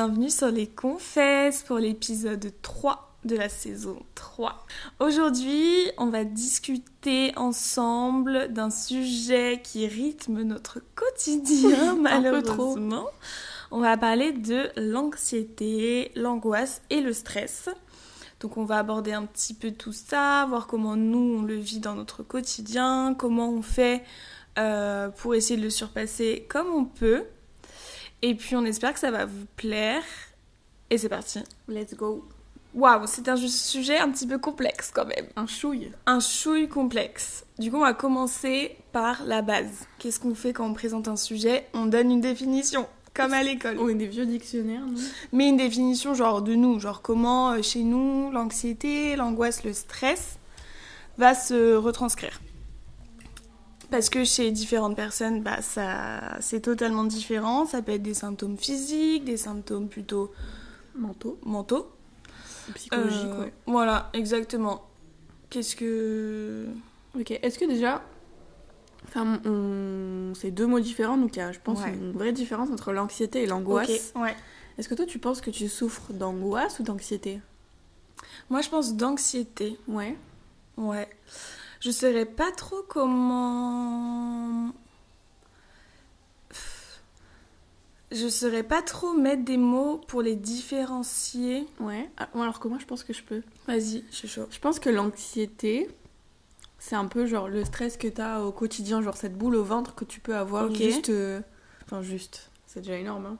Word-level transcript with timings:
bienvenue 0.00 0.30
sur 0.30 0.50
les 0.50 0.66
Confesses 0.66 1.62
pour 1.62 1.76
l'épisode 1.76 2.54
3 2.62 3.18
de 3.26 3.36
la 3.36 3.50
saison 3.50 3.98
3. 4.14 4.64
Aujourd'hui, 4.98 5.74
on 5.98 6.06
va 6.06 6.24
discuter 6.24 7.36
ensemble 7.36 8.50
d'un 8.50 8.70
sujet 8.70 9.60
qui 9.62 9.86
rythme 9.86 10.40
notre 10.40 10.78
quotidien 10.94 11.96
malheureusement. 12.00 13.08
On 13.70 13.80
va 13.80 13.98
parler 13.98 14.32
de 14.32 14.70
l'anxiété, 14.76 16.12
l'angoisse 16.16 16.80
et 16.88 17.02
le 17.02 17.12
stress. 17.12 17.68
Donc 18.40 18.56
on 18.56 18.64
va 18.64 18.78
aborder 18.78 19.12
un 19.12 19.26
petit 19.26 19.52
peu 19.52 19.70
tout 19.70 19.92
ça, 19.92 20.46
voir 20.48 20.66
comment 20.66 20.96
nous 20.96 21.40
on 21.40 21.42
le 21.42 21.56
vit 21.56 21.80
dans 21.80 21.94
notre 21.94 22.22
quotidien, 22.22 23.14
comment 23.18 23.50
on 23.50 23.60
fait 23.60 24.02
euh, 24.58 25.10
pour 25.10 25.34
essayer 25.34 25.58
de 25.58 25.64
le 25.64 25.68
surpasser 25.68 26.46
comme 26.48 26.68
on 26.68 26.86
peut. 26.86 27.26
Et 28.22 28.34
puis 28.34 28.56
on 28.56 28.64
espère 28.64 28.92
que 28.92 29.00
ça 29.00 29.10
va 29.10 29.24
vous 29.24 29.46
plaire. 29.56 30.02
Et 30.90 30.98
c'est 30.98 31.08
parti. 31.08 31.40
Let's 31.68 31.94
go. 31.94 32.24
Waouh, 32.74 33.06
c'est 33.06 33.28
un 33.28 33.36
sujet 33.36 33.98
un 33.98 34.10
petit 34.10 34.26
peu 34.26 34.38
complexe 34.38 34.92
quand 34.94 35.04
même. 35.04 35.26
Un 35.34 35.46
chouille. 35.46 35.90
Un 36.06 36.20
chouille 36.20 36.68
complexe. 36.68 37.44
Du 37.58 37.70
coup, 37.70 37.78
on 37.78 37.80
va 37.80 37.94
commencer 37.94 38.76
par 38.92 39.24
la 39.24 39.42
base. 39.42 39.86
Qu'est-ce 39.98 40.20
qu'on 40.20 40.34
fait 40.34 40.52
quand 40.52 40.66
on 40.66 40.74
présente 40.74 41.08
un 41.08 41.16
sujet? 41.16 41.66
On 41.74 41.86
donne 41.86 42.12
une 42.12 42.20
définition, 42.20 42.86
comme 43.12 43.32
à 43.32 43.42
l'école. 43.42 43.76
On 43.80 43.88
est 43.88 43.94
des 43.94 44.06
vieux 44.06 44.26
dictionnaires, 44.26 44.86
non 44.86 45.00
Mais 45.32 45.48
une 45.48 45.56
définition 45.56 46.14
genre 46.14 46.42
de 46.42 46.54
nous, 46.54 46.78
genre 46.78 47.02
comment 47.02 47.52
euh, 47.52 47.62
chez 47.62 47.82
nous 47.82 48.30
l'anxiété, 48.30 49.16
l'angoisse, 49.16 49.64
le 49.64 49.72
stress 49.72 50.38
va 51.18 51.34
se 51.34 51.74
retranscrire. 51.74 52.40
Parce 53.90 54.08
que 54.08 54.24
chez 54.24 54.50
différentes 54.52 54.94
personnes, 54.96 55.42
bah, 55.42 55.62
ça, 55.62 56.36
c'est 56.40 56.60
totalement 56.60 57.04
différent. 57.04 57.66
Ça 57.66 57.82
peut 57.82 57.92
être 57.92 58.02
des 58.02 58.14
symptômes 58.14 58.56
physiques, 58.56 59.24
des 59.24 59.36
symptômes 59.36 59.88
plutôt 59.88 60.32
mentaux. 60.94 61.38
mentaux. 61.44 61.90
Psychologiques, 62.74 63.24
Euh, 63.26 63.44
ouais. 63.44 63.52
Voilà, 63.66 64.10
exactement. 64.12 64.86
Qu'est-ce 65.48 65.74
que... 65.74 66.66
Ok, 67.18 67.32
est-ce 67.32 67.58
que 67.58 67.64
déjà. 67.64 68.02
Enfin, 69.08 69.40
on... 69.44 70.32
c'est 70.36 70.52
deux 70.52 70.66
mots 70.68 70.78
différents, 70.78 71.16
donc 71.16 71.34
il 71.34 71.40
y 71.40 71.42
a, 71.42 71.50
je 71.50 71.58
pense, 71.58 71.80
Ouais. 71.80 71.92
une 71.92 72.12
vraie 72.12 72.32
différence 72.32 72.70
entre 72.70 72.92
l'anxiété 72.92 73.42
et 73.42 73.46
l'angoisse. 73.46 74.12
Ok, 74.14 74.22
ouais. 74.22 74.36
Est-ce 74.78 74.88
que 74.88 74.94
toi, 74.94 75.04
tu 75.06 75.18
penses 75.18 75.40
que 75.40 75.50
tu 75.50 75.68
souffres 75.68 76.12
d'angoisse 76.12 76.78
ou 76.78 76.84
d'anxiété? 76.84 77.40
Moi, 78.50 78.60
je 78.60 78.68
pense 78.68 78.94
d'anxiété. 78.94 79.76
Ouais. 79.88 80.16
Ouais. 80.76 81.08
Je 81.80 81.90
saurais 81.90 82.26
pas 82.26 82.50
trop 82.52 82.82
comment. 82.88 84.72
Je 88.12 88.28
saurais 88.28 88.64
pas 88.64 88.82
trop 88.82 89.12
mettre 89.14 89.44
des 89.44 89.56
mots 89.56 89.98
pour 90.08 90.20
les 90.20 90.34
différencier. 90.34 91.66
Ouais. 91.78 92.10
Ah, 92.18 92.28
alors 92.34 92.58
que 92.58 92.66
moi, 92.66 92.78
je 92.80 92.86
pense 92.86 93.04
que 93.04 93.12
je 93.12 93.22
peux. 93.22 93.40
Vas-y, 93.68 94.04
je 94.10 94.16
suis 94.16 94.28
chaud. 94.28 94.46
Je 94.50 94.58
pense 94.58 94.80
que 94.80 94.90
l'anxiété, 94.90 95.88
c'est 96.80 96.96
un 96.96 97.06
peu 97.06 97.26
genre 97.26 97.48
le 97.48 97.64
stress 97.64 97.96
que 97.96 98.08
t'as 98.08 98.40
au 98.40 98.50
quotidien, 98.50 99.00
genre 99.00 99.16
cette 99.16 99.38
boule 99.38 99.54
au 99.54 99.62
ventre 99.62 99.94
que 99.94 100.04
tu 100.04 100.18
peux 100.18 100.34
avoir 100.36 100.66
Ok. 100.66 100.74
juste. 100.76 101.08
euh, 101.10 101.40
Enfin, 101.86 102.02
juste, 102.02 102.50
c'est 102.66 102.80
déjà 102.80 102.96
énorme, 102.96 103.26
hein. 103.26 103.38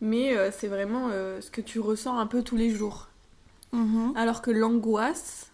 Mais 0.00 0.36
euh, 0.36 0.50
c'est 0.50 0.68
vraiment 0.68 1.08
euh, 1.10 1.40
ce 1.40 1.50
que 1.50 1.60
tu 1.60 1.78
ressens 1.78 2.18
un 2.18 2.26
peu 2.26 2.42
tous 2.42 2.56
les 2.56 2.70
jours. 2.70 3.08
Mhm. 3.72 4.12
Alors 4.16 4.42
que 4.42 4.50
l'angoisse, 4.50 5.50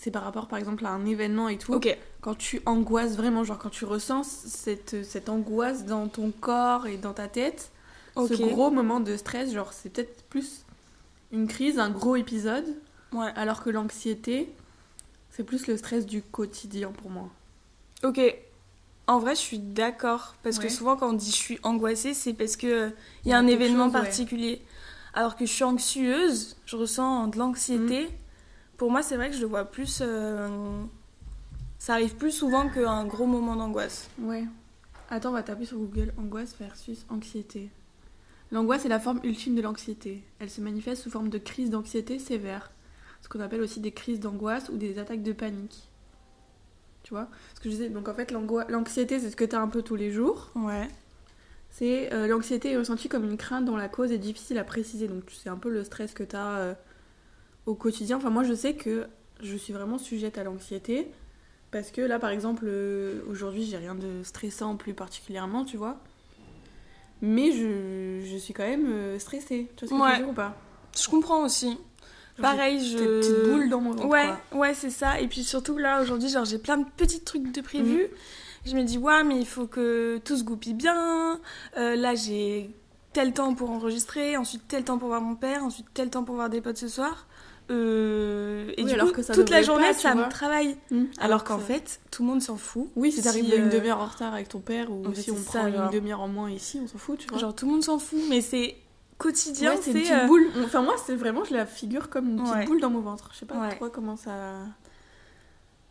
c'est 0.00 0.10
par 0.10 0.24
rapport 0.24 0.48
par 0.48 0.58
exemple 0.58 0.86
à 0.86 0.88
un 0.88 1.04
événement 1.04 1.50
et 1.50 1.58
tout. 1.58 1.78
Quand 2.22 2.34
tu 2.34 2.62
angoisses 2.64 3.16
vraiment, 3.16 3.44
genre 3.44 3.58
quand 3.58 3.68
tu 3.68 3.84
ressens 3.84 4.22
cette, 4.22 5.04
cette 5.04 5.28
angoisse 5.28 5.84
dans 5.84 6.08
ton 6.08 6.30
corps 6.30 6.86
et 6.86 6.96
dans 6.96 7.12
ta 7.12 7.28
tête, 7.28 7.70
ce 8.16 8.34
gros 8.34 8.70
moment 8.70 9.00
de 9.00 9.14
stress, 9.18 9.52
genre 9.52 9.74
c'est 9.74 9.90
peut-être 9.90 10.22
plus 10.24 10.64
une 11.32 11.46
crise, 11.46 11.78
un 11.78 11.90
gros 11.90 12.16
épisode. 12.16 12.64
Ouais. 13.12 13.30
Alors 13.36 13.62
que 13.62 13.68
l'anxiété, 13.68 14.50
c'est 15.30 15.44
plus 15.44 15.66
le 15.66 15.76
stress 15.76 16.06
du 16.06 16.22
quotidien 16.22 16.92
pour 16.92 17.10
moi. 17.10 17.28
Ok. 18.02 18.20
En 19.06 19.18
vrai, 19.18 19.34
je 19.34 19.40
suis 19.40 19.58
d'accord. 19.58 20.34
Parce 20.42 20.58
que 20.58 20.70
souvent, 20.70 20.96
quand 20.96 21.10
on 21.10 21.12
dit 21.12 21.30
je 21.30 21.36
suis 21.36 21.58
angoissée, 21.62 22.14
c'est 22.14 22.32
parce 22.32 22.56
que 22.56 22.90
il 23.26 23.30
y 23.30 23.34
a 23.34 23.38
un 23.38 23.46
événement 23.46 23.86
chose, 23.86 23.94
ouais. 23.94 24.00
particulier. 24.00 24.62
Alors 25.12 25.36
que 25.36 25.44
je 25.44 25.52
suis 25.52 25.64
anxieuse, 25.64 26.56
je 26.64 26.76
ressens 26.76 27.26
de 27.26 27.36
l'anxiété. 27.36 28.04
Mm. 28.04 28.19
Pour 28.80 28.90
moi, 28.90 29.02
c'est 29.02 29.16
vrai 29.16 29.28
que 29.28 29.36
je 29.36 29.42
le 29.42 29.46
vois 29.46 29.66
plus. 29.66 29.98
euh, 30.00 30.48
Ça 31.78 31.92
arrive 31.92 32.16
plus 32.16 32.30
souvent 32.30 32.66
qu'un 32.70 33.04
gros 33.04 33.26
moment 33.26 33.54
d'angoisse. 33.54 34.08
Ouais. 34.18 34.46
Attends, 35.10 35.28
on 35.28 35.32
va 35.34 35.42
taper 35.42 35.66
sur 35.66 35.76
Google 35.76 36.14
angoisse 36.16 36.56
versus 36.58 37.04
anxiété. 37.10 37.68
L'angoisse 38.50 38.86
est 38.86 38.88
la 38.88 38.98
forme 38.98 39.20
ultime 39.22 39.54
de 39.54 39.60
l'anxiété. 39.60 40.22
Elle 40.38 40.48
se 40.48 40.62
manifeste 40.62 41.02
sous 41.02 41.10
forme 41.10 41.28
de 41.28 41.36
crise 41.36 41.68
d'anxiété 41.68 42.18
sévère, 42.18 42.70
ce 43.20 43.28
qu'on 43.28 43.40
appelle 43.40 43.60
aussi 43.60 43.80
des 43.80 43.92
crises 43.92 44.18
d'angoisse 44.18 44.70
ou 44.70 44.78
des 44.78 44.98
attaques 44.98 45.22
de 45.22 45.32
panique. 45.34 45.90
Tu 47.02 47.12
vois 47.12 47.28
Ce 47.56 47.60
que 47.60 47.64
je 47.68 47.74
disais, 47.74 47.90
donc 47.90 48.08
en 48.08 48.14
fait, 48.14 48.32
l'anxiété, 48.32 49.20
c'est 49.20 49.28
ce 49.28 49.36
que 49.36 49.44
tu 49.44 49.56
as 49.56 49.60
un 49.60 49.68
peu 49.68 49.82
tous 49.82 49.96
les 49.96 50.10
jours. 50.10 50.48
Ouais. 50.54 50.88
C'est 51.68 52.14
euh, 52.14 52.26
l'anxiété 52.28 52.72
est 52.72 52.78
ressentie 52.78 53.10
comme 53.10 53.24
une 53.24 53.36
crainte 53.36 53.66
dont 53.66 53.76
la 53.76 53.90
cause 53.90 54.10
est 54.10 54.16
difficile 54.16 54.56
à 54.56 54.64
préciser. 54.64 55.06
Donc 55.06 55.24
c'est 55.30 55.50
un 55.50 55.58
peu 55.58 55.68
le 55.68 55.84
stress 55.84 56.14
que 56.14 56.22
tu 56.22 56.34
as 56.34 56.78
au 57.70 57.74
quotidien. 57.74 58.16
Enfin 58.16 58.30
moi 58.30 58.44
je 58.44 58.54
sais 58.54 58.74
que 58.74 59.06
je 59.42 59.56
suis 59.56 59.72
vraiment 59.72 59.98
sujette 59.98 60.38
à 60.38 60.44
l'anxiété 60.44 61.08
parce 61.70 61.90
que 61.90 62.00
là 62.02 62.18
par 62.18 62.30
exemple 62.30 62.64
euh, 62.66 63.22
aujourd'hui 63.28 63.64
j'ai 63.64 63.76
rien 63.76 63.94
de 63.94 64.22
stressant 64.22 64.76
plus 64.76 64.94
particulièrement, 64.94 65.64
tu 65.64 65.76
vois. 65.76 65.98
Mais 67.22 67.52
je, 67.52 68.24
je 68.24 68.36
suis 68.36 68.54
quand 68.54 68.66
même 68.66 68.90
euh, 68.90 69.18
stressée. 69.18 69.70
Tu 69.76 69.86
vois 69.86 69.98
ce 69.98 70.02
que 70.02 70.08
je 70.08 70.12
veux 70.12 70.24
dire 70.24 70.30
ou 70.30 70.34
pas? 70.34 70.56
Je 70.98 71.08
comprends 71.08 71.44
aussi. 71.44 71.68
Genre, 71.68 71.78
Pareil, 72.40 72.82
je. 72.82 72.96
Des 72.96 73.04
petites 73.04 73.44
boules 73.44 73.68
dans 73.68 73.80
mon 73.80 73.90
ventre. 73.90 74.08
Ouais, 74.08 74.30
quoi. 74.50 74.60
ouais, 74.60 74.74
c'est 74.74 74.90
ça. 74.90 75.20
Et 75.20 75.28
puis 75.28 75.44
surtout 75.44 75.76
là, 75.76 76.00
aujourd'hui, 76.00 76.30
genre, 76.30 76.46
j'ai 76.46 76.58
plein 76.58 76.78
de 76.78 76.86
petits 76.96 77.20
trucs 77.20 77.52
de 77.52 77.60
prévus. 77.60 78.06
Je 78.64 78.74
me 78.74 78.82
dis, 78.82 78.98
ouais, 78.98 79.24
mais 79.24 79.38
il 79.38 79.46
faut 79.46 79.66
que 79.66 80.18
tout 80.24 80.36
se 80.36 80.44
goupille 80.44 80.74
bien. 80.74 81.40
Euh, 81.76 81.96
là, 81.96 82.14
j'ai 82.14 82.70
tel 83.12 83.32
temps 83.32 83.54
pour 83.54 83.70
enregistrer, 83.70 84.36
ensuite 84.36 84.62
tel 84.68 84.84
temps 84.84 84.98
pour 84.98 85.08
voir 85.08 85.20
mon 85.20 85.34
père, 85.34 85.64
ensuite 85.64 85.86
tel 85.92 86.10
temps 86.10 86.24
pour 86.24 86.36
voir 86.36 86.48
des 86.48 86.60
potes 86.60 86.76
ce 86.78 86.88
soir. 86.88 87.26
Euh, 87.70 88.72
et 88.76 88.82
Oui, 88.82 88.88
du 88.88 88.94
alors 88.94 89.08
coup, 89.08 89.14
que 89.14 89.22
ça 89.22 89.32
toute 89.34 89.48
la 89.50 89.62
journée, 89.62 89.86
pas, 89.88 89.94
ça 89.94 90.14
me 90.14 90.28
travaille. 90.28 90.76
Hmm. 90.90 91.04
Alors 91.20 91.44
qu'en 91.44 91.56
que- 91.58 91.62
fait, 91.64 92.00
tout 92.10 92.22
le 92.22 92.28
monde 92.28 92.42
s'en 92.42 92.56
fout. 92.56 92.88
Oui, 92.96 93.12
si 93.12 93.22
t'arrives 93.22 93.44
si, 93.46 93.54
une 93.56 93.68
euh, 93.68 93.70
demi-heure 93.70 93.98
en 94.00 94.06
retard 94.06 94.34
avec 94.34 94.48
ton 94.48 94.58
père 94.60 94.90
ou 94.90 95.06
en 95.06 95.12
fait, 95.12 95.20
si 95.22 95.30
on 95.30 95.34
prend 95.40 95.52
ça, 95.62 95.68
une 95.68 95.76
genre. 95.76 95.90
demi-heure 95.90 96.20
en 96.20 96.28
moins 96.28 96.50
ici, 96.50 96.80
on 96.82 96.88
s'en 96.88 96.98
fout, 96.98 97.18
tu 97.18 97.28
vois. 97.28 97.38
Genre, 97.38 97.54
tout 97.54 97.66
le 97.66 97.72
monde 97.72 97.84
s'en 97.84 97.98
fout, 97.98 98.18
mais 98.28 98.40
c'est 98.40 98.76
quotidien, 99.18 99.72
Ouais, 99.72 99.78
c'est 99.80 99.92
une 99.92 99.98
petite 100.00 100.12
euh, 100.12 100.26
boule. 100.26 100.46
Enfin, 100.64 100.82
moi, 100.82 100.94
c'est 101.06 101.14
vraiment, 101.14 101.44
je 101.44 101.54
la 101.54 101.66
figure 101.66 102.08
comme 102.10 102.28
une 102.30 102.40
petite 102.42 102.54
Ouais. 102.54 102.64
boule 102.66 102.80
dans 102.80 102.90
mon 102.90 103.00
ventre. 103.00 103.30
Je 103.34 103.38
sais 103.38 103.46
pas 103.46 103.54
Ouais. 103.60 103.76
trop 103.76 103.88
comment 103.88 104.16
ça. 104.16 104.30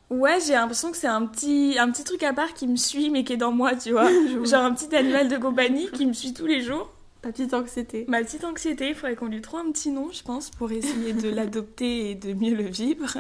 Ouais, 0.10 0.40
j'ai 0.46 0.54
l'impression 0.54 0.90
que 0.92 0.98
c'est 0.98 1.08
un 1.08 1.26
petit, 1.28 1.76
un 1.80 1.92
petit 1.92 2.04
truc 2.04 2.24
à 2.24 2.34
part 2.34 2.54
qui 2.56 2.68
me 2.68 2.76
suit, 2.76 3.12
mais 3.12 3.24
qui 3.24 3.34
est 3.34 3.38
dans 3.38 3.52
moi, 3.52 3.76
tu 3.76 3.92
vois. 3.92 4.10
Genre 4.44 4.64
un 4.64 4.74
petit 4.74 4.94
animal 4.96 5.28
de 5.30 5.38
compagnie 5.38 5.88
qui 5.92 6.06
me 6.08 6.14
suit 6.14 6.34
tous 6.34 6.48
les 6.48 6.62
jours. 6.62 6.90
Ta 7.22 7.32
petite 7.32 7.54
anxiété. 7.54 8.06
Ma 8.08 8.22
petite 8.24 8.44
anxiété, 8.46 8.90
il 8.90 8.96
faudrait 8.96 9.16
qu'on 9.16 9.28
lui 9.28 9.42
trouve 9.42 9.60
un 9.60 9.72
petit 9.72 9.92
nom, 9.92 10.10
je 10.12 10.24
pense, 10.24 10.50
pour 10.52 10.72
essayer 10.72 11.14
de 11.14 11.30
l'adopter 11.36 12.12
et 12.12 12.16
de 12.16 12.34
mieux 12.34 12.56
le 12.56 12.64
vivre. 12.64 13.18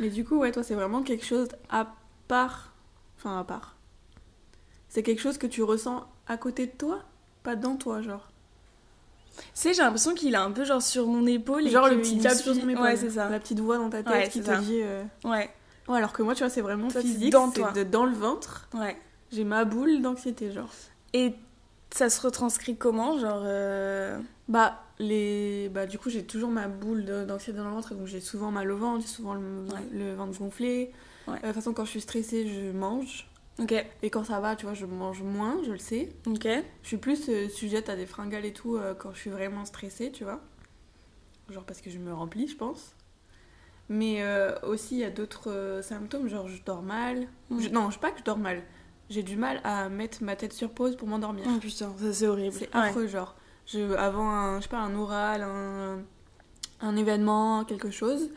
Mais 0.00 0.08
du 0.10 0.24
coup, 0.24 0.36
ouais, 0.38 0.50
toi, 0.52 0.62
c'est 0.62 0.74
vraiment 0.74 1.02
quelque 1.02 1.24
chose 1.24 1.48
à 1.70 1.94
part. 2.26 2.72
Enfin, 3.16 3.38
à 3.38 3.44
part. 3.44 3.76
C'est 4.88 5.02
quelque 5.02 5.20
chose 5.20 5.38
que 5.38 5.46
tu 5.46 5.62
ressens 5.62 6.06
à 6.26 6.36
côté 6.36 6.66
de 6.66 6.72
toi, 6.72 7.00
pas 7.42 7.56
dans 7.56 7.76
toi, 7.76 8.00
genre. 8.02 8.30
Tu 9.36 9.44
sais, 9.54 9.74
j'ai 9.74 9.82
l'impression 9.82 10.14
qu'il 10.14 10.34
est 10.34 10.38
un 10.38 10.50
peu 10.50 10.64
genre 10.64 10.82
sur 10.82 11.06
mon 11.06 11.24
épaule. 11.26 11.66
et 11.66 11.70
Genre 11.70 11.86
le 11.88 11.94
qu'il 11.96 12.00
petit 12.02 12.16
diable 12.16 12.36
sur 12.36 12.58
ton 12.58 12.68
épaule. 12.68 12.82
Ouais, 12.82 12.96
c'est 12.96 13.10
ça. 13.10 13.28
La 13.28 13.38
petite 13.38 13.60
voix 13.60 13.76
dans 13.78 13.90
ta 13.90 14.02
tête 14.02 14.12
Ouais, 14.12 14.28
qui 14.28 14.40
te 14.40 14.46
ça. 14.46 14.56
dit. 14.56 14.80
euh, 14.82 15.04
Ouais, 15.24 15.50
Ouais, 15.86 15.96
alors 15.98 16.12
que 16.12 16.22
moi, 16.22 16.34
tu 16.34 16.40
vois, 16.42 16.50
c'est 16.50 16.60
vraiment 16.60 16.88
Toi, 16.88 17.00
physique. 17.00 17.32
dans 17.32 17.50
c'est 17.52 17.60
toi. 17.60 17.70
de- 17.72 17.84
dans 17.84 18.04
le 18.04 18.14
ventre. 18.14 18.68
ouais. 18.74 18.96
J'ai 19.30 19.44
ma 19.44 19.64
boule 19.64 20.00
d'anxiété, 20.00 20.50
genre. 20.52 20.70
Et 21.12 21.34
ça 21.90 22.10
se 22.10 22.20
retranscrit 22.20 22.76
comment 22.76 23.18
Genre. 23.18 23.42
euh, 23.44 24.18
Bah, 24.48 24.82
les... 24.98 25.68
bah 25.68 25.86
du 25.86 25.98
coup, 25.98 26.10
j'ai 26.10 26.24
toujours 26.24 26.50
ma 26.50 26.68
boule 26.68 27.04
d'anxiété 27.26 27.58
dans 27.58 27.64
le 27.68 27.70
ventre, 27.74 27.94
donc 27.94 28.06
j'ai 28.06 28.20
souvent 28.20 28.50
mal 28.50 28.70
au 28.70 28.76
ventre, 28.76 29.00
j'ai 29.02 29.06
souvent 29.08 29.34
le, 29.34 29.40
Ouais. 29.40 29.80
le 29.92 30.14
ventre 30.14 30.38
gonflé. 30.38 30.92
Ouais. 31.26 31.34
Euh, 31.34 31.36
de 31.40 31.46
toute 31.46 31.54
façon, 31.54 31.72
quand 31.72 31.84
je 31.84 31.90
suis 31.90 32.00
stressée, 32.00 32.46
je 32.48 32.72
mange. 32.72 33.28
Ok, 33.60 33.72
Et 34.02 34.10
quand 34.10 34.22
ça 34.24 34.38
va, 34.38 34.54
tu 34.54 34.66
vois, 34.66 34.74
je 34.74 34.86
mange 34.86 35.22
moins, 35.22 35.60
je 35.66 35.72
le 35.72 35.78
sais. 35.78 36.10
ok. 36.26 36.46
Je 36.82 36.86
suis 36.88 36.96
plus 36.96 37.28
euh, 37.28 37.48
sujette 37.48 37.88
à 37.88 37.96
des 37.96 38.06
fringales 38.06 38.44
et 38.44 38.52
tout 38.52 38.78
quand 38.98 39.12
je 39.12 39.18
suis 39.18 39.30
vraiment 39.30 39.64
stressée, 39.64 40.12
tu 40.12 40.22
vois. 40.24 40.40
Genre 41.50 41.64
parce 41.64 41.80
que 41.80 41.90
je 41.90 41.98
me 41.98 42.12
remplis, 42.14 42.46
je 42.46 42.56
pense. 42.56 42.94
Mais 43.88 44.22
aussi, 44.64 44.96
il 44.96 44.98
y 45.00 45.04
a 45.04 45.10
d'autres 45.10 45.80
symptômes, 45.82 46.28
genre 46.28 46.46
je 46.46 46.62
dors 46.62 46.82
mal. 46.82 47.26
Mm. 47.50 47.60
Je- 47.60 47.68
non, 47.70 47.90
je 47.90 47.98
pas 47.98 48.10
que 48.10 48.18
je 48.18 48.24
dors 48.24 48.36
mal. 48.38 48.62
J'ai 49.10 49.22
du 49.22 49.36
mal 49.36 49.60
à 49.64 49.88
mettre 49.88 50.22
ma 50.22 50.36
tête 50.36 50.52
sur 50.52 50.70
pause 50.70 50.96
pour 50.96 51.08
m'endormir. 51.08 51.44
Oh 51.48 51.58
putain, 51.58 51.92
ça 51.98 52.12
c'est 52.12 52.26
horrible. 52.26 52.54
C'est 52.58 52.74
Ouais. 52.74 52.88
affreux, 52.88 53.06
genre. 53.06 53.34
Je, 53.66 53.94
avant 53.94 54.28
un, 54.30 54.58
je 54.58 54.64
sais 54.64 54.68
pas, 54.68 54.78
un 54.80 54.94
oral, 54.94 55.42
un, 55.42 55.98
un 56.80 56.96
événement, 56.96 57.64
quelque 57.64 57.90
chose, 57.90 58.30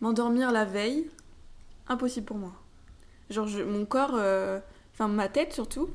m'endormir 0.00 0.52
la 0.52 0.64
veille, 0.64 1.10
impossible 1.88 2.26
pour 2.26 2.36
moi. 2.38 2.52
Genre, 3.30 3.46
je- 3.46 3.62
mon 3.62 3.84
corps, 3.86 4.14
euh, 4.14 4.58
enfin 4.92 5.08
ma 5.08 5.28
tête 5.28 5.52
surtout, 5.52 5.88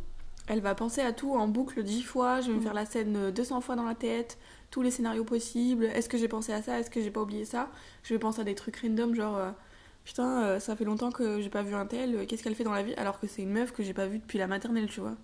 elle 0.48 0.62
va 0.62 0.74
penser 0.76 1.02
à 1.02 1.12
tout 1.14 1.34
en 1.36 1.48
boucle 1.48 1.84
dix 1.84 2.02
fois. 2.04 2.42
Je 2.42 2.48
vais 2.48 2.54
me 2.54 2.60
Mm. 2.60 2.64
faire 2.64 2.74
la 2.74 2.86
scène 2.86 3.16
euh, 3.16 3.32
200 3.32 3.62
fois 3.62 3.76
dans 3.76 3.84
la 3.86 3.96
tête, 3.96 4.38
tous 4.72 4.82
les 4.82 4.92
scénarios 4.92 5.24
possibles. 5.24 5.86
Est-ce 5.86 6.10
que 6.10 6.18
j'ai 6.18 6.28
pensé 6.28 6.54
à 6.54 6.62
ça? 6.62 6.80
Est-ce 6.80 6.90
que 6.90 7.02
j'ai 7.02 7.12
pas 7.12 7.22
oublié 7.22 7.46
ça? 7.46 7.70
Je 8.04 8.14
vais 8.14 8.20
penser 8.20 8.42
à 8.42 8.44
des 8.44 8.56
trucs 8.56 8.78
random, 8.78 9.14
genre 9.16 9.36
euh, 9.38 9.52
putain, 10.06 10.44
euh, 10.44 10.60
ça 10.60 10.76
fait 10.76 10.86
longtemps 10.86 11.12
que 11.12 11.42
j'ai 11.42 11.50
pas 11.50 11.64
vu 11.64 11.76
un 11.76 11.86
tel. 11.86 12.16
euh, 12.16 12.26
Qu'est-ce 12.26 12.44
qu'elle 12.44 12.56
fait 12.56 12.64
dans 12.64 12.72
la 12.74 12.84
vie 12.84 12.94
Alors 12.96 13.20
que 13.20 13.28
c'est 13.28 13.42
une 13.42 13.52
meuf 13.52 13.72
que 13.74 13.84
j'ai 13.84 13.94
pas 13.94 14.08
vue 14.08 14.20
depuis 14.20 14.38
la 14.38 14.48
maternelle, 14.48 14.88
tu 14.88 15.02
vois. 15.02 15.16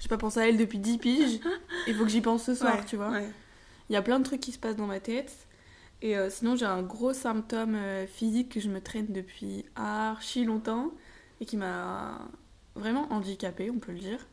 J'ai 0.00 0.08
pas 0.08 0.16
pensé 0.18 0.40
à 0.40 0.48
elle 0.48 0.56
depuis 0.56 0.78
10 0.78 0.98
piges. 0.98 1.40
Il 1.86 1.94
faut 1.94 2.04
que 2.04 2.10
j'y 2.10 2.20
pense 2.20 2.44
ce 2.44 2.54
soir, 2.54 2.76
Ouais, 2.76 2.84
tu 2.86 2.96
vois. 2.96 3.10
ouais. 3.10 3.28
Il 3.90 3.92
y 3.92 3.96
a 3.96 4.02
plein 4.02 4.18
de 4.18 4.24
trucs 4.24 4.40
qui 4.40 4.52
se 4.52 4.58
passent 4.58 4.76
dans 4.76 4.86
ma 4.86 5.00
tête. 5.00 5.32
Et 6.00 6.16
euh, 6.16 6.30
sinon, 6.30 6.54
j'ai 6.56 6.66
un 6.66 6.82
gros 6.82 7.12
symptôme 7.12 7.76
physique 8.06 8.50
que 8.50 8.60
je 8.60 8.68
me 8.68 8.80
traîne 8.80 9.06
depuis 9.08 9.64
archi 9.74 10.44
longtemps 10.44 10.92
et 11.40 11.44
qui 11.44 11.56
m'a 11.56 12.20
vraiment 12.76 13.12
handicapée, 13.12 13.70
on 13.70 13.78
peut 13.78 13.92
le 13.92 13.98
dire. 13.98 14.26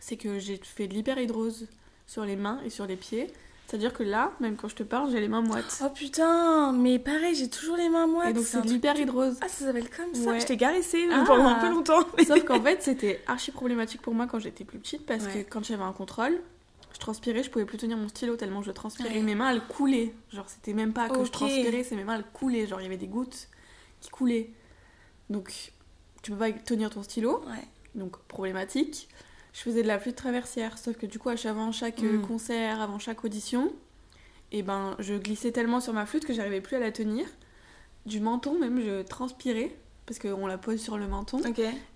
C'est 0.00 0.16
que 0.16 0.38
j'ai 0.38 0.56
fait 0.62 0.88
de 0.88 0.94
l'hyperhidrose 0.94 1.68
sur 2.06 2.24
les 2.24 2.36
mains 2.36 2.60
et 2.64 2.70
sur 2.70 2.86
les 2.86 2.96
pieds. 2.96 3.28
C'est-à-dire 3.66 3.92
que 3.92 4.02
là, 4.02 4.30
même 4.40 4.56
quand 4.56 4.68
je 4.68 4.74
te 4.76 4.82
parle, 4.82 5.10
j'ai 5.10 5.20
les 5.20 5.28
mains 5.28 5.40
moites. 5.40 5.80
Oh 5.84 5.88
putain, 5.88 6.72
mais 6.72 6.98
pareil, 6.98 7.34
j'ai 7.34 7.48
toujours 7.48 7.76
les 7.76 7.88
mains 7.88 8.06
moites. 8.06 8.30
et 8.30 8.32
donc 8.34 8.44
c'est 8.44 8.60
de 8.60 8.68
l'hyperhidrose. 8.68 9.36
Ah, 9.40 9.48
ça 9.48 9.64
s'appelle 9.66 9.88
comme 9.90 10.14
ça 10.14 10.30
Ouais. 10.30 10.40
Je 10.40 10.46
t'ai 10.46 10.56
caressé 10.56 11.08
Ah. 11.10 11.24
pendant 11.26 11.46
un 11.48 11.54
peu 11.60 11.68
longtemps. 11.70 12.00
Sauf 12.26 12.44
qu'en 12.44 12.60
fait, 12.60 12.82
c'était 12.82 13.22
archi 13.26 13.50
problématique 13.52 14.02
pour 14.02 14.14
moi 14.14 14.26
quand 14.26 14.38
j'étais 14.38 14.64
plus 14.64 14.78
petite 14.78 15.06
parce 15.06 15.24
Ouais. 15.24 15.44
que 15.44 15.50
quand 15.50 15.64
j'avais 15.64 15.82
un 15.82 15.92
contrôle, 15.92 16.38
je 16.92 16.98
transpirais, 16.98 17.42
je 17.42 17.50
pouvais 17.50 17.64
plus 17.64 17.78
tenir 17.78 17.96
mon 17.96 18.08
stylo 18.08 18.36
tellement 18.36 18.62
je 18.62 18.70
transpirais. 18.70 19.08
Ouais. 19.14 19.20
Mes 19.22 19.34
mains, 19.34 19.50
elles 19.50 19.62
coulaient. 19.66 20.14
Genre, 20.30 20.44
c'était 20.48 20.74
même 20.74 20.92
pas 20.92 21.08
que 21.08 21.24
je 21.24 21.30
transpirais, 21.30 21.82
c'est 21.84 21.96
mes 21.96 22.04
mains, 22.04 22.16
elles 22.16 22.24
coulaient. 22.32 22.66
Genre, 22.66 22.80
il 22.80 22.84
y 22.84 22.86
avait 22.86 22.96
des 22.98 23.08
gouttes 23.08 23.48
qui 24.00 24.10
coulaient. 24.10 24.50
Donc, 25.30 25.50
tu 26.22 26.30
peux 26.30 26.36
pas 26.36 26.52
tenir 26.52 26.90
ton 26.90 27.02
stylo, 27.02 27.40
Ouais. 27.46 27.66
donc 27.94 28.18
problématique. 28.28 29.08
Je 29.54 29.60
faisais 29.60 29.82
de 29.82 29.88
la 29.88 29.98
flûte 29.98 30.16
traversière, 30.16 30.76
sauf 30.76 30.96
que 30.98 31.06
du 31.06 31.18
coup, 31.18 31.30
avant 31.30 31.72
chaque 31.72 32.02
euh, 32.02 32.18
Mm. 32.18 32.26
concert, 32.26 32.80
avant 32.82 32.98
chaque 32.98 33.24
audition, 33.24 33.72
et 34.52 34.62
ben, 34.62 34.94
je 34.98 35.14
glissais 35.14 35.52
tellement 35.52 35.80
sur 35.80 35.92
ma 35.94 36.04
flûte 36.06 36.26
que 36.26 36.32
j'arrivais 36.34 36.60
plus 36.60 36.76
à 36.76 36.80
la 36.80 36.90
tenir. 36.92 37.26
Du 38.04 38.20
menton, 38.20 38.58
même, 38.58 38.80
je 38.84 39.02
transpirais 39.02 39.74
parce 40.06 40.18
qu'on 40.18 40.46
la 40.46 40.58
pose 40.58 40.78
sur 40.80 40.98
le 40.98 41.06
menton. 41.08 41.40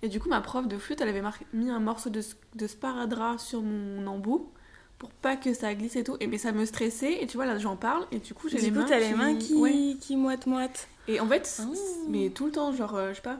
Et 0.01 0.07
du 0.07 0.19
coup, 0.19 0.29
ma 0.29 0.41
prof 0.41 0.67
de 0.67 0.77
flûte, 0.79 0.99
elle 1.01 1.09
avait 1.09 1.21
mis 1.53 1.69
un 1.69 1.79
morceau 1.79 2.09
de, 2.09 2.21
de 2.55 2.65
sparadrap 2.67 3.39
sur 3.39 3.61
mon 3.61 4.07
embout 4.07 4.49
pour 4.97 5.11
pas 5.11 5.35
que 5.35 5.53
ça 5.53 5.73
glisse 5.75 5.95
et 5.95 6.03
tout. 6.03 6.17
Et 6.19 6.25
mais 6.27 6.37
ça 6.39 6.51
me 6.51 6.65
stressait. 6.65 7.21
Et 7.21 7.27
tu 7.27 7.37
vois, 7.37 7.45
là, 7.45 7.57
j'en 7.59 7.75
parle. 7.75 8.05
Et 8.11 8.17
du 8.19 8.33
coup, 8.33 8.49
j'ai 8.49 8.57
les 8.57 8.71
mains 8.71 8.85
t'as 8.85 8.99
qui... 8.99 9.07
les 9.09 9.13
mains 9.15 9.35
qui, 9.35 9.53
Ouais. 9.55 9.95
qui 10.01 10.15
moite-moite. 10.17 10.87
Et 11.07 11.19
en 11.19 11.27
fait, 11.27 11.59
Ah. 11.61 11.65
mais 12.09 12.29
tout 12.31 12.45
le 12.47 12.51
temps, 12.51 12.71
genre, 12.71 12.95
euh, 12.95 13.09
je 13.11 13.15
sais 13.17 13.21
pas, 13.21 13.37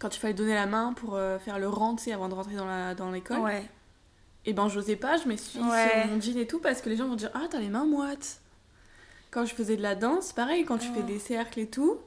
quand 0.00 0.16
il 0.16 0.18
fallait 0.18 0.34
donner 0.34 0.54
la 0.54 0.66
main 0.66 0.92
pour 0.94 1.14
euh, 1.14 1.38
faire 1.38 1.58
le 1.60 1.68
rang, 1.68 1.94
tu 1.94 2.04
sais, 2.04 2.12
avant 2.12 2.28
de 2.28 2.34
rentrer 2.34 2.56
dans 2.56 2.66
la- 2.66 2.94
dans 2.96 3.10
l'école, 3.12 3.38
Ouais. 3.40 3.64
et 4.46 4.52
ben, 4.52 4.68
j'osais 4.68 4.96
pas, 4.96 5.16
je 5.18 5.28
m'essuie 5.28 5.60
Ouais. 5.60 5.90
sur 6.02 6.10
mon 6.10 6.20
jean 6.20 6.38
et 6.38 6.46
tout 6.48 6.58
parce 6.58 6.80
que 6.82 6.88
les 6.88 6.96
gens 6.96 7.06
vont 7.06 7.14
dire 7.16 7.30
Ah, 7.34 7.46
t'as 7.48 7.60
les 7.60 7.68
mains 7.68 7.84
moites. 7.86 8.40
Quand 9.30 9.44
je 9.46 9.54
faisais 9.54 9.76
de 9.76 9.82
la 9.82 9.94
danse, 9.94 10.32
pareil, 10.32 10.64
quand 10.64 10.78
tu 10.78 10.88
Oh. 10.90 10.94
fais 10.96 11.02
des 11.04 11.18
cercles 11.20 11.60
et 11.60 11.68
tout, 11.68 11.98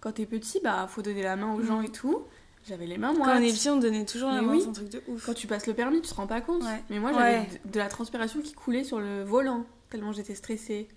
quand 0.00 0.12
t'es 0.12 0.26
petit, 0.26 0.58
bah, 0.64 0.86
faut 0.88 1.00
donner 1.02 1.22
la 1.22 1.36
main 1.36 1.54
aux 1.54 1.62
gens 1.62 1.80
Mm. 1.80 1.84
et 1.84 1.88
tout. 1.92 2.22
J'avais 2.68 2.86
les 2.86 2.96
mains 2.98 3.12
moites. 3.12 3.28
Quand 3.28 3.38
on 3.38 3.42
est 3.42 3.52
petit, 3.52 3.70
on 3.70 3.76
donnait 3.76 4.04
toujours 4.04 4.30
la 4.30 4.40
main, 4.40 4.52
oui. 4.52 4.60
c'est 4.62 4.68
un 4.68 4.72
truc 4.72 4.88
de 4.88 5.02
ouf. 5.08 5.26
Quand 5.26 5.34
tu 5.34 5.46
passes 5.46 5.66
le 5.66 5.74
permis, 5.74 6.00
tu 6.00 6.08
te 6.10 6.14
rends 6.14 6.26
pas 6.28 6.40
compte. 6.40 6.62
Ouais. 6.62 6.82
Mais 6.90 6.98
moi, 7.00 7.12
j'avais 7.12 7.48
de, 7.64 7.78
la 7.78 7.88
transpiration 7.88 8.40
qui 8.40 8.52
coulait 8.52 8.84
sur 8.84 8.98
le 9.00 9.22
volant, 9.24 9.64
tellement 9.90 10.12
j'étais 10.12 10.34
stressée. 10.36 10.88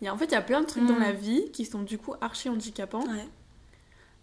Il 0.00 0.04
y 0.04 0.08
a, 0.08 0.14
en 0.14 0.18
fait, 0.18 0.26
il 0.26 0.32
y 0.32 0.36
a 0.36 0.42
plein 0.42 0.60
de 0.60 0.66
trucs 0.66 0.84
dans 0.86 0.96
Mm. 0.96 1.00
la 1.02 1.12
vie 1.12 1.50
qui 1.52 1.64
sont 1.64 1.82
du 1.82 1.96
coup 1.96 2.14
archi 2.20 2.48
handicapants. 2.48 3.06
Ouais. 3.06 3.28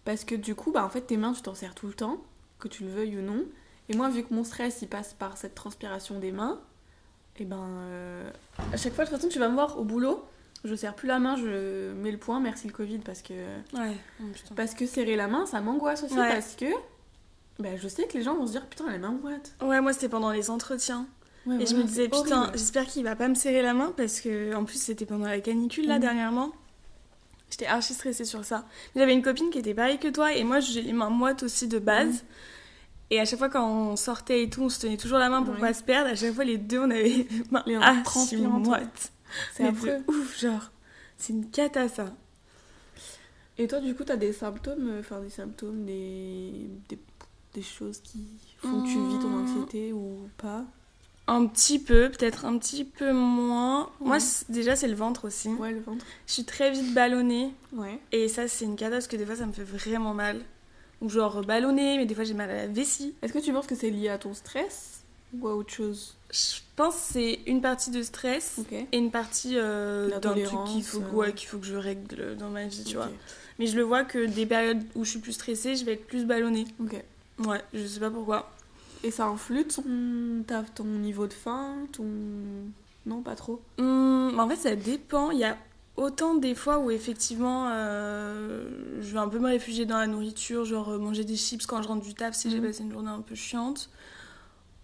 Parce 0.04 0.24
que 0.24 0.34
du 0.34 0.54
coup, 0.54 0.70
bah, 0.72 0.84
en 0.84 0.88
fait, 0.88 1.02
tes 1.02 1.16
mains, 1.16 1.32
tu 1.32 1.42
t'en 1.42 1.54
sers 1.54 1.74
tout 1.74 1.86
le 1.86 1.94
temps, 1.94 2.18
que 2.58 2.68
tu 2.68 2.84
le 2.84 2.90
veuilles 2.90 3.16
ou 3.18 3.22
non. 3.22 3.44
Et 3.88 3.96
moi, 3.96 4.08
vu 4.08 4.22
que 4.22 4.32
mon 4.34 4.44
stress, 4.44 4.80
il 4.82 4.88
passe 4.88 5.14
par 5.14 5.36
cette 5.36 5.54
transpiration 5.54 6.18
des 6.18 6.32
mains, 6.32 6.60
et 7.38 7.44
ben, 7.44 7.58
euh, 7.60 8.30
à 8.72 8.76
chaque 8.76 8.94
fois, 8.94 9.04
de 9.04 9.10
toute 9.10 9.18
façon, 9.18 9.28
tu 9.28 9.38
vas 9.38 9.48
me 9.48 9.54
voir 9.54 9.78
au 9.78 9.84
boulot, 9.84 10.24
je 10.64 10.74
serre 10.74 10.94
plus 10.94 11.08
la 11.08 11.18
main, 11.18 11.36
je 11.36 11.92
mets 11.92 12.10
le 12.12 12.18
poing, 12.18 12.40
merci 12.40 12.66
le 12.66 12.72
Covid, 12.72 12.98
parce 12.98 13.22
que, 13.22 13.32
Ouais. 13.76 13.96
Oh, 14.22 14.24
parce 14.56 14.74
que 14.74 14.86
serrer 14.86 15.16
la 15.16 15.26
main, 15.28 15.46
ça 15.46 15.60
m'angoisse 15.60 16.04
aussi, 16.04 16.14
Ouais. 16.18 16.28
parce 16.28 16.54
que 16.54 16.66
bah, 17.58 17.76
je 17.76 17.86
sais 17.88 18.06
que 18.06 18.14
les 18.16 18.22
gens 18.22 18.34
vont 18.34 18.46
se 18.46 18.52
dire, 18.52 18.66
putain, 18.66 18.86
elle 18.92 19.00
mains 19.00 19.10
moites. 19.22 19.54
Ouais, 19.62 19.80
moi, 19.80 19.92
c'était 19.92 20.08
pendant 20.08 20.30
les 20.30 20.48
entretiens. 20.50 21.06
Ouais, 21.46 21.62
Et 21.62 21.66
je 21.66 21.76
me 21.76 21.82
disais, 21.82 22.08
putain, 22.08 22.50
j'espère 22.54 22.86
qu'il 22.86 23.04
va 23.04 23.16
pas 23.16 23.28
me 23.28 23.34
serrer 23.34 23.60
la 23.62 23.74
main 23.74 23.92
parce 23.96 24.20
que, 24.20 24.54
en 24.54 24.64
plus, 24.64 24.80
c'était 24.80 25.04
pendant 25.06 25.26
la 25.26 25.40
canicule 25.40 25.86
là 25.86 25.96
Mhm. 25.96 26.00
dernièrement. 26.00 26.52
J'étais 27.50 27.66
archi 27.66 27.94
stressée 27.94 28.24
sur 28.24 28.44
ça. 28.44 28.64
J'avais 28.96 29.12
une 29.12 29.22
copine 29.22 29.50
qui 29.50 29.58
était 29.58 29.74
pareille 29.74 29.98
que 29.98 30.08
toi 30.08 30.32
et 30.32 30.42
moi, 30.44 30.60
j'ai 30.60 30.82
les 30.82 30.92
mains 30.92 31.10
moites 31.10 31.42
aussi 31.44 31.68
de 31.68 31.78
base. 31.78 32.08
Mhm. 32.14 32.20
Et 33.10 33.20
à 33.20 33.24
chaque 33.26 33.38
fois, 33.38 33.48
quand 33.50 33.68
on 33.70 33.96
sortait 33.96 34.42
et 34.42 34.50
tout, 34.50 34.62
on 34.62 34.68
se 34.68 34.80
tenait 34.80 34.96
toujours 34.96 35.18
la 35.18 35.28
main 35.28 35.42
pour 35.42 35.54
Ouais. 35.54 35.60
pas 35.60 35.74
se 35.74 35.82
perdre. 35.84 36.10
À 36.10 36.14
chaque 36.16 36.32
fois, 36.34 36.44
les 36.44 36.58
deux, 36.58 36.80
on 36.80 36.90
avait 36.90 37.02
les 37.08 37.28
mains 37.50 37.62
Les 37.66 37.76
archi 37.76 38.36
moites. 38.38 39.12
C'est 39.54 39.64
affreux. 39.66 39.88
de 40.06 40.10
ouf, 40.10 40.40
genre. 40.40 40.70
C'est 41.18 41.32
une 41.32 41.48
cata, 41.50 41.88
ça. 41.88 42.12
Et 43.56 43.68
toi, 43.68 43.78
du 43.80 43.94
coup, 43.94 44.02
t'as 44.04 44.16
des 44.16 44.32
symptômes, 44.32 44.88
euh, 44.88 45.00
enfin 45.00 45.20
des 45.20 45.30
symptômes, 45.30 45.84
des, 45.84 46.66
des, 46.88 46.98
des 47.52 47.62
choses 47.62 48.00
qui 48.00 48.26
font 48.58 48.82
que 48.82 48.86
tu 48.88 48.98
vis 48.98 49.18
ton 49.22 49.28
Mmh. 49.28 49.42
anxiété 49.44 49.92
ou 49.92 50.28
pas? 50.38 50.64
Un 51.26 51.46
petit 51.46 51.78
peu, 51.78 52.10
peut-être 52.10 52.44
un 52.44 52.58
petit 52.58 52.84
peu 52.84 53.12
moins. 53.12 53.90
Moi, 54.00 54.16
Ouais. 54.16 54.22
déjà, 54.50 54.76
c'est 54.76 54.88
le 54.88 54.94
ventre 54.94 55.26
aussi. 55.26 55.48
Ouais, 55.48 55.72
le 55.72 55.80
ventre. 55.80 56.04
Je 56.26 56.32
suis 56.34 56.44
très 56.44 56.70
vite 56.70 56.92
ballonnée. 56.92 57.54
Ouais. 57.72 57.98
Et 58.12 58.28
ça, 58.28 58.46
c'est 58.46 58.66
une 58.66 58.76
cata 58.76 58.92
parce 58.96 59.06
que 59.06 59.16
des 59.16 59.24
fois, 59.24 59.36
ça 59.36 59.46
me 59.46 59.52
fait 59.52 59.64
vraiment 59.64 60.12
mal. 60.12 60.40
Ou 61.00 61.08
genre 61.08 61.42
ballonner, 61.42 61.96
mais 61.96 62.04
des 62.06 62.14
fois, 62.14 62.24
j'ai 62.24 62.34
mal 62.34 62.50
à 62.50 62.54
la 62.54 62.66
vessie. 62.66 63.14
Est-ce 63.22 63.32
que 63.32 63.38
tu 63.38 63.52
penses 63.52 63.66
que 63.66 63.74
c'est 63.74 63.90
lié 63.90 64.08
à 64.10 64.18
ton 64.18 64.34
stress 64.34 65.02
ou 65.38 65.48
à 65.48 65.54
autre 65.54 65.72
chose? 65.72 66.14
Je 66.30 66.60
pense 66.76 66.94
que 66.94 67.00
c'est 67.12 67.40
une 67.46 67.60
partie 67.62 67.90
de 67.90 68.02
stress 68.02 68.60
et 68.92 68.96
une 68.98 69.10
partie 69.10 69.54
euh, 69.56 70.10
d'un 70.20 70.34
truc 70.34 70.64
qu'il 70.66 70.82
faut, 70.84 71.00
euh. 71.00 71.10
ouais, 71.12 71.34
faut 71.36 71.58
que 71.58 71.66
je 71.66 71.76
règle 71.76 72.36
dans 72.36 72.50
ma 72.50 72.66
vie, 72.66 72.84
tu 72.84 72.96
vois. 72.96 73.08
Mais 73.58 73.66
je 73.66 73.76
le 73.76 73.82
vois 73.82 74.04
que 74.04 74.26
des 74.26 74.46
périodes 74.46 74.82
où 74.94 75.04
je 75.04 75.10
suis 75.10 75.20
plus 75.20 75.32
stressée, 75.32 75.74
je 75.76 75.84
vais 75.84 75.92
être 75.94 76.06
plus 76.06 76.24
ballonnée. 76.26 76.66
Ok. 76.80 77.02
Ouais, 77.46 77.60
je 77.72 77.86
sais 77.86 78.00
pas 78.00 78.10
pourquoi. 78.10 78.50
Et 79.04 79.10
ça 79.10 79.26
influe 79.26 79.64
ton, 79.66 79.84
ton 80.74 80.84
niveau 80.84 81.26
de 81.26 81.32
faim 81.32 81.74
ton... 81.92 82.04
Non, 83.06 83.20
pas 83.20 83.34
trop? 83.36 83.60
Hum, 83.78 84.34
en 84.40 84.48
fait, 84.48 84.56
ça 84.56 84.74
dépend. 84.74 85.30
Il 85.30 85.38
y 85.38 85.44
a 85.44 85.58
autant 85.96 86.34
des 86.34 86.54
fois 86.54 86.78
où 86.78 86.90
effectivement 86.90 87.68
euh, 87.70 88.66
je 89.00 89.12
vais 89.12 89.18
un 89.18 89.28
peu 89.28 89.38
me 89.38 89.46
réfugier 89.48 89.84
dans 89.84 89.98
la 89.98 90.06
nourriture, 90.06 90.64
genre 90.64 90.88
euh, 90.88 90.98
manger 90.98 91.22
des 91.24 91.36
chips 91.36 91.66
quand 91.66 91.82
je 91.82 91.88
rentre 91.88 92.02
du 92.04 92.14
taf 92.14 92.34
si 92.34 92.50
j'ai 92.50 92.58
Mhm. 92.60 92.66
passé 92.66 92.82
une 92.82 92.92
journée 92.92 93.10
un 93.10 93.20
peu 93.20 93.34
chiante. 93.34 93.90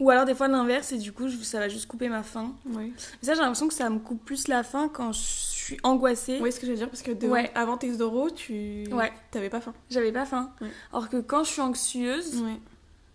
Ou 0.00 0.08
alors 0.10 0.24
des 0.24 0.34
fois 0.34 0.48
l'inverse 0.48 0.92
et 0.92 0.98
du 0.98 1.12
coup 1.12 1.28
je- 1.28 1.36
ça 1.38 1.58
va 1.58 1.68
juste 1.68 1.86
couper 1.86 2.08
ma 2.08 2.22
faim. 2.22 2.52
Oui. 2.66 2.92
Mais 2.94 3.26
ça 3.26 3.34
j'ai 3.34 3.40
l'impression 3.40 3.68
que 3.68 3.74
ça 3.74 3.88
me 3.90 3.98
coupe 3.98 4.24
plus 4.24 4.48
la 4.48 4.62
faim 4.62 4.88
quand 4.92 5.12
je 5.12 5.18
suis 5.20 5.78
angoissée. 5.82 6.38
Oui, 6.42 6.52
ce 6.52 6.60
que 6.60 6.66
j'allais 6.66 6.78
dire, 6.78 6.88
parce 6.90 7.02
que 7.02 7.10
de- 7.12 7.26
Ouais. 7.26 7.50
avant 7.54 7.76
tes 7.76 7.90
euros, 7.90 8.30
tu 8.30 8.84
Ouais. 8.92 9.12
t'avais 9.30 9.50
pas 9.50 9.60
faim. 9.60 9.74
J'avais 9.90 10.12
pas 10.12 10.24
faim. 10.26 10.52
Ouais. 10.60 10.68
Alors 10.92 11.08
que 11.08 11.16
quand 11.18 11.42
je 11.44 11.50
suis 11.50 11.60
anxieuse. 11.62 12.42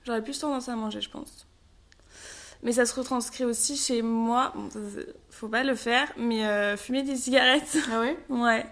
J'aurais 0.05 0.23
plus 0.23 0.37
tendance 0.39 0.69
à 0.69 0.75
manger 0.75 1.01
je 1.01 1.09
pense. 1.09 1.47
Mais 2.63 2.71
ça 2.71 2.85
se 2.85 2.95
retranscrit 2.95 3.43
aussi 3.43 3.75
chez 3.77 4.01
moi. 4.01 4.51
Bon, 4.55 4.69
ça, 4.71 4.79
faut 5.29 5.49
pas 5.49 5.63
le 5.63 5.75
faire, 5.75 6.11
mais 6.17 6.47
euh, 6.47 6.77
fumer 6.77 7.03
des 7.03 7.15
cigarettes. 7.15 7.77
Ah 7.91 7.99
ouais? 7.99 8.17
Ouais. 8.29 8.65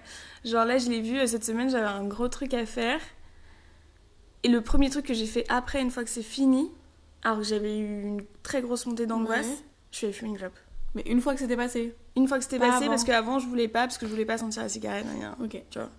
Genre 0.46 0.66
là, 0.66 0.78
je 0.78 0.90
l'ai 0.90 1.02
vu 1.02 1.20
euh, 1.20 1.28
cette 1.28 1.44
semaine, 1.44 1.70
j'avais 1.70 1.86
un 1.86 2.04
gros 2.06 2.28
truc 2.28 2.54
à 2.54 2.66
faire. 2.66 3.00
Et 4.44 4.50
le 4.50 4.62
premier 4.62 4.90
truc 4.90 5.06
que 5.06 5.14
j'ai 5.14 5.26
fait 5.28 5.46
après, 5.48 5.82
une 5.82 5.92
fois 5.92 6.04
que 6.04 6.10
c'est 6.10 6.24
fini, 6.24 6.72
alors 7.24 7.38
que 7.40 7.44
j'avais 7.44 7.78
eu 7.78 8.02
une 8.04 8.22
très 8.42 8.62
grosse 8.62 8.86
montée 8.86 9.06
d'angoisse, 9.06 9.46
Ouais. 9.48 9.58
je 9.92 9.98
suis 9.98 10.06
allée 10.08 10.14
fumer 10.14 10.32
une 10.32 10.38
clope. 10.38 10.58
Mais 10.96 11.04
une 11.06 11.22
fois 11.22 11.34
que 11.34 11.40
c'était 11.40 11.56
passé? 11.58 11.96
Une 12.16 12.28
fois 12.28 12.38
que 12.40 12.44
c'était 12.44 12.60
Pas 12.60 12.70
passé, 12.70 12.84
avant. 12.86 12.90
parce 12.94 13.04
qu'avant 13.04 13.40
je 13.40 13.48
voulais 13.48 13.68
pas, 13.68 13.82
parce 13.82 13.98
que 13.98 14.06
je 14.06 14.12
voulais 14.12 14.26
pas 14.26 14.38
sentir 14.38 14.62
la 14.64 14.70
cigarette, 14.70 15.06
rien. 15.18 15.36
Ok. 15.42 15.62
Tu 15.70 15.80
vois. 15.80 15.90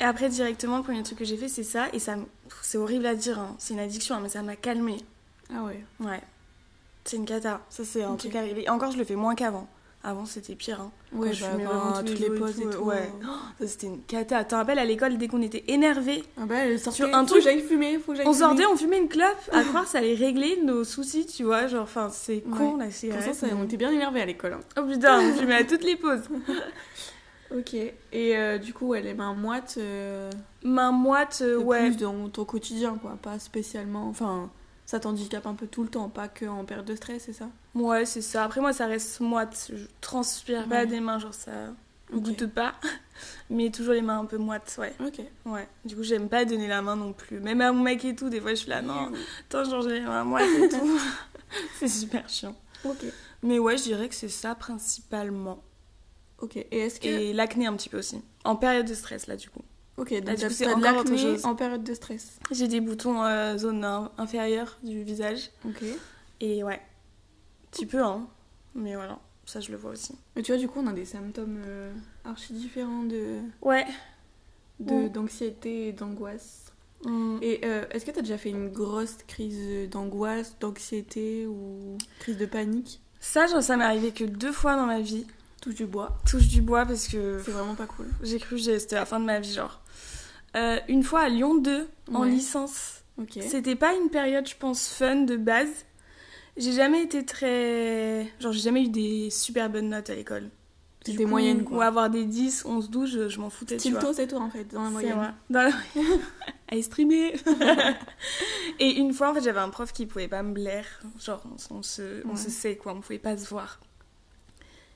Et 0.00 0.04
après, 0.04 0.28
directement, 0.28 0.78
le 0.78 0.82
premier 0.82 1.02
truc 1.02 1.18
que 1.18 1.24
j'ai 1.24 1.36
fait, 1.36 1.48
c'est 1.48 1.62
ça. 1.62 1.86
Et 1.92 1.98
ça, 1.98 2.16
c'est 2.62 2.78
horrible 2.78 3.06
à 3.06 3.14
dire, 3.14 3.38
hein, 3.38 3.54
c'est 3.58 3.74
une 3.74 3.80
addiction, 3.80 4.14
hein, 4.16 4.20
mais 4.22 4.28
ça 4.28 4.42
m'a 4.42 4.56
calmée. 4.56 4.98
Ah 5.54 5.62
ouais. 5.62 5.84
Ouais. 6.00 6.20
C'est 7.04 7.16
une 7.16 7.24
cata. 7.26 7.60
Ça, 7.70 7.84
c'est 7.84 8.02
un 8.02 8.16
truc 8.16 8.34
arrivé. 8.34 8.68
Encore, 8.68 8.90
je 8.92 8.98
le 8.98 9.04
fais 9.04 9.16
moins 9.16 9.34
qu'avant. 9.34 9.68
Avant, 10.04 10.26
c'était 10.26 10.56
pire. 10.56 10.80
Hein. 10.80 10.90
Ouais, 11.12 11.28
Quand 11.28 11.34
je 11.34 11.40
bah, 11.44 11.50
fumais 11.52 11.64
bah, 11.64 11.70
vraiment 11.70 11.92
tous 12.00 12.04
toutes 12.06 12.18
les 12.18 12.30
pauses 12.30 12.60
et 12.60 12.64
tout. 12.70 12.78
Ouais. 12.78 13.08
Ça, 13.60 13.66
c'était 13.68 13.86
une 13.86 14.02
cata. 14.02 14.42
Tu 14.42 14.50
te 14.50 14.54
rappelles 14.56 14.80
à 14.80 14.84
l'école, 14.84 15.16
dès 15.16 15.28
qu'on 15.28 15.42
était 15.42 15.62
énervé, 15.68 16.24
Ah 16.36 16.46
bah, 16.46 16.56
elle 16.64 16.80
sortait. 16.80 16.96
Sur 17.04 17.14
un 17.14 17.24
truc- 17.24 17.42
j'aille 17.44 17.60
fumer, 17.60 17.98
faut 18.00 18.10
que 18.10 18.18
j'aille 18.18 18.26
on 18.26 18.32
fumer. 18.32 18.44
sortait, 18.44 18.66
on 18.66 18.76
fumait 18.76 18.98
une 18.98 19.08
clope. 19.08 19.50
À 19.52 19.62
croire, 19.62 19.86
ça 19.86 19.98
allait 19.98 20.14
régler 20.16 20.58
nos 20.64 20.82
soucis, 20.82 21.26
tu 21.26 21.44
vois. 21.44 21.68
Genre, 21.68 21.84
enfin, 21.84 22.08
c'est 22.10 22.40
con 22.40 22.76
la 22.78 22.86
Pour 22.86 22.94
cigarette. 22.94 23.24
ça, 23.26 23.32
ça, 23.32 23.46
mais- 23.46 23.52
on 23.60 23.64
était 23.64 23.76
bien 23.76 23.92
énervés 23.92 24.22
à 24.22 24.26
l'école. 24.26 24.54
hein. 24.54 24.60
Oh 24.76 24.82
putain, 24.82 25.20
on 25.20 25.32
fumait 25.38 25.54
à 25.56 25.64
toutes 25.64 25.84
les 25.84 25.94
pauses. 25.96 26.22
Ok. 27.56 27.74
Et 27.74 27.94
euh, 28.36 28.58
du 28.58 28.72
coup, 28.72 28.88
ouais, 28.88 29.02
les 29.02 29.14
mains 29.14 29.34
moites, 29.34 29.74
euh, 29.78 30.30
Main 30.62 30.92
moite, 30.92 31.40
euh, 31.42 31.56
ouais. 31.58 31.88
plus 31.88 31.96
dans 31.98 32.28
ton 32.28 32.44
quotidien, 32.44 32.96
quoi. 32.96 33.18
Pas 33.20 33.38
spécialement. 33.38 34.08
Enfin, 34.08 34.50
ça 34.86 35.00
t'handicape 35.00 35.46
un 35.46 35.54
peu 35.54 35.66
tout 35.66 35.82
le 35.82 35.88
temps, 35.88 36.08
pas 36.08 36.28
que 36.28 36.46
en 36.46 36.64
période 36.64 36.86
de 36.86 36.94
stress, 36.96 37.24
c'est 37.26 37.32
ça? 37.32 37.48
Ouais, 37.74 38.04
c'est 38.06 38.22
ça. 38.22 38.44
Après, 38.44 38.60
moi, 38.60 38.72
ça 38.72 38.86
reste 38.86 39.20
moite. 39.20 39.70
Je 39.74 39.84
transpire 40.00 40.66
pas 40.68 40.80
Ouais. 40.80 40.86
des 40.86 41.00
mains, 41.00 41.18
genre 41.18 41.34
ça. 41.34 41.50
On 42.12 42.18
Ok. 42.18 42.24
goûte 42.24 42.46
pas, 42.46 42.74
mais 43.50 43.70
toujours 43.70 43.94
les 43.94 44.02
mains 44.02 44.18
un 44.20 44.26
peu 44.26 44.36
moites, 44.36 44.74
ouais. 44.78 44.94
Ok. 45.04 45.20
Ouais. 45.46 45.66
Du 45.84 45.96
coup, 45.96 46.02
j'aime 46.02 46.28
pas 46.28 46.44
donner 46.44 46.68
la 46.68 46.82
main 46.82 46.94
non 46.96 47.12
plus. 47.14 47.40
Même 47.40 47.60
à 47.62 47.72
mon 47.72 47.82
mec 47.82 48.04
et 48.04 48.14
tout, 48.14 48.28
des 48.28 48.40
fois, 48.40 48.50
je 48.50 48.56
suis 48.56 48.68
là, 48.70 48.82
non, 48.82 49.10
attends, 49.48 49.64
genre, 49.64 49.80
j'ai 49.82 49.94
les 49.94 50.00
mains 50.00 50.24
moites 50.24 50.44
et 50.62 50.68
tout. 50.68 51.00
c'est 51.78 51.88
super 51.88 52.28
chiant. 52.28 52.54
Ok. 52.84 53.04
Mais 53.42 53.58
ouais, 53.58 53.76
je 53.78 53.84
dirais 53.84 54.08
que 54.10 54.14
c'est 54.14 54.28
ça 54.28 54.54
principalement. 54.54 55.62
Ok. 56.42 56.56
Et 56.56 56.66
est-ce 56.78 57.00
que. 57.00 57.06
Et 57.08 57.32
l'acné 57.32 57.66
un 57.66 57.74
petit 57.76 57.88
peu 57.88 57.98
aussi. 57.98 58.20
En 58.44 58.56
période 58.56 58.86
de 58.86 58.94
stress, 58.94 59.26
là, 59.26 59.36
du 59.36 59.48
coup. 59.48 59.62
Ok, 59.96 60.10
Là, 60.10 60.20
donc 60.20 60.36
du 60.36 60.46
coup, 60.46 60.52
c'est 60.52 60.64
de 60.64 60.70
l'acné 60.82 61.44
en 61.44 61.54
période 61.54 61.84
de 61.84 61.94
stress. 61.94 62.38
J'ai 62.50 62.66
des 62.68 62.80
boutons 62.80 63.22
euh, 63.24 63.56
zone 63.58 63.84
in- 63.84 64.10
inférieure 64.18 64.78
du 64.82 65.02
visage. 65.02 65.50
Ok. 65.66 65.82
Et 66.40 66.62
ouais, 66.64 66.80
petit 67.70 67.86
peu, 67.86 68.02
hein. 68.02 68.26
Mais 68.74 68.94
voilà, 68.96 69.18
ça, 69.44 69.60
je 69.60 69.70
le 69.70 69.76
vois 69.76 69.90
aussi. 69.92 70.14
Mais 70.34 70.42
tu 70.42 70.50
vois, 70.52 70.58
du 70.60 70.66
coup, 70.68 70.80
on 70.82 70.86
a 70.86 70.92
des 70.92 71.04
symptômes 71.04 71.60
euh, 71.64 71.92
archi 72.24 72.52
différents 72.54 73.04
de 73.04 73.38
Ouais. 73.60 73.86
de- 74.80 74.94
Mm. 74.94 75.08
d'anxiété 75.10 75.88
et 75.88 75.92
d'angoisse. 75.92 76.72
Hum, 77.04 77.38
Et 77.42 77.60
euh, 77.64 77.84
est-ce 77.90 78.04
que 78.06 78.10
t'as 78.12 78.22
déjà 78.22 78.38
fait 78.38 78.50
une 78.50 78.68
grosse 78.70 79.16
crise 79.28 79.88
d'angoisse, 79.90 80.56
d'anxiété 80.60 81.46
ou 81.46 81.98
crise 82.20 82.38
de 82.38 82.46
panique? 82.46 83.00
Ça, 83.20 83.46
genre, 83.46 83.62
ça 83.62 83.76
m'est 83.76 83.84
arrivé 83.84 84.10
que 84.12 84.24
deux 84.24 84.52
fois 84.52 84.74
dans 84.76 84.86
ma 84.86 85.00
vie. 85.00 85.26
Touche 85.62 85.74
du 85.76 85.86
bois. 85.86 86.18
Touche 86.28 86.48
du 86.48 86.60
bois 86.60 86.84
parce 86.84 87.08
que 87.08 87.40
C'est 87.44 87.50
vraiment 87.52 87.74
pas 87.74 87.86
cool. 87.86 88.06
j'ai 88.22 88.38
cru 88.38 88.56
que 88.56 88.62
c'était 88.78 88.96
la 88.96 89.06
fin 89.06 89.18
de 89.20 89.24
ma 89.24 89.40
vie, 89.40 89.54
genre. 89.54 89.80
Euh, 90.56 90.78
une 90.88 91.02
fois 91.02 91.20
à 91.20 91.28
Lyon 91.30 91.54
2, 91.56 91.88
en 92.12 92.22
Ouais. 92.22 92.28
licence. 92.28 93.02
Ok. 93.18 93.38
C'était 93.48 93.76
pas 93.76 93.94
une 93.94 94.10
période, 94.10 94.46
je 94.46 94.54
pense, 94.56 94.88
fun 94.88 95.22
de 95.22 95.36
base. 95.36 95.70
J'ai 96.58 96.72
jamais 96.72 97.02
été 97.02 97.24
très. 97.24 98.30
Genre, 98.40 98.52
j'ai 98.52 98.60
jamais 98.60 98.82
eu 98.82 98.88
des 98.88 99.30
super 99.30 99.70
bonnes 99.70 99.88
notes 99.88 100.10
à 100.10 100.14
l'école. 100.14 100.50
Du 101.04 101.12
C'était 101.12 101.24
coup, 101.24 101.30
moyenne, 101.30 101.64
quoi. 101.64 101.78
Ou 101.78 101.80
avoir 101.80 102.10
des 102.10 102.24
10, 102.24 102.64
11, 102.64 102.90
12, 102.90 103.10
je, 103.10 103.28
je 103.28 103.40
m'en 103.40 103.48
foutais. 103.50 103.76
Tilto, 103.76 104.12
c'est 104.12 104.26
tout 104.28 104.36
en 104.36 104.50
fait, 104.50 104.64
dans 104.72 104.82
la 104.84 104.90
moyenne. 104.90 105.14
vrai. 105.16 105.30
Dans 105.50 105.62
la- 105.62 106.02
à 106.78 106.82
streamer. 106.82 107.34
Et 108.78 108.90
une 108.98 109.12
fois, 109.12 109.30
en 109.30 109.34
fait, 109.34 109.42
j'avais 109.42 109.60
un 109.60 109.70
prof 109.70 109.92
qui 109.92 110.06
pouvait 110.06 110.28
pas 110.28 110.42
me 110.42 110.52
blaire. 110.52 110.86
Genre, 111.18 111.42
on, 111.70 111.76
on 111.78 111.82
se, 111.82 112.26
on 112.26 112.36
se 112.36 112.50
sait, 112.50 112.76
quoi. 112.76 112.92
On 112.94 113.00
pouvait 113.00 113.18
pas 113.18 113.36
se 113.36 113.46
voir. 113.48 113.80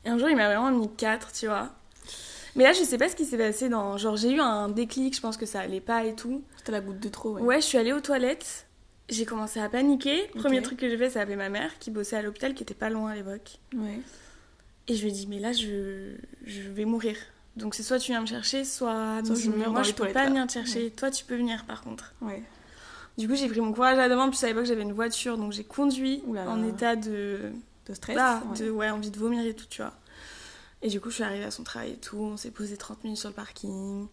Et 0.04 0.08
un 0.08 0.18
jour, 0.18 0.28
il 0.28 0.36
m'a 0.36 0.46
vraiment 0.46 0.70
mis 0.70 0.88
4, 0.94 1.32
tu 1.32 1.46
vois. 1.46 1.70
Mais 2.54 2.64
là, 2.64 2.72
je 2.72 2.82
sais 2.84 2.96
pas 2.98 3.08
ce 3.08 3.16
qui 3.16 3.24
s'est 3.24 3.36
passé 3.36 3.68
dans. 3.68 3.98
Genre, 3.98 4.16
j'ai 4.16 4.30
eu 4.30 4.40
un 4.40 4.68
déclic, 4.68 5.14
je 5.14 5.20
pense 5.20 5.36
que 5.36 5.46
ça 5.46 5.60
allait 5.60 5.80
pas 5.80 6.04
et 6.04 6.14
tout. 6.14 6.42
C'était 6.56 6.72
la 6.72 6.80
goutte 6.80 7.00
de 7.00 7.08
trop, 7.08 7.32
ouais. 7.32 7.42
Ouais, 7.42 7.60
je 7.60 7.66
suis 7.66 7.78
allée 7.78 7.92
aux 7.92 8.00
toilettes. 8.00 8.66
J'ai 9.08 9.24
commencé 9.24 9.60
à 9.60 9.68
paniquer. 9.68 10.28
Premier 10.34 10.62
truc 10.62 10.78
que 10.78 10.88
j'ai 10.88 10.96
fait, 10.96 11.10
c'est 11.10 11.20
appeler 11.20 11.36
ma 11.36 11.48
mère 11.48 11.78
qui 11.78 11.90
bossait 11.90 12.16
à 12.16 12.22
l'hôpital, 12.22 12.54
qui 12.54 12.62
était 12.62 12.74
pas 12.74 12.90
loin 12.90 13.10
à 13.10 13.14
l'époque. 13.14 13.58
Ouais. 13.74 14.00
Et 14.88 14.94
je 14.94 15.02
lui 15.02 15.10
ai 15.10 15.12
dit, 15.12 15.26
mais 15.28 15.38
là, 15.38 15.52
je, 15.52 16.14
je 16.44 16.62
vais 16.62 16.84
mourir. 16.84 17.16
Donc 17.56 17.74
c'est 17.74 17.82
soit 17.82 17.98
tu 17.98 18.12
viens 18.12 18.20
me 18.20 18.26
chercher, 18.26 18.64
soit, 18.64 19.22
Soit 19.24 19.34
je 19.34 19.50
meurs 19.50 19.70
moi 19.72 19.82
je 19.82 19.92
peux 19.92 20.08
pas 20.08 20.24
là. 20.24 20.28
venir 20.28 20.46
te 20.46 20.52
chercher. 20.52 20.90
Toi 20.90 21.10
tu 21.10 21.24
peux 21.24 21.36
venir 21.36 21.64
par 21.64 21.80
contre. 21.82 22.12
Ouais. 22.20 22.42
Du 23.16 23.26
coup 23.26 23.34
j'ai 23.34 23.48
pris 23.48 23.60
mon 23.62 23.72
courage 23.72 23.98
à 23.98 24.10
deux 24.10 24.16
mains. 24.16 24.28
Puis 24.28 24.38
à 24.44 24.48
l'époque 24.48 24.66
j'avais 24.66 24.82
une 24.82 24.92
voiture, 24.92 25.38
donc 25.38 25.52
j'ai 25.52 25.64
conduit 25.64 26.22
en 26.28 26.62
état 26.68 26.96
de, 26.96 27.52
De 27.86 27.94
stress 27.94 28.16
ah, 28.18 28.42
ouais. 28.50 28.58
de 28.58 28.70
ouais 28.70 28.90
envie 28.90 29.10
de 29.10 29.18
vomir 29.18 29.44
et 29.46 29.54
tout, 29.54 29.66
tu 29.70 29.82
vois. 29.82 29.92
Et 30.82 30.88
du 30.88 31.00
coup 31.00 31.10
je 31.10 31.16
suis 31.16 31.24
arrivée 31.24 31.44
à 31.44 31.50
son 31.50 31.62
travail 31.62 31.92
et 31.92 31.96
tout. 31.96 32.18
On 32.18 32.36
s'est 32.36 32.50
posé 32.50 32.76
30 32.76 33.04
minutes 33.04 33.18
sur 33.18 33.28
le 33.28 33.34
parking. 33.34 34.08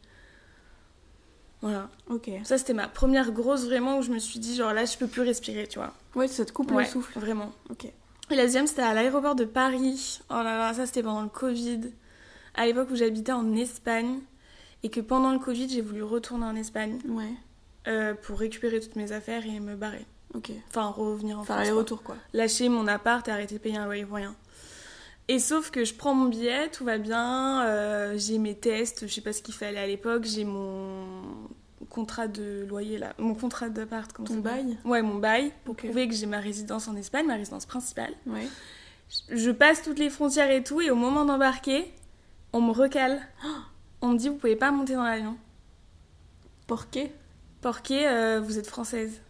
Voilà. 1.62 1.90
Ok. 2.10 2.30
Ça 2.44 2.58
c'était 2.58 2.74
ma 2.74 2.88
première 2.88 3.32
grosse 3.32 3.66
vraiment 3.66 3.98
où 3.98 4.02
je 4.02 4.12
me 4.12 4.20
suis 4.20 4.40
dit 4.40 4.56
genre 4.56 4.74
là 4.74 4.86
je 4.86 4.98
peux 4.98 5.08
plus 5.08 5.22
respirer, 5.22 5.68
tu 5.68 5.80
vois. 5.80 5.94
Ouais, 6.16 6.28
ça 6.28 6.46
te 6.46 6.52
coupe 6.52 6.72
Ouais, 6.72 6.84
le 6.84 6.90
souffle. 6.90 7.18
Vraiment. 7.20 7.52
Ok. 7.70 7.86
Et 8.32 8.36
la 8.36 8.44
deuxième, 8.44 8.68
c'était 8.68 8.82
à 8.82 8.94
l'aéroport 8.94 9.36
de 9.36 9.46
Paris. 9.46 10.20
Oh 10.30 10.36
là 10.36 10.58
là, 10.58 10.74
ça 10.74 10.86
c'était 10.86 11.04
pendant 11.04 11.22
le 11.22 11.30
Covid. 11.30 11.92
À 12.56 12.66
l'époque 12.66 12.90
où 12.92 12.96
j'habitais 12.96 13.32
en 13.32 13.56
Espagne. 13.56 14.20
Et 14.84 14.90
que 14.90 15.00
pendant 15.00 15.32
le 15.32 15.40
Covid, 15.40 15.70
j'ai 15.70 15.82
voulu 15.82 16.04
retourner 16.04 16.46
en 16.46 16.56
Espagne 16.58 17.00
Ouais. 17.08 17.32
euh, 17.88 18.14
pour 18.14 18.38
récupérer 18.38 18.82
toutes 18.82 18.98
mes 18.98 19.14
affaires 19.14 19.46
et 19.46 19.60
me 19.62 19.76
barrer. 19.76 20.06
Ok. 20.36 20.52
Enfin, 20.70 20.88
revenir 20.88 21.40
en 21.40 21.44
Faire 21.44 21.58
France. 21.58 21.68
quoi. 21.70 21.78
retours, 21.78 22.04
quoi. 22.04 22.16
Lâcher 22.34 22.70
mon 22.70 22.88
appart 22.88 23.28
et 23.28 23.32
arrêter 23.32 23.56
de 23.56 23.60
payer 23.60 23.78
un 23.78 23.86
loyer 23.86 24.06
pour 24.06 24.16
rien. 24.18 24.36
Et 25.28 25.40
sauf 25.40 25.72
que 25.72 25.86
je 25.86 25.94
prends 25.94 26.14
mon 26.14 26.26
billet, 26.28 26.70
tout 26.70 26.84
va 26.84 26.98
bien, 26.98 27.64
euh, 27.66 28.16
j'ai 28.18 28.38
mes 28.40 28.56
tests, 28.56 29.08
je 29.08 29.14
sais 29.14 29.22
pas 29.22 29.32
ce 29.32 29.42
qu'il 29.42 29.54
fallait 29.54 29.80
à 29.80 29.88
l'époque, 29.88 30.26
j'ai 30.26 30.44
mon 30.44 31.06
contrat 31.90 32.28
de 32.28 32.66
loyer 32.68 32.98
là, 32.98 33.14
mon 33.20 33.34
contrat 33.36 33.70
d'appart, 33.70 34.12
Ton 34.14 34.26
ça 34.26 34.36
bail 34.36 34.78
Ouais, 34.84 35.02
mon 35.02 35.16
bail, 35.16 35.54
pour 35.64 35.74
Ok. 35.74 35.84
prouver 35.86 36.08
que 36.10 36.14
j'ai 36.14 36.26
ma 36.26 36.40
résidence 36.40 36.88
en 36.90 36.96
Espagne, 36.98 37.26
ma 37.26 37.36
résidence 37.36 37.66
principale. 37.66 38.14
Ouais. 38.26 38.48
Je 39.30 39.52
passe 39.52 39.82
toutes 39.84 40.00
les 40.00 40.10
frontières 40.10 40.50
et 40.52 40.64
tout, 40.64 40.82
et 40.82 40.90
au 40.92 40.96
moment 40.96 41.24
d'embarquer, 41.24 41.94
on 42.52 42.62
me 42.62 42.72
recale. 42.72 43.22
On 44.02 44.10
me 44.10 44.18
dit, 44.18 44.28
vous 44.28 44.36
pouvez 44.36 44.58
pas 44.58 44.70
monter 44.72 44.96
dans 44.96 45.04
l'avion. 45.04 45.38
Porqué 46.68 47.10
Porqué, 47.62 48.06
euh, 48.06 48.42
vous 48.44 48.60
êtes 48.60 48.68
française. 48.68 49.22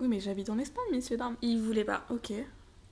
Oui, 0.00 0.08
mais 0.08 0.20
j'habite 0.20 0.50
en 0.50 0.58
Espagne, 0.58 0.84
messieurs, 0.92 1.16
dames. 1.16 1.36
Ils 1.42 1.60
voulaient 1.60 1.84
pas. 1.84 2.04
Ok. 2.10 2.32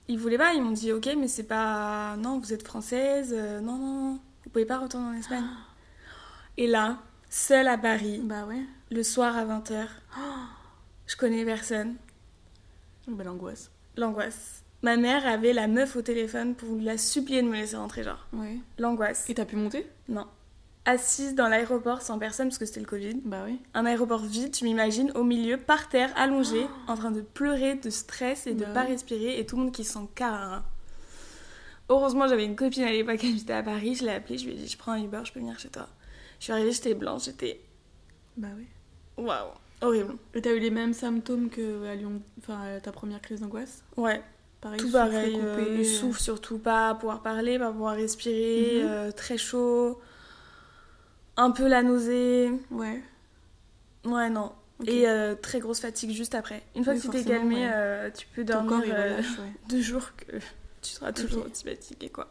Ils 0.07 0.19
voulaient 0.19 0.37
pas, 0.37 0.53
ils 0.53 0.61
m'ont 0.61 0.71
dit, 0.71 0.91
ok, 0.91 1.09
mais 1.17 1.27
c'est 1.27 1.43
pas. 1.43 2.15
Non, 2.17 2.39
vous 2.39 2.53
êtes 2.53 2.63
française, 2.65 3.33
euh, 3.35 3.59
non, 3.59 3.77
non, 3.77 4.19
vous 4.43 4.49
pouvez 4.51 4.65
pas 4.65 4.77
retourner 4.79 5.07
en 5.07 5.13
Espagne. 5.13 5.43
Et 6.57 6.67
là, 6.67 6.99
seule 7.29 7.67
à 7.67 7.77
Paris, 7.77 8.21
Bah 8.23 8.45
ouais. 8.45 8.61
le 8.91 9.03
soir 9.03 9.35
à 9.35 9.45
20h, 9.45 9.87
je 11.07 11.15
connais 11.15 11.43
personne. 11.45 11.95
Bah 13.07 13.23
l'angoisse. 13.23 13.71
L'angoisse. 13.97 14.63
Ma 14.81 14.97
mère 14.97 15.25
avait 15.25 15.53
la 15.53 15.67
meuf 15.67 15.95
au 15.95 16.01
téléphone 16.01 16.53
pour 16.53 16.77
la 16.79 16.97
supplier 16.97 17.41
de 17.41 17.47
me 17.47 17.55
laisser 17.55 17.75
rentrer, 17.75 18.03
genre. 18.03 18.27
Ouais. 18.33 18.59
L'angoisse. 18.77 19.27
Et 19.29 19.33
t'as 19.33 19.45
pu 19.45 19.55
monter? 19.55 19.87
Non. 20.07 20.27
Assise 20.87 21.33
dans 21.33 21.47
l'aéroport 21.47 22.01
sans 22.03 22.19
personne 22.19 22.47
parce 22.49 22.59
que 22.59 22.65
c'était 22.65 22.79
le 22.79 22.85
Covid. 22.85 23.15
Bah 23.25 23.43
ouais. 23.45 23.55
Un 23.73 23.85
aéroport 23.87 24.23
vide, 24.23 24.51
tu 24.51 24.65
m'imagines, 24.65 25.11
au 25.15 25.23
milieu, 25.23 25.57
par 25.57 25.89
terre, 25.89 26.11
allongé, 26.15 26.67
en 26.87 26.95
train 26.95 27.09
de 27.09 27.21
pleurer 27.21 27.73
de 27.75 27.89
stress 27.89 28.45
et 28.45 28.53
de 28.53 28.65
Bah 28.65 28.71
pas 28.71 28.81
ouais. 28.83 28.89
respirer, 28.91 29.39
et 29.39 29.45
tout 29.47 29.55
le 29.57 29.63
monde 29.63 29.71
qui 29.71 29.83
s'en 29.83 30.05
carre. 30.05 30.63
Heureusement, 31.89 32.27
j'avais 32.27 32.45
une 32.45 32.55
copine 32.55 32.83
à 32.83 32.91
l'époque, 32.91 33.19
elle 33.23 33.37
était 33.37 33.53
à 33.53 33.63
Paris, 33.63 33.95
je 33.95 34.03
l'ai 34.05 34.11
appelée, 34.11 34.37
je 34.37 34.45
lui 34.45 34.53
ai 34.53 34.55
dit, 34.57 34.67
je 34.67 34.77
prends 34.77 34.91
un 34.93 35.03
Uber, 35.03 35.21
je 35.23 35.31
peux 35.31 35.39
venir 35.39 35.57
chez 35.59 35.69
toi. 35.69 35.87
Je 36.39 36.45
suis 36.45 36.53
arrivée, 36.53 36.71
j'étais 36.71 36.93
blanche, 36.93 37.25
j'étais... 37.25 37.61
Bah 38.37 38.47
ouais. 38.55 39.23
Waouh, 39.23 39.51
horrible. 39.81 40.15
Et 40.33 40.41
t'as 40.41 40.51
eu 40.53 40.59
les 40.59 40.71
mêmes 40.71 40.93
symptômes 40.93 41.49
que 41.49 41.85
à 41.87 41.95
Lyon, 41.95 42.21
enfin 42.39 42.75
à 42.75 42.79
ta 42.79 42.91
première 42.91 43.21
crise 43.21 43.41
d'angoisse? 43.41 43.83
Ouais, 43.97 44.21
Pareil, 44.61 44.79
tout 44.79 44.91
pareil, 44.91 45.33
coupé, 45.33 45.45
euh, 45.45 45.77
le 45.77 45.83
souffle 45.83 46.19
surtout, 46.19 46.57
pas 46.57 46.93
pouvoir 46.95 47.21
parler, 47.21 47.57
pas 47.59 47.71
pouvoir 47.71 47.95
respirer, 47.95 48.81
Mhm. 48.83 48.87
euh, 48.89 49.11
très 49.11 49.37
chaud, 49.37 49.99
un 51.37 51.51
peu 51.51 51.67
la 51.67 51.83
nausée... 51.83 52.51
Ouais. 52.71 53.01
Ouais, 54.05 54.29
non. 54.29 54.53
Et 54.85 55.07
euh, 55.07 55.35
très 55.35 55.59
grosse 55.59 55.79
fatigue 55.79 56.11
juste 56.11 56.35
après. 56.35 56.61
Une 56.75 56.83
fois 56.83 56.93
Oui, 56.93 56.99
que 56.99 57.05
tu 57.05 57.09
t'es 57.11 57.23
calmé, 57.23 57.55
ouais. 57.55 57.71
euh, 57.73 58.11
tu 58.11 58.27
peux 58.27 58.43
dormir 58.43 58.69
corps 58.71 58.81
euh, 58.89 59.03
relâche, 59.15 59.39
ouais. 59.39 59.51
deux 59.69 59.81
jours 59.81 60.15
que 60.17 60.37
tu 60.81 60.91
seras 60.91 61.11
toujours 61.13 61.45
Ok. 61.45 61.51
aussi 61.51 61.63
fatigué, 61.63 62.09
quoi. 62.09 62.27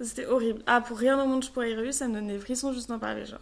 C'était 0.00 0.26
horrible. 0.26 0.62
Ah, 0.66 0.80
pour 0.80 0.98
rien 0.98 1.22
au 1.22 1.26
monde, 1.26 1.44
je 1.44 1.50
pourrais 1.50 1.70
y 1.70 1.76
revivre, 1.76 1.94
ça 1.94 2.08
me 2.08 2.14
donne 2.14 2.26
des 2.28 2.38
frissons 2.38 2.72
juste 2.72 2.88
d'en 2.88 2.98
parler. 2.98 3.26
Genre. 3.26 3.38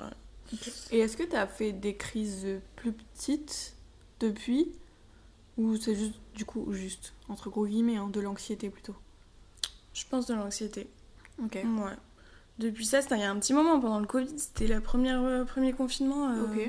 Et 0.91 0.99
est-ce 0.99 1.17
que 1.17 1.23
t'as 1.23 1.47
fait 1.47 1.73
des 1.73 1.95
crises 1.97 2.47
plus 2.77 2.93
petites 2.93 3.75
depuis? 4.21 4.73
Ou 5.57 5.77
c'est 5.77 5.95
juste, 5.95 6.15
du 6.35 6.45
coup, 6.45 6.71
juste, 6.73 7.15
entre 7.29 7.49
gros 7.49 7.67
guillemets, 7.67 7.97
hein, 7.97 8.09
de 8.09 8.21
l'anxiété 8.21 8.69
plutôt? 8.71 8.95
Je 9.95 10.05
pense 10.11 10.27
de 10.27 10.35
l'anxiété. 10.35 10.89
Ok. 11.43 11.55
Ouais. 11.55 11.93
Depuis 12.59 12.85
ça, 12.85 13.03
c'était 13.03 13.17
il 13.17 13.21
y 13.21 13.25
a 13.25 13.31
un 13.31 13.39
petit 13.39 13.55
moment, 13.55 13.81
pendant 13.81 13.99
le 14.01 14.07
Covid, 14.07 14.39
c'était 14.39 14.67
le 14.67 14.81
premier, 14.81 15.13
euh, 15.13 15.45
premier 15.45 15.73
confinement. 15.73 16.31
euh. 16.31 16.67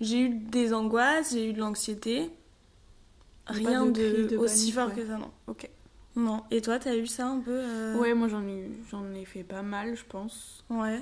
J'ai 0.00 0.20
eu 0.20 0.28
des 0.30 0.72
angoisses, 0.72 1.32
j'ai 1.32 1.50
eu 1.50 1.52
de 1.52 1.60
l'anxiété. 1.60 2.30
Rien 3.46 3.86
de 3.86 4.28
de, 4.28 4.36
aussi 4.36 4.72
panique, 4.72 4.74
fort 4.74 4.88
ouais. 4.88 4.94
que 4.94 5.06
ça, 5.06 5.18
non. 5.18 5.30
Ok. 5.46 5.68
Non. 6.16 6.42
Et 6.50 6.60
toi, 6.60 6.78
t'as 6.78 6.96
eu 6.96 7.06
ça 7.06 7.26
un 7.26 7.40
peu 7.40 7.52
euh, 7.52 7.96
Ouais, 7.98 8.14
moi 8.14 8.28
j'en 8.28 8.46
ai, 8.46 8.70
j'en 8.90 9.12
ai 9.14 9.24
fait 9.24 9.42
pas 9.42 9.62
mal, 9.62 9.96
je 9.96 10.04
pense. 10.04 10.64
Ouais. 10.70 11.00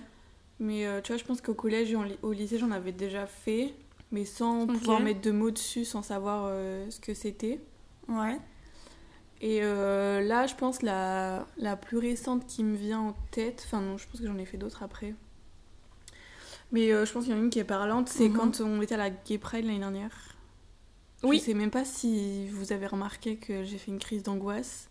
Mais 0.61 0.87
euh, 0.87 1.01
tu 1.01 1.13
vois, 1.13 1.19
je 1.19 1.25
pense 1.25 1.41
qu'au 1.41 1.55
collège 1.55 1.93
et 1.93 1.97
en 1.97 2.05
au 2.23 2.33
lycée, 2.33 2.59
j'en 2.59 2.71
avais 2.71 2.93
déjà 2.93 3.27
fait, 3.27 3.75
mais 4.11 4.25
sans 4.25 4.67
pouvoir 4.67 5.01
mettre 5.01 5.21
de 5.21 5.31
mots 5.31 5.51
dessus, 5.51 5.85
sans 5.85 6.03
savoir 6.03 6.47
euh, 6.49 6.87
ce 6.91 7.01
que 7.01 7.15
c'était. 7.15 7.61
Ouais. 8.09 8.39
Et 9.41 9.61
euh, 9.63 10.21
là, 10.21 10.47
je 10.47 10.55
pense 10.57 10.83
la, 10.83 11.47
la 11.59 11.77
plus 11.77 11.99
récente 11.99 12.47
qui 12.47 12.65
me 12.65 12.77
vient 12.77 12.99
en 13.01 13.17
tête, 13.31 13.63
enfin 13.67 13.81
non, 13.81 13.97
je 13.97 14.07
pense 14.09 14.21
que 14.21 14.27
j'en 14.27 14.37
ai 14.39 14.45
fait 14.45 14.57
d'autres 14.57 14.83
après. 14.83 15.15
Mais 16.73 16.93
euh, 16.93 17.07
je 17.07 17.13
pense 17.13 17.25
qu'il 17.25 17.33
y 17.33 17.37
en 17.37 17.41
a 17.41 17.45
une 17.45 17.51
qui 17.51 17.61
est 17.61 17.65
parlante, 17.65 18.09
c'est 18.09 18.29
Mhm. 18.29 18.37
quand 18.37 18.61
on 18.61 18.83
était 18.83 18.95
à 18.95 18.99
la 18.99 19.11
Gay 19.11 19.39
Pride 19.39 19.65
l'année 19.65 19.79
dernière. 19.79 20.11
Oui. 21.23 21.39
Je 21.39 21.45
sais 21.45 21.55
même 21.55 21.71
pas 21.71 21.85
si 21.85 22.49
vous 22.49 22.73
avez 22.73 22.87
remarqué 22.87 23.37
que 23.37 23.65
j'ai 23.65 23.79
fait 23.79 23.91
une 23.91 23.99
crise 23.99 24.23
d'angoisse. 24.23 24.89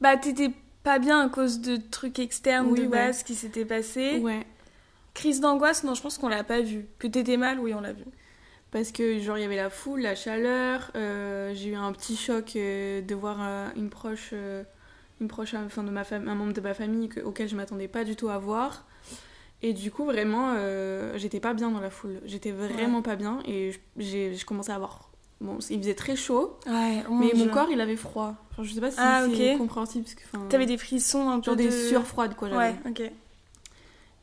Bah, 0.00 0.16
t'étais 0.16 0.50
pas 0.82 0.98
bien 0.98 1.20
à 1.24 1.28
cause 1.28 1.60
de 1.60 1.76
trucs 1.76 2.18
externes 2.18 2.66
Oui, 2.68 2.78
de 2.80 2.84
ouais. 2.84 2.88
base 2.88 3.22
qui 3.22 3.34
s'étaient 3.34 3.64
passés. 3.64 4.18
Ouais. 4.18 4.46
Crise 5.14 5.40
d'angoisse, 5.40 5.84
non, 5.84 5.94
je 5.94 6.02
pense 6.02 6.18
qu'on 6.18 6.28
l'a 6.28 6.44
pas 6.44 6.60
vu. 6.62 6.86
Que 6.98 7.06
t'étais 7.06 7.36
mal, 7.36 7.58
oui, 7.60 7.74
on 7.74 7.80
l'a 7.80 7.92
vu. 7.92 8.04
Parce 8.72 8.90
que 8.90 9.18
genre 9.20 9.36
il 9.38 9.42
y 9.42 9.44
avait 9.44 9.56
la 9.56 9.70
foule, 9.70 10.00
la 10.00 10.14
chaleur, 10.16 10.90
euh, 10.96 11.52
j'ai 11.54 11.68
eu 11.70 11.74
un 11.76 11.92
petit 11.92 12.16
choc 12.16 12.56
euh, 12.56 13.00
de 13.02 13.14
voir 13.14 13.36
euh, 13.40 13.68
une 13.76 13.90
proche, 13.90 14.32
une 15.20 15.28
proche, 15.28 15.54
enfin 15.54 15.84
de 15.84 15.90
ma 15.90 16.04
famille, 16.04 16.28
un 16.30 16.34
membre 16.34 16.52
de 16.54 16.60
ma 16.60 16.74
famille 16.74 17.08
que- 17.08 17.20
auquel 17.20 17.48
je 17.48 17.54
m'attendais 17.56 17.86
pas 17.88 18.02
du 18.04 18.16
tout 18.16 18.28
à 18.30 18.38
voir. 18.38 18.86
Et 19.64 19.74
du 19.74 19.92
coup, 19.92 20.04
vraiment, 20.06 20.56
j'étais 21.16 21.38
pas 21.38 21.54
bien 21.54 21.70
dans 21.70 21.78
la 21.80 21.90
foule. 21.90 22.18
J'étais 22.24 22.50
vraiment 22.50 23.00
pas 23.02 23.14
bien 23.14 23.38
et 23.46 23.72
je- 23.96 24.44
commençais 24.44 24.72
à 24.72 24.74
avoir. 24.76 25.10
Bon, 25.40 25.58
il 25.70 25.78
faisait 25.80 25.94
très 25.94 26.16
chaud, 26.16 26.56
Ouais, 26.66 27.02
mais 27.10 27.32
mon 27.34 27.48
corps 27.52 27.68
il 27.70 27.80
avait 27.80 27.96
froid. 27.96 28.34
Enfin, 28.52 28.62
je 28.64 28.72
sais 28.74 28.80
pas 28.80 28.90
si 28.90 28.96
Ah, 29.00 29.24
c'est 29.28 29.56
compréhensible. 29.58 30.04
Parce 30.04 30.14
que, 30.44 30.48
T'avais 30.48 30.66
des 30.66 30.78
frissons 30.78 31.28
un 31.28 31.38
peu 31.40 31.46
genre 31.46 31.56
des 31.56 31.66
de- 31.66 31.70
sueurs 31.70 32.06
froides 32.06 32.34
quoi. 32.36 32.48
j'avais. 32.48 32.60
Ouais, 32.60 32.74
ok. 32.88 33.10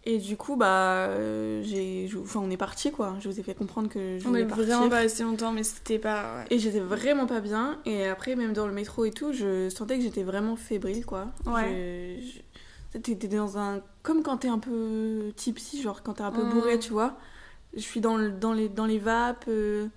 Et 0.06 0.18
du 0.18 0.38
coup, 0.38 0.56
bah, 0.56 1.08
euh, 1.10 1.62
j'ai, 1.63 2.10
enfin, 2.22 2.39
on 2.41 2.50
est 2.50 2.58
parti 2.58 2.89
quoi. 2.91 3.15
Je 3.20 3.27
vous 3.29 3.39
ai 3.39 3.44
fait 3.44 3.53
comprendre 3.53 3.89
que 3.89 4.18
je 4.18 4.25
On 4.25 4.29
voulais 4.29 4.41
est 4.44 4.46
partir. 4.46 4.65
vraiment 4.65 4.89
pas 4.89 4.98
resté 5.00 5.24
longtemps, 5.24 5.51
mais 5.51 5.63
c'était 5.63 6.00
pas. 6.00 6.38
ouais. 6.38 6.46
Et 6.51 6.58
j'étais 6.60 6.79
vraiment 6.79 7.25
pas 7.27 7.41
bien. 7.41 7.79
Et 7.86 8.06
après, 8.08 8.36
même 8.36 8.53
dans 8.53 8.65
le 8.65 8.74
métro 8.74 9.03
et 9.06 9.12
tout, 9.12 9.34
je 9.34 9.70
sentais 9.70 9.98
que 9.98 10.03
j'étais 10.03 10.24
vraiment 10.24 10.56
fébrile, 10.56 11.06
quoi. 11.06 11.27
Ouais. 11.46 12.20
Je- 12.22 13.00
T'étais 13.00 13.27
dans 13.27 13.58
un... 13.60 13.82
Comme 14.01 14.24
quand 14.24 14.38
t'es 14.38 14.48
un 14.48 14.58
peu 14.58 15.32
tipsy, 15.36 15.79
genre 15.82 16.01
quand 16.01 16.13
t'es 16.13 16.24
un 16.24 16.32
peu 16.32 16.44
Mm. 16.44 16.50
bourré, 16.50 16.79
tu 16.79 16.91
vois. 16.91 17.18
Je 17.75 17.82
suis 17.82 18.00
dans, 18.01 18.18
le- 18.18 18.32
dans, 18.32 18.53
les, 18.53 18.68
dans 18.68 18.88
les 18.88 18.98
vapes. 18.98 19.46
euh, 19.48 19.88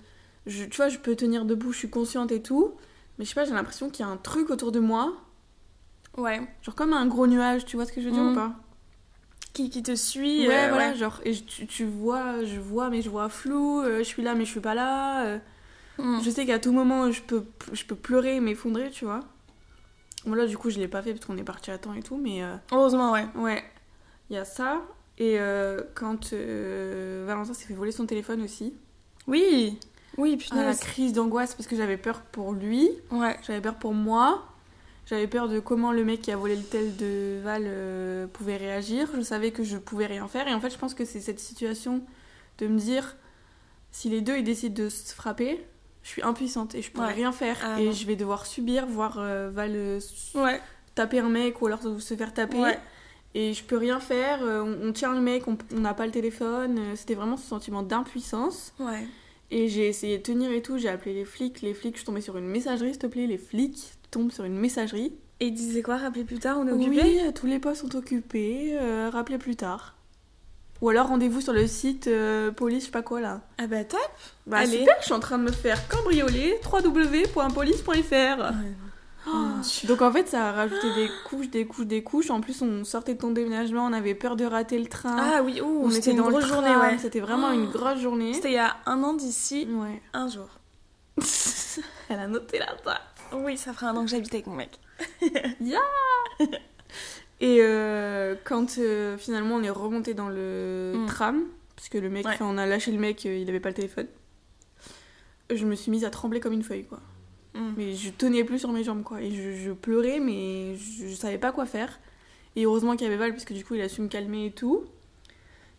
je- 0.46 0.64
tu 0.66 0.76
vois, 0.76 0.88
je 0.90 0.98
peux 0.98 1.16
tenir 1.16 1.46
debout, 1.46 1.72
je 1.72 1.78
suis 1.78 1.88
consciente 1.90 2.32
et 2.32 2.42
tout. 2.42 2.74
Mais 3.18 3.24
je 3.24 3.30
sais 3.30 3.34
pas, 3.34 3.44
j'ai 3.46 3.54
l'impression 3.54 3.88
qu'il 3.88 4.04
y 4.04 4.08
a 4.08 4.12
un 4.12 4.18
truc 4.18 4.50
autour 4.50 4.72
de 4.72 4.80
moi. 4.80 5.14
Ouais. 6.18 6.42
Genre 6.60 6.74
comme 6.74 6.92
un 6.92 7.06
gros 7.06 7.26
nuage, 7.26 7.64
tu 7.64 7.76
vois 7.76 7.86
ce 7.86 7.92
que 7.92 8.00
je 8.02 8.08
veux 8.08 8.12
dire 8.12 8.24
Mm. 8.24 8.32
ou 8.32 8.34
pas? 8.34 8.52
Qui, 9.52 9.68
qui 9.70 9.82
te 9.82 9.94
suit. 9.94 10.48
Ouais, 10.48 10.64
euh, 10.64 10.68
voilà, 10.70 10.88
ouais. 10.90 10.94
genre, 10.96 11.20
et 11.24 11.34
tu, 11.34 11.66
tu 11.66 11.84
vois, 11.84 12.42
je 12.44 12.58
vois, 12.58 12.88
mais 12.90 13.02
je 13.02 13.10
vois 13.10 13.28
flou, 13.28 13.80
euh, 13.82 13.98
je 13.98 14.04
suis 14.04 14.22
là, 14.22 14.34
mais 14.34 14.44
je 14.46 14.50
suis 14.50 14.60
pas 14.60 14.74
là. 14.74 15.24
euh, 15.26 15.38
Mm. 15.98 16.20
Je 16.24 16.30
sais 16.30 16.46
qu'à 16.46 16.58
tout 16.58 16.72
moment, 16.72 17.10
je 17.12 17.20
peux, 17.20 17.44
je 17.74 17.84
peux 17.84 17.94
pleurer, 17.94 18.40
m'effondrer, 18.40 18.90
tu 18.90 19.04
vois. 19.04 19.20
Bon, 20.24 20.32
là, 20.34 20.46
du 20.46 20.56
coup, 20.56 20.70
je 20.70 20.78
l'ai 20.78 20.88
pas 20.88 21.02
fait 21.02 21.12
parce 21.12 21.26
qu'on 21.26 21.36
est 21.36 21.44
parti 21.44 21.70
à 21.70 21.76
temps 21.76 21.92
et 21.92 22.02
tout, 22.02 22.16
mais 22.16 22.40
Heureusement, 22.72 23.12
ouais. 23.12 23.26
ouais, 23.36 23.62
il 24.30 24.36
y 24.36 24.38
a 24.38 24.46
ça. 24.46 24.80
Et 25.18 25.36
quand 25.94 26.32
Valentin 26.32 27.52
s'est 27.52 27.66
fait 27.66 27.74
voler 27.74 27.92
son 27.92 28.06
téléphone 28.06 28.40
aussi, 28.42 28.72
Oui. 29.26 29.78
Oui, 30.16 30.38
à 30.50 30.54
la 30.56 30.62
punaise. 30.62 30.80
crise 30.80 31.12
d'angoisse 31.12 31.54
parce 31.54 31.66
que 31.68 31.76
j'avais 31.76 31.98
peur 31.98 32.22
pour 32.22 32.52
lui, 32.54 32.88
Ouais. 33.10 33.36
j'avais 33.46 33.60
peur 33.60 33.74
pour 33.74 33.92
moi, 33.92 34.42
j'avais 35.06 35.26
peur 35.26 35.48
de 35.48 35.58
comment 35.60 35.92
le 35.92 36.04
mec 36.04 36.22
qui 36.22 36.30
a 36.32 36.36
volé 36.36 36.56
le 36.56 36.62
tel 36.62 36.96
de 36.96 37.40
Val 37.42 37.64
euh, 37.66 38.26
pouvait 38.26 38.56
réagir. 38.56 39.08
Je 39.16 39.20
savais 39.22 39.50
que 39.50 39.64
je 39.64 39.76
pouvais 39.76 40.06
rien 40.06 40.28
faire. 40.28 40.46
Et 40.48 40.54
en 40.54 40.60
fait, 40.60 40.70
je 40.70 40.78
pense 40.78 40.94
que 40.94 41.04
c'est 41.04 41.20
cette 41.20 41.40
situation 41.40 42.02
de 42.58 42.66
me 42.68 42.78
dire 42.78 43.16
si 43.90 44.08
les 44.08 44.20
deux 44.20 44.36
ils 44.38 44.44
décident 44.44 44.84
de 44.84 44.88
se 44.88 45.12
frapper, 45.14 45.60
je 46.02 46.08
suis 46.08 46.22
impuissante 46.22 46.74
et 46.74 46.82
je 46.82 46.90
pourrais 46.90 47.12
rien 47.12 47.32
faire. 47.32 47.56
Ah, 47.62 47.80
et 47.80 47.86
non. 47.86 47.92
je 47.92 48.06
vais 48.06 48.16
devoir 48.16 48.46
subir, 48.46 48.86
voir 48.86 49.16
euh, 49.18 49.50
Val 49.52 49.72
euh, 49.74 50.00
Ouais. 50.34 50.60
taper 50.94 51.18
un 51.18 51.28
mec 51.28 51.60
ou 51.62 51.66
alors 51.66 51.80
se 51.82 52.14
faire 52.14 52.32
taper. 52.32 52.58
Ouais. 52.58 52.78
Et 53.34 53.54
je 53.54 53.64
peux 53.64 53.76
rien 53.78 53.98
faire. 53.98 54.40
on, 54.42 54.88
on 54.88 54.92
tient 54.92 55.12
le 55.14 55.20
mec, 55.20 55.44
on 55.48 55.56
n'a 55.72 55.94
pas 55.94 56.06
le 56.06 56.12
téléphone. 56.12 56.78
C'était 56.96 57.14
vraiment 57.14 57.36
ce 57.36 57.46
sentiment 57.48 57.82
d'impuissance. 57.82 58.72
Ouais. 58.78 59.06
Et 59.50 59.68
j'ai 59.68 59.86
essayé 59.88 60.16
de 60.18 60.22
tenir 60.22 60.50
et 60.50 60.62
tout, 60.62 60.78
j'ai 60.78 60.88
appelé 60.88 61.12
les 61.12 61.24
flics, 61.26 61.60
les 61.60 61.74
flics, 61.74 61.94
je 61.94 61.98
suis 62.00 62.06
tombée 62.06 62.22
sur 62.22 62.38
une 62.38 62.46
messagerie, 62.46 62.90
s'il 62.90 62.98
te 62.98 63.06
plaît, 63.06 63.26
les 63.26 63.36
flics 63.36 63.92
tombent 64.12 64.30
sur 64.30 64.44
une 64.44 64.56
messagerie. 64.56 65.12
Et 65.40 65.46
il 65.46 65.54
disait 65.54 65.82
quoi 65.82 65.96
Rappelez 65.96 66.22
plus 66.22 66.38
tard, 66.38 66.58
on 66.60 66.68
est 66.68 66.70
occupé? 66.70 67.02
Oui, 67.02 67.32
tous 67.34 67.46
les 67.46 67.58
postes 67.58 67.80
sont 67.80 67.96
occupés, 67.96 68.76
euh, 68.80 69.10
rappelez 69.12 69.38
plus 69.38 69.56
tard. 69.56 69.96
Ou 70.80 70.88
alors 70.90 71.08
rendez-vous 71.08 71.40
sur 71.40 71.52
le 71.52 71.66
site 71.66 72.06
euh, 72.08 72.50
police, 72.52 72.80
je 72.82 72.84
sais 72.86 72.90
pas 72.92 73.02
quoi 73.02 73.20
là. 73.20 73.40
Ah 73.58 73.66
bah 73.66 73.84
top 73.84 74.00
Bah 74.46 74.58
Allez. 74.58 74.78
super, 74.78 74.94
je 75.00 75.04
suis 75.06 75.12
en 75.14 75.20
train 75.20 75.38
de 75.38 75.44
me 75.44 75.52
faire 75.52 75.88
cambrioler, 75.88 76.58
www.police.fr. 76.72 78.52
Oh, 79.28 79.30
Donc 79.86 80.02
en 80.02 80.10
fait, 80.10 80.26
ça 80.28 80.48
a 80.48 80.52
rajouté 80.52 80.92
des 80.96 81.08
couches, 81.28 81.48
des 81.48 81.64
couches, 81.64 81.86
des 81.86 82.02
couches. 82.02 82.30
En 82.30 82.40
plus, 82.40 82.60
on 82.62 82.82
sortait 82.84 83.14
de 83.14 83.20
ton 83.20 83.30
déménagement, 83.30 83.86
on 83.86 83.92
avait 83.92 84.16
peur 84.16 84.34
de 84.34 84.44
rater 84.44 84.78
le 84.80 84.86
train. 84.86 85.16
Ah 85.16 85.42
oui, 85.44 85.60
ouh, 85.60 85.82
on 85.84 85.90
était 85.90 86.10
une 86.10 86.16
dans 86.16 86.28
grosse 86.28 86.42
le 86.42 86.48
journée, 86.48 86.74
ouais. 86.74 86.98
C'était 86.98 87.20
vraiment 87.20 87.48
Oh. 87.50 87.54
une 87.54 87.70
grosse 87.70 88.00
journée. 88.00 88.34
C'était 88.34 88.50
il 88.50 88.54
y 88.54 88.58
a 88.58 88.76
un 88.86 89.00
an 89.04 89.14
d'ici, 89.14 89.68
Ouais. 89.70 90.02
un 90.12 90.28
jour. 90.28 90.48
Elle 92.08 92.18
a 92.18 92.26
noté 92.26 92.58
la 92.58 92.66
date. 92.84 93.11
Oui, 93.34 93.56
ça 93.56 93.72
fera 93.72 93.90
un 93.90 93.96
an 93.96 94.04
que 94.04 94.10
j'habite 94.10 94.32
avec 94.34 94.46
mon 94.46 94.54
mec. 94.54 94.78
Et 97.40 97.58
euh, 97.60 98.36
quand 98.44 98.78
euh, 98.78 99.18
finalement 99.18 99.56
on 99.56 99.62
est 99.62 99.70
remonté 99.70 100.14
dans 100.14 100.28
le 100.28 100.92
Mm. 100.96 101.06
tram, 101.06 101.44
parce 101.74 101.88
que 101.88 101.98
le 101.98 102.08
mec, 102.08 102.26
Ouais. 102.26 102.36
on 102.40 102.56
a 102.56 102.66
lâché 102.66 102.92
le 102.92 102.98
mec, 102.98 103.26
euh, 103.26 103.36
il 103.36 103.48
avait 103.48 103.58
pas 103.60 103.70
le 103.70 103.74
téléphone, 103.74 104.06
je 105.52 105.64
me 105.66 105.74
suis 105.74 105.90
mise 105.90 106.04
à 106.04 106.10
trembler 106.10 106.38
comme 106.40 106.52
une 106.52 106.62
feuille, 106.62 106.84
quoi. 106.84 107.00
Mm. 107.54 107.72
Mais 107.76 107.94
je 107.94 108.10
tenais 108.10 108.44
plus 108.44 108.60
sur 108.60 108.70
mes 108.72 108.84
jambes, 108.84 109.02
quoi. 109.02 109.20
Et 109.20 109.30
je, 109.32 109.52
je 109.56 109.72
pleurais, 109.72 110.20
mais 110.20 110.76
je, 110.76 111.08
je 111.08 111.14
savais 111.14 111.38
pas 111.38 111.50
quoi 111.52 111.66
faire. 111.66 111.98
Et 112.54 112.64
heureusement 112.64 112.92
qu'il 112.92 113.04
y 113.04 113.06
avait 113.06 113.16
Val, 113.16 113.32
parce 113.32 113.44
que 113.44 113.54
du 113.54 113.64
coup, 113.64 113.74
il 113.74 113.80
a 113.82 113.88
su 113.88 114.02
me 114.02 114.08
calmer 114.08 114.46
et 114.46 114.52
tout. 114.52 114.84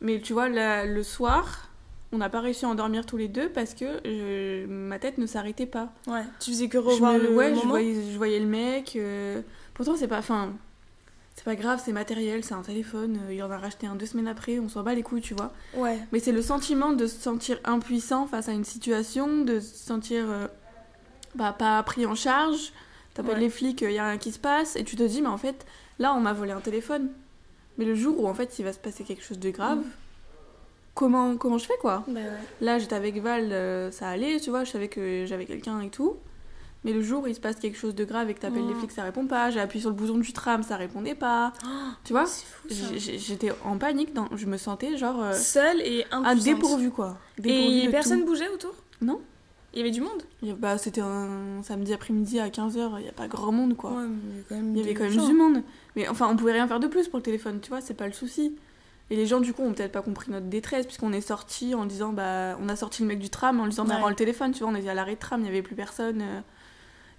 Mais 0.01 0.19
tu 0.19 0.33
vois, 0.33 0.49
là, 0.49 0.85
le 0.85 1.03
soir, 1.03 1.69
on 2.13 2.17
n'a 2.19 2.29
pas 2.29 2.39
réussi 2.39 2.63
à 2.65 2.69
endormir 2.69 3.05
tous 3.05 3.17
les 3.17 3.27
deux 3.27 3.49
parce 3.49 3.73
que 3.73 3.85
je- 4.05 4.65
ma 4.67 4.99
tête 4.99 5.17
ne 5.17 5.25
s'arrêtait 5.25 5.65
pas. 5.65 5.91
Ouais. 6.07 6.23
Tu 6.39 6.51
faisais 6.51 6.67
que 6.69 6.77
Je 6.79 6.83
revoir 6.87 7.13
me- 7.13 7.19
le 7.19 7.29
ouais, 7.33 7.49
je 7.49 7.55
moment 7.55 7.69
voyais, 7.69 7.95
je 8.11 8.17
voyais 8.17 8.39
le 8.39 8.45
mec. 8.45 8.93
euh, 8.95 9.41
Pourtant, 9.73 9.95
c'est 9.97 10.07
pas. 10.07 10.19
Enfin, 10.19 10.53
c'est 11.35 11.43
pas 11.43 11.55
grave, 11.55 11.81
c'est 11.83 11.91
matériel, 11.93 12.43
c'est 12.43 12.53
un 12.53 12.61
téléphone. 12.61 13.19
euh, 13.27 13.33
Il 13.33 13.41
en 13.43 13.49
a 13.49 13.57
racheté 13.57 13.87
un 13.87 13.95
deux 13.95 14.05
semaines 14.05 14.27
après, 14.27 14.59
on 14.59 14.69
s'en 14.69 14.83
bat 14.83 14.93
les 14.93 15.01
couilles, 15.01 15.21
tu 15.21 15.33
vois. 15.33 15.51
Ouais. 15.75 15.97
Mais 16.11 16.19
c'est 16.19 16.31
le 16.31 16.43
sentiment 16.43 16.93
de 16.93 17.07
se 17.07 17.19
sentir 17.19 17.59
impuissant 17.63 18.27
face 18.27 18.47
à 18.49 18.51
une 18.51 18.63
situation, 18.63 19.43
de 19.43 19.59
se 19.59 19.75
sentir 19.75 20.25
euh, 20.29 20.47
bah, 21.35 21.55
pas 21.57 21.81
pris 21.83 22.05
en 22.05 22.13
charge. 22.15 22.71
T'appelles 23.15 23.33
Ouais. 23.35 23.39
les 23.41 23.49
flics, 23.49 23.81
il 23.81 23.91
y 23.91 23.97
a 23.97 24.09
rien 24.09 24.17
qui 24.19 24.31
se 24.31 24.37
passe, 24.39 24.75
et 24.75 24.83
tu 24.83 24.95
te 24.95 25.03
dis, 25.03 25.21
mais 25.23 25.27
en 25.27 25.37
fait, 25.37 25.65
là, 25.99 26.13
on 26.15 26.19
m'a 26.19 26.33
volé 26.33 26.51
un 26.51 26.61
téléphone. 26.61 27.09
Mais 27.79 27.85
le 27.85 27.95
jour 27.95 28.19
où, 28.21 28.27
en 28.27 28.33
fait, 28.35 28.59
il 28.59 28.65
va 28.65 28.71
se 28.73 28.77
passer 28.79 29.03
quelque 29.03 29.23
chose 29.23 29.39
de 29.39 29.49
grave, 29.49 29.79
Mm. 29.79 29.83
Comment, 30.93 31.35
comment 31.37 31.57
je 31.57 31.65
fais, 31.65 31.77
quoi 31.81 32.03
Bah 32.07 32.19
ouais. 32.19 32.27
Là, 32.61 32.79
j'étais 32.79 32.95
avec 32.95 33.17
Val, 33.21 33.51
euh, 33.51 33.91
ça 33.91 34.09
allait, 34.09 34.39
tu 34.39 34.49
vois, 34.49 34.63
je 34.63 34.71
savais 34.71 34.87
que 34.87 35.25
j'avais 35.25 35.45
quelqu'un 35.45 35.81
et 35.81 35.89
tout. 35.89 36.17
Mais 36.85 36.91
le 36.91 37.01
jour 37.01 37.23
où 37.23 37.27
il 37.27 37.33
se 37.35 37.39
passe 37.39 37.55
quelque 37.55 37.77
chose 37.77 37.95
de 37.95 38.03
grave 38.03 38.29
et 38.29 38.33
que 38.33 38.41
t'appelles 38.41 38.67
les 38.67 38.73
flics, 38.73 38.91
ça 38.91 39.03
répond 39.03 39.25
pas. 39.25 39.49
J'ai 39.49 39.61
appuyé 39.61 39.79
sur 39.79 39.89
le 39.89 39.95
bouton 39.95 40.17
du 40.17 40.33
tram, 40.33 40.63
ça 40.63 40.75
répondait 40.75 41.15
pas. 41.15 41.53
tu 42.03 42.11
vois 42.11 42.25
J'étais 42.69 43.53
en 43.63 43.77
panique, 43.77 44.13
dans... 44.13 44.27
je 44.35 44.45
me 44.47 44.57
sentais 44.57 44.97
genre 44.97 45.23
euh, 45.23 45.31
Seule 45.33 45.79
et 45.81 46.03
impuissante. 46.11 46.43
dépourvu 46.43 46.91
quoi. 46.91 47.17
Dépourvue 47.37 47.77
Et 47.77 47.85
de 47.85 47.91
personne 47.91 48.19
tout. 48.19 48.25
bougeait 48.25 48.49
autour? 48.49 48.73
Non. 49.01 49.21
Il 49.73 49.79
y 49.79 49.81
avait 49.81 49.91
du 49.91 50.01
monde? 50.01 50.23
Bah, 50.59 50.77
c'était 50.77 50.99
un 51.01 51.63
samedi 51.63 51.93
après-midi 51.93 52.39
à 52.41 52.49
15h, 52.49 52.99
il 52.99 53.05
y 53.05 53.09
a 53.09 53.13
pas 53.13 53.27
grand 53.29 53.51
monde 53.53 53.77
quoi. 53.77 53.91
Ouais, 53.91 54.05
mais 54.07 54.19
il 54.33 54.37
y 54.37 54.41
a 54.41 54.43
quand 54.49 54.55
même 54.55 54.75
y 54.75 54.81
avait 54.81 54.93
quand 54.93 55.03
même 55.21 55.27
du 55.27 55.33
monde. 55.33 55.63
Mais 55.95 56.07
enfin, 56.09 56.27
on 56.29 56.35
pouvait 56.35 56.51
rien 56.51 56.67
faire 56.67 56.81
de 56.81 56.87
plus 56.87 57.07
pour 57.07 57.17
le 57.19 57.23
téléphone, 57.23 57.59
tu 57.61 57.69
vois, 57.69 57.79
c'est 57.79 57.93
pas 57.95 58.07
le 58.07 58.13
souci. 58.13 58.55
Et 59.09 59.15
les 59.15 59.25
gens, 59.27 59.41
du 59.41 59.53
coup, 59.53 59.61
ont 59.63 59.73
peut-être 59.73 59.91
pas 59.91 60.01
compris 60.01 60.31
notre 60.31 60.47
détresse, 60.47 60.85
puisqu'on 60.85 61.13
est 61.13 61.21
sorti 61.21 61.75
en 61.75 61.85
disant, 61.85 62.13
bah, 62.13 62.57
on 62.61 62.69
a 62.69 62.75
sorti 62.75 63.01
le 63.01 63.07
mec 63.09 63.19
du 63.19 63.29
tram 63.29 63.59
en 63.59 63.63
lui 63.63 63.69
disant, 63.71 63.85
bah, 63.85 64.01
Ouais. 64.01 64.09
le 64.09 64.15
téléphone, 64.15 64.51
tu 64.53 64.59
vois, 64.63 64.69
on 64.71 64.75
était 64.75 64.89
à 64.89 64.93
l'arrêt 64.93 65.15
de 65.15 65.19
tram, 65.19 65.41
il 65.41 65.45
y 65.45 65.49
avait 65.49 65.61
plus 65.61 65.75
personne. 65.75 66.21
euh. 66.21 66.41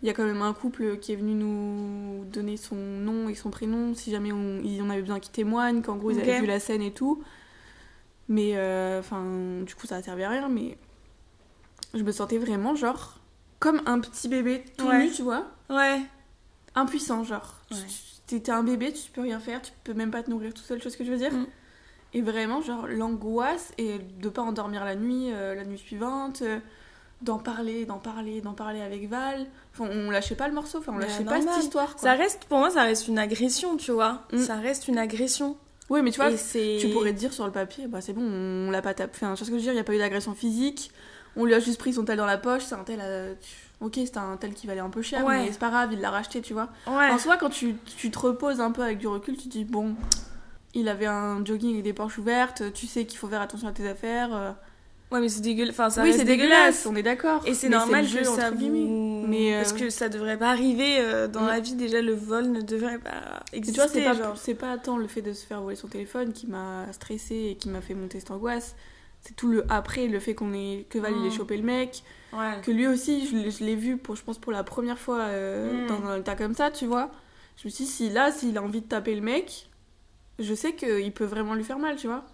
Il 0.02 0.06
y 0.06 0.10
a 0.10 0.12
quand 0.12 0.24
même 0.24 0.42
un 0.42 0.52
couple 0.52 0.98
qui 0.98 1.12
est 1.12 1.16
venu 1.16 1.32
nous 1.34 2.24
donner 2.26 2.56
son 2.58 2.74
nom 2.74 3.28
et 3.28 3.34
son 3.34 3.50
prénom, 3.50 3.94
si 3.94 4.10
jamais 4.10 4.32
on, 4.32 4.60
il 4.62 4.82
en 4.82 4.90
avait 4.90 5.00
besoin 5.00 5.18
qu'il 5.20 5.32
témoigne, 5.32 5.80
qu'en 5.82 5.96
gros, 5.96 6.10
ils 6.10 6.20
avaient 6.20 6.40
vu 6.40 6.46
la 6.46 6.60
scène 6.60 6.82
et 6.82 6.92
tout. 6.92 7.22
Mais, 8.28 8.52
euh, 8.56 8.98
enfin, 9.00 9.22
du 9.64 9.74
coup, 9.74 9.86
ça 9.86 9.96
a 9.96 10.02
servi 10.02 10.24
à 10.24 10.30
rien, 10.30 10.48
mais 10.48 10.76
je 11.94 12.02
me 12.02 12.12
sentais 12.12 12.38
vraiment, 12.38 12.74
genre, 12.74 13.18
comme 13.60 13.80
un 13.86 14.00
petit 14.00 14.28
bébé 14.28 14.64
tout 14.76 14.86
Ouais. 14.86 15.04
nu, 15.06 15.10
tu 15.12 15.22
vois 15.22 15.46
Ouais. 15.70 16.00
impuissant, 16.74 17.24
genre. 17.24 17.60
Ouais. 17.70 17.78
T'es 18.26 18.50
un 18.50 18.62
bébé, 18.62 18.92
tu 18.92 19.10
peux 19.10 19.20
rien 19.22 19.38
faire, 19.38 19.62
tu 19.62 19.72
peux 19.84 19.94
même 19.94 20.10
pas 20.10 20.22
te 20.22 20.30
nourrir 20.30 20.52
tout 20.54 20.62
seul, 20.62 20.78
tu 20.78 20.82
vois 20.84 20.90
ce 20.92 20.96
que 20.96 21.04
je 21.04 21.12
veux 21.12 21.18
dire? 21.18 21.32
Mm. 21.32 21.46
Et 22.14 22.22
vraiment, 22.22 22.62
genre, 22.62 22.86
l'angoisse 22.86 23.72
et 23.76 23.98
de 23.98 24.28
pas 24.28 24.42
endormir 24.42 24.84
la 24.84 24.94
nuit, 24.94 25.30
euh, 25.32 25.54
la 25.54 25.64
nuit 25.64 25.78
suivante, 25.78 26.42
euh, 26.42 26.58
d'en 27.22 27.38
parler, 27.38 27.86
d'en 27.86 27.98
parler, 27.98 28.40
d'en 28.40 28.52
parler 28.52 28.80
avec 28.80 29.08
Val. 29.08 29.46
Enfin, 29.72 29.88
on 29.90 30.10
lâchait 30.10 30.36
pas 30.36 30.46
le 30.48 30.54
morceau, 30.54 30.78
enfin, 30.78 30.92
on 30.94 30.98
Bah, 30.98 31.06
lâchait 31.06 31.24
pas 31.24 31.40
cette 31.40 31.62
histoire, 31.64 31.96
quoi. 31.96 32.02
Ça 32.02 32.12
reste, 32.14 32.44
pour 32.44 32.58
moi, 32.58 32.70
ça 32.70 32.82
reste 32.82 33.08
une 33.08 33.18
agression, 33.18 33.76
tu 33.76 33.90
vois. 33.92 34.22
Mm. 34.32 34.38
Ça 34.38 34.54
reste 34.56 34.88
une 34.88 34.98
agression. 34.98 35.56
Oui, 35.90 36.00
mais 36.02 36.10
tu 36.12 36.20
vois, 36.20 36.30
tu 36.32 36.88
pourrais 36.92 37.12
te 37.12 37.18
dire 37.18 37.32
sur 37.32 37.44
le 37.44 37.52
papier, 37.52 37.86
bah 37.88 38.00
c'est 38.00 38.14
bon, 38.14 38.22
on 38.22 38.70
l'a 38.70 38.80
pas 38.80 38.94
tapé. 38.94 39.12
Enfin, 39.16 39.34
tu 39.34 39.38
vois 39.40 39.46
ce 39.46 39.50
que 39.50 39.56
je 39.58 39.60
veux 39.60 39.60
dire, 39.60 39.72
il 39.72 39.76
y 39.76 39.80
a 39.80 39.84
pas 39.84 39.94
eu 39.94 39.98
d'agression 39.98 40.34
physique, 40.34 40.90
on 41.36 41.44
lui 41.44 41.52
a 41.52 41.60
juste 41.60 41.78
pris 41.78 41.92
son 41.92 42.04
tel 42.04 42.16
dans 42.16 42.24
la 42.26 42.38
poche, 42.38 42.62
c'est 42.64 42.74
un 42.74 42.84
tel. 42.84 43.00
euh, 43.02 43.34
Ok, 43.80 43.94
c'est 43.96 44.16
un 44.16 44.36
tel 44.38 44.54
qui 44.54 44.66
valait 44.66 44.80
un 44.80 44.88
peu 44.88 45.02
cher, 45.02 45.24
Ouais. 45.26 45.44
mais 45.44 45.52
c'est 45.52 45.58
pas 45.58 45.68
grave, 45.68 45.92
il 45.92 46.00
l'a 46.00 46.08
racheté, 46.10 46.40
tu 46.40 46.54
vois. 46.54 46.68
Ouais. 46.86 47.10
En 47.10 47.18
soi, 47.18 47.36
quand 47.36 47.50
tu, 47.50 47.74
tu 47.98 48.10
te 48.10 48.18
reposes 48.18 48.60
un 48.60 48.70
peu 48.70 48.82
avec 48.82 48.96
du 48.98 49.08
recul, 49.08 49.36
tu 49.36 49.44
te 49.44 49.48
dis 49.48 49.64
bon, 49.64 49.94
il 50.74 50.88
avait 50.88 51.06
un 51.06 51.44
jogging 51.44 51.76
et 51.78 51.82
des 51.82 51.92
porches 51.92 52.18
ouvertes, 52.18 52.72
tu 52.72 52.86
sais 52.86 53.04
qu'il 53.06 53.18
faut 53.18 53.28
faire 53.28 53.40
attention 53.40 53.68
à 53.68 53.72
tes 53.72 53.86
affaires. 53.88 54.34
euh. 54.34 54.50
Ouais, 55.12 55.20
mais 55.20 55.28
c'est 55.28 55.42
dégueulasse. 55.42 55.74
Enfin, 55.74 55.90
ça 55.90 56.02
oui, 56.02 56.12
c'est 56.12 56.24
dégueulasse, 56.24 56.86
on 56.86 56.96
est 56.96 57.02
d'accord. 57.02 57.42
Et 57.46 57.54
c'est 57.54 57.68
normal 57.68 58.04
jeu, 58.04 58.20
que 58.20 58.24
ça 58.24 58.50
vous... 58.50 59.24
Mais, 59.28 59.54
euh, 59.54 59.58
Parce 59.58 59.72
que 59.72 59.88
ça 59.90 60.08
devrait 60.08 60.36
pas 60.38 60.48
arriver 60.50 60.96
euh, 60.98 61.28
dans 61.28 61.42
Mm. 61.42 61.46
la 61.46 61.60
vie. 61.60 61.74
Déjà, 61.74 62.00
le 62.02 62.14
vol 62.14 62.46
ne 62.50 62.60
devrait 62.62 62.98
pas 62.98 63.42
Et 63.52 63.58
exister. 63.58 63.82
tu 63.84 64.00
vois, 64.12 64.34
c'est 64.36 64.54
pas, 64.54 64.76
tant 64.78 64.96
le 64.96 65.06
fait 65.06 65.22
de 65.22 65.32
se 65.32 65.46
faire 65.46 65.60
voler 65.62 65.76
son 65.76 65.86
téléphone 65.88 66.32
qui 66.32 66.46
m'a 66.48 66.86
stressée 66.92 67.50
et 67.52 67.54
qui 67.56 67.68
m'a 67.68 67.80
fait 67.80 67.94
monter 67.94 68.18
cette 68.18 68.32
angoisse. 68.32 68.74
C'est 69.20 69.36
tout 69.36 69.48
le 69.48 69.64
après, 69.70 70.08
le 70.08 70.18
fait 70.20 70.34
qu'on 70.34 70.52
ait 70.52 70.84
que 70.90 70.98
Val 70.98 71.12
il 71.16 71.24
ait 71.26 71.28
Mm. 71.28 71.32
chopé 71.32 71.56
le 71.58 71.62
mec, 71.62 72.02
Ouais. 72.32 72.60
que 72.62 72.70
lui 72.72 72.86
aussi, 72.88 73.26
je 73.26 73.64
l'ai- 73.64 73.76
vu 73.76 73.96
pour, 73.98 74.16
je 74.16 74.22
pense 74.24 74.38
pour 74.38 74.52
la 74.52 74.64
première 74.64 74.98
fois 74.98 75.20
euh, 75.20 75.84
Mm. 75.84 75.86
dans 75.86 76.06
un 76.08 76.18
état 76.18 76.34
comme 76.34 76.54
ça, 76.54 76.70
tu 76.70 76.86
vois. 76.86 77.10
Je 77.56 77.68
me 77.68 77.70
suis 77.70 77.84
dit, 77.84 77.90
si 77.90 78.10
là, 78.10 78.32
s'il 78.32 78.58
a 78.58 78.62
envie 78.62 78.80
de 78.80 78.86
taper 78.88 79.14
le 79.14 79.20
mec, 79.22 79.68
je 80.38 80.54
sais 80.54 80.74
qu'il 80.74 81.12
peut 81.12 81.24
vraiment 81.24 81.54
lui 81.54 81.64
faire 81.64 81.78
mal, 81.78 81.96
tu 81.96 82.06
vois. 82.06 82.24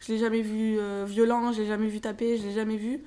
Je 0.00 0.12
l'ai 0.12 0.18
jamais 0.18 0.42
vu 0.42 0.78
euh, 0.78 1.04
violent, 1.06 1.52
je 1.52 1.62
l'ai 1.62 1.66
jamais 1.68 1.86
vu 1.88 2.00
taper, 2.00 2.36
je 2.36 2.42
l'ai 2.46 2.52
jamais 2.52 2.76
vu. 2.76 3.02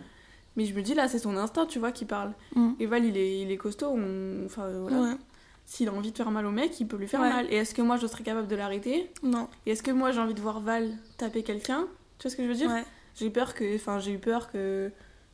Mais 0.55 0.65
je 0.65 0.73
me 0.73 0.81
dis, 0.81 0.93
là, 0.95 1.07
c'est 1.07 1.19
son 1.19 1.37
instinct, 1.37 1.65
tu 1.67 1.79
vois, 1.79 1.91
qui 1.91 2.05
parle. 2.05 2.33
Mm. 2.55 2.71
Et 2.79 2.85
Val, 2.87 3.05
il 3.05 3.15
est, 3.17 3.41
il 3.41 3.51
est 3.51 3.57
costaud, 3.57 3.89
on- 3.95 4.45
enfin, 4.45 4.67
voilà. 4.81 4.99
Ouais. 5.01 5.17
S'il 5.65 5.87
a 5.87 5.93
envie 5.93 6.11
de 6.11 6.17
faire 6.17 6.31
mal 6.31 6.45
au 6.47 6.51
mec, 6.51 6.79
il 6.79 6.87
peut 6.87 6.97
lui 6.97 7.07
faire 7.07 7.21
Ouais. 7.21 7.29
mal. 7.29 7.45
Et 7.51 7.57
est-ce 7.57 7.75
que 7.75 7.83
moi, 7.83 7.97
je 7.97 8.07
serais 8.07 8.23
capable 8.23 8.47
de 8.47 8.55
l'arrêter? 8.55 9.11
Non. 9.21 9.47
Et 9.67 9.71
est-ce 9.71 9.83
que 9.83 9.91
moi, 9.91 10.11
j'ai 10.11 10.19
envie 10.19 10.33
de 10.33 10.41
voir 10.41 10.59
Val 10.59 10.89
taper 11.17 11.43
quelqu'un? 11.43 11.85
Tu 12.17 12.23
vois 12.23 12.31
ce 12.31 12.35
que 12.35 12.43
je 12.43 12.47
veux 12.47 12.55
dire? 12.55 12.71
Ouais. 12.71 12.83
J'ai 13.15 13.29
peur 13.29 13.53
que, 13.53 13.75
enfin, 13.75 13.99
j'ai 13.99 14.13
eu 14.13 14.17
peur 14.19 14.51
que 14.51 14.91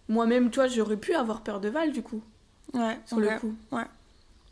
moi-même, 0.10 0.50
tu 0.52 0.56
vois, 0.60 0.68
j'aurais 0.68 0.98
pu 0.98 1.14
avoir 1.14 1.42
peur 1.42 1.62
de 1.62 1.70
Val, 1.70 1.94
du 1.94 2.04
coup, 2.04 2.22
Ouais. 2.74 3.00
sur 3.06 3.20
le 3.20 3.40
coup. 3.40 3.56
Ouais. 3.72 3.86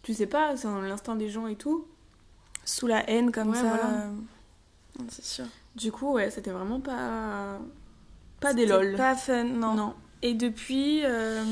Tu 0.03 0.13
sais 0.13 0.25
pas, 0.27 0.55
c'est 0.55 0.67
dans 0.67 0.79
l'instinct 0.81 1.15
des 1.17 1.29
gens 1.29 1.47
et 1.47 1.55
tout. 1.55 1.85
Sous 2.65 2.87
la 2.87 3.07
haine 3.09 3.31
comme 3.33 3.53
ça. 3.53 3.61
voilà. 3.61 4.07
Euh, 4.99 5.03
C'est 5.09 5.25
sûr. 5.25 5.45
Du 5.75 5.91
coup, 5.91 6.13
ouais, 6.13 6.29
c'était 6.31 6.51
vraiment 6.51 6.79
pas. 6.79 7.59
Pas 8.39 8.53
des 8.53 8.65
lol. 8.65 8.95
Pas 8.97 9.15
fun, 9.15 9.43
non. 9.45 9.73
Non. 9.75 9.93
Et 10.21 10.33
depuis. 10.33 11.01
euh, 11.05 11.43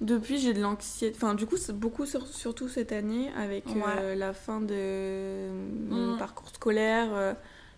Depuis, 0.00 0.38
j'ai 0.38 0.54
de 0.54 0.60
l'anxiété. 0.60 1.16
Enfin, 1.16 1.34
du 1.34 1.44
coup, 1.44 1.56
c'est 1.56 1.76
beaucoup, 1.76 2.06
sur- 2.06 2.26
surtout 2.28 2.68
cette 2.68 2.92
année, 2.92 3.32
avec 3.36 3.64
euh, 3.66 4.14
la 4.14 4.32
fin 4.32 4.60
de 4.60 5.48
mon 5.90 6.14
Mm. 6.14 6.18
parcours 6.18 6.50
scolaire, 6.50 7.08
euh, 7.12 7.34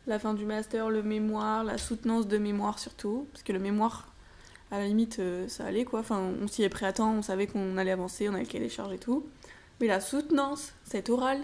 la 0.06 0.18
fin 0.18 0.34
du 0.34 0.44
master, 0.44 0.90
le 0.90 1.02
mémoire, 1.02 1.64
la 1.64 1.78
soutenance 1.78 2.26
de 2.28 2.36
mémoire 2.36 2.78
surtout. 2.78 3.26
Parce 3.32 3.42
que 3.42 3.54
le 3.54 3.58
mémoire, 3.58 4.12
à 4.70 4.78
la 4.80 4.86
limite, 4.86 5.18
euh, 5.18 5.48
ça 5.48 5.64
allait 5.64 5.84
quoi. 5.86 6.00
Enfin, 6.00 6.20
on 6.42 6.46
s'y 6.46 6.62
est 6.62 6.68
pris 6.68 6.84
à 6.84 6.92
temps, 6.92 7.10
on 7.14 7.22
savait 7.22 7.46
qu'on 7.46 7.78
allait 7.78 7.90
avancer, 7.90 8.28
on 8.28 8.34
avait 8.34 8.42
le 8.42 8.48
cahier 8.48 8.64
des 8.64 8.68
charges 8.70 8.92
et 8.92 8.98
tout. 8.98 9.24
Mais 9.80 9.86
la 9.86 10.00
soutenance, 10.00 10.74
cet 10.84 11.08
oral, 11.08 11.38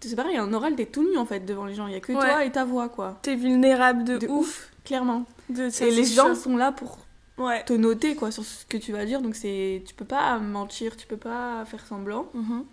c'est 0.00 0.14
pareil, 0.16 0.36
un 0.36 0.52
oral, 0.52 0.76
t'es 0.76 0.86
tout 0.86 1.02
nu 1.02 1.16
en 1.16 1.26
fait 1.26 1.40
devant 1.40 1.64
les 1.66 1.74
gens. 1.74 1.86
Il 1.86 1.92
y 1.92 1.96
a 1.96 2.00
que 2.00 2.12
Ouais. 2.12 2.18
toi 2.18 2.44
et 2.44 2.52
ta 2.52 2.64
voix 2.64 2.88
quoi. 2.88 3.18
T'es 3.22 3.34
vulnérable 3.34 4.04
de, 4.04 4.18
De 4.18 4.28
ouf. 4.28 4.70
Clairement. 4.84 5.24
De, 5.48 5.68
et 5.82 5.90
les 5.90 6.04
gens 6.04 6.34
sont 6.34 6.56
là 6.56 6.72
pour 6.72 6.98
Ouais. 7.38 7.62
te 7.64 7.72
noter 7.72 8.14
quoi 8.16 8.30
sur 8.30 8.44
ce 8.44 8.64
que 8.64 8.76
tu 8.78 8.92
vas 8.92 9.04
dire 9.04 9.20
donc 9.20 9.34
c'est 9.34 9.82
tu 9.86 9.94
peux 9.94 10.06
pas 10.06 10.38
mentir 10.38 10.96
tu 10.96 11.06
peux 11.06 11.18
pas 11.18 11.64
faire 11.66 11.84
semblant 11.86 12.30
Mhm. 12.32 12.64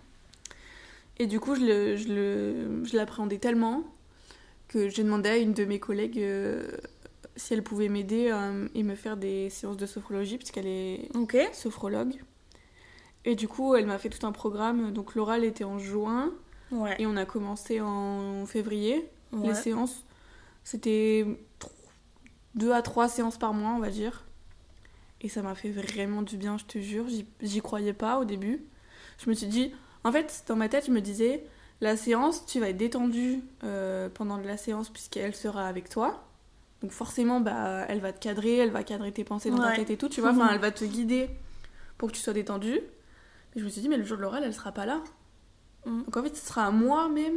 et 1.18 1.26
du 1.26 1.38
coup 1.38 1.54
je 1.54 1.60
le 1.60 1.96
je 1.96 2.08
le 2.08 2.84
je 2.84 2.96
l'appréhendais 2.96 3.36
tellement 3.38 3.84
que 4.68 4.88
j'ai 4.88 5.04
demandé 5.04 5.28
à 5.28 5.36
une 5.36 5.52
de 5.52 5.64
mes 5.66 5.78
collègues 5.78 6.18
euh, 6.18 6.66
si 7.36 7.52
elle 7.52 7.62
pouvait 7.62 7.90
m'aider 7.90 8.30
euh, 8.32 8.66
et 8.74 8.82
me 8.84 8.94
faire 8.94 9.16
des 9.18 9.50
séances 9.50 9.76
de 9.76 9.84
sophrologie 9.86 10.38
puisqu'elle 10.38 10.66
est 10.66 11.10
Ok. 11.14 11.36
sophrologue 11.52 12.14
et 13.26 13.34
du 13.34 13.48
coup 13.48 13.74
elle 13.74 13.84
m'a 13.86 13.98
fait 13.98 14.08
tout 14.08 14.26
un 14.26 14.32
programme 14.32 14.92
donc 14.92 15.14
l'oral 15.14 15.44
était 15.44 15.64
en 15.64 15.78
juin 15.78 16.32
Ouais. 16.72 16.96
et 16.98 17.06
on 17.06 17.16
a 17.16 17.24
commencé 17.24 17.80
en 17.80 18.44
février. 18.46 19.08
Ouais. 19.32 19.48
les 19.48 19.54
séances 19.54 20.04
c'était 20.62 21.26
deux 22.54 22.72
à 22.72 22.82
trois 22.82 23.08
séances 23.08 23.36
par 23.38 23.52
mois 23.52 23.70
on 23.70 23.78
va 23.80 23.90
dire. 23.90 24.24
Et 25.20 25.28
ça 25.28 25.42
m'a 25.42 25.54
fait 25.54 25.70
vraiment 25.70 26.22
du 26.22 26.36
bien 26.36 26.58
je 26.58 26.64
te 26.64 26.78
jure. 26.78 27.06
J'y- 27.40 27.60
croyais 27.60 27.92
pas 27.92 28.18
au 28.18 28.24
début. 28.24 28.62
Je 29.18 29.28
me 29.30 29.34
suis 29.34 29.46
dit 29.46 29.72
en 30.04 30.12
fait 30.12 30.44
dans 30.48 30.56
ma 30.56 30.68
tête 30.68 30.86
je 30.86 30.90
me 30.90 31.00
disais 31.00 31.44
la 31.80 31.96
séance 31.96 32.46
tu 32.46 32.60
vas 32.60 32.68
être 32.70 32.76
détendue 32.76 33.40
euh, 33.64 34.08
pendant 34.08 34.36
la 34.36 34.56
séance 34.56 34.88
puisqu'elle 34.90 35.34
sera 35.34 35.66
avec 35.66 35.88
toi. 35.88 36.24
Donc 36.82 36.90
forcément 36.92 37.40
bah 37.40 37.84
elle 37.88 38.00
va 38.00 38.12
te 38.12 38.20
cadrer 38.20 38.56
elle 38.56 38.70
va 38.70 38.82
cadrer 38.84 39.12
tes 39.12 39.24
pensées 39.24 39.50
dans 39.50 39.58
ta 39.58 39.72
tête 39.76 39.90
et 39.90 39.96
tout 39.96 40.08
tu 40.08 40.20
vois. 40.20 40.30
Enfin 40.30 40.50
elle 40.52 40.60
va 40.60 40.70
te 40.70 40.84
guider 40.84 41.30
pour 41.98 42.08
que 42.08 42.14
tu 42.14 42.20
sois 42.22 42.32
détendue. 42.34 42.76
Et 43.56 43.60
je 43.60 43.64
me 43.64 43.68
suis 43.68 43.80
dit 43.80 43.88
mais 43.88 43.96
le 43.96 44.04
jour 44.04 44.16
de 44.16 44.22
l'oral 44.22 44.42
elle 44.44 44.54
sera 44.54 44.72
pas 44.72 44.86
là 44.86 45.02
Mm. 45.86 46.02
donc 46.04 46.16
en 46.16 46.22
fait 46.22 46.36
ce 46.36 46.46
sera 46.46 46.66
à 46.66 46.70
moi 46.70 47.08
même 47.08 47.34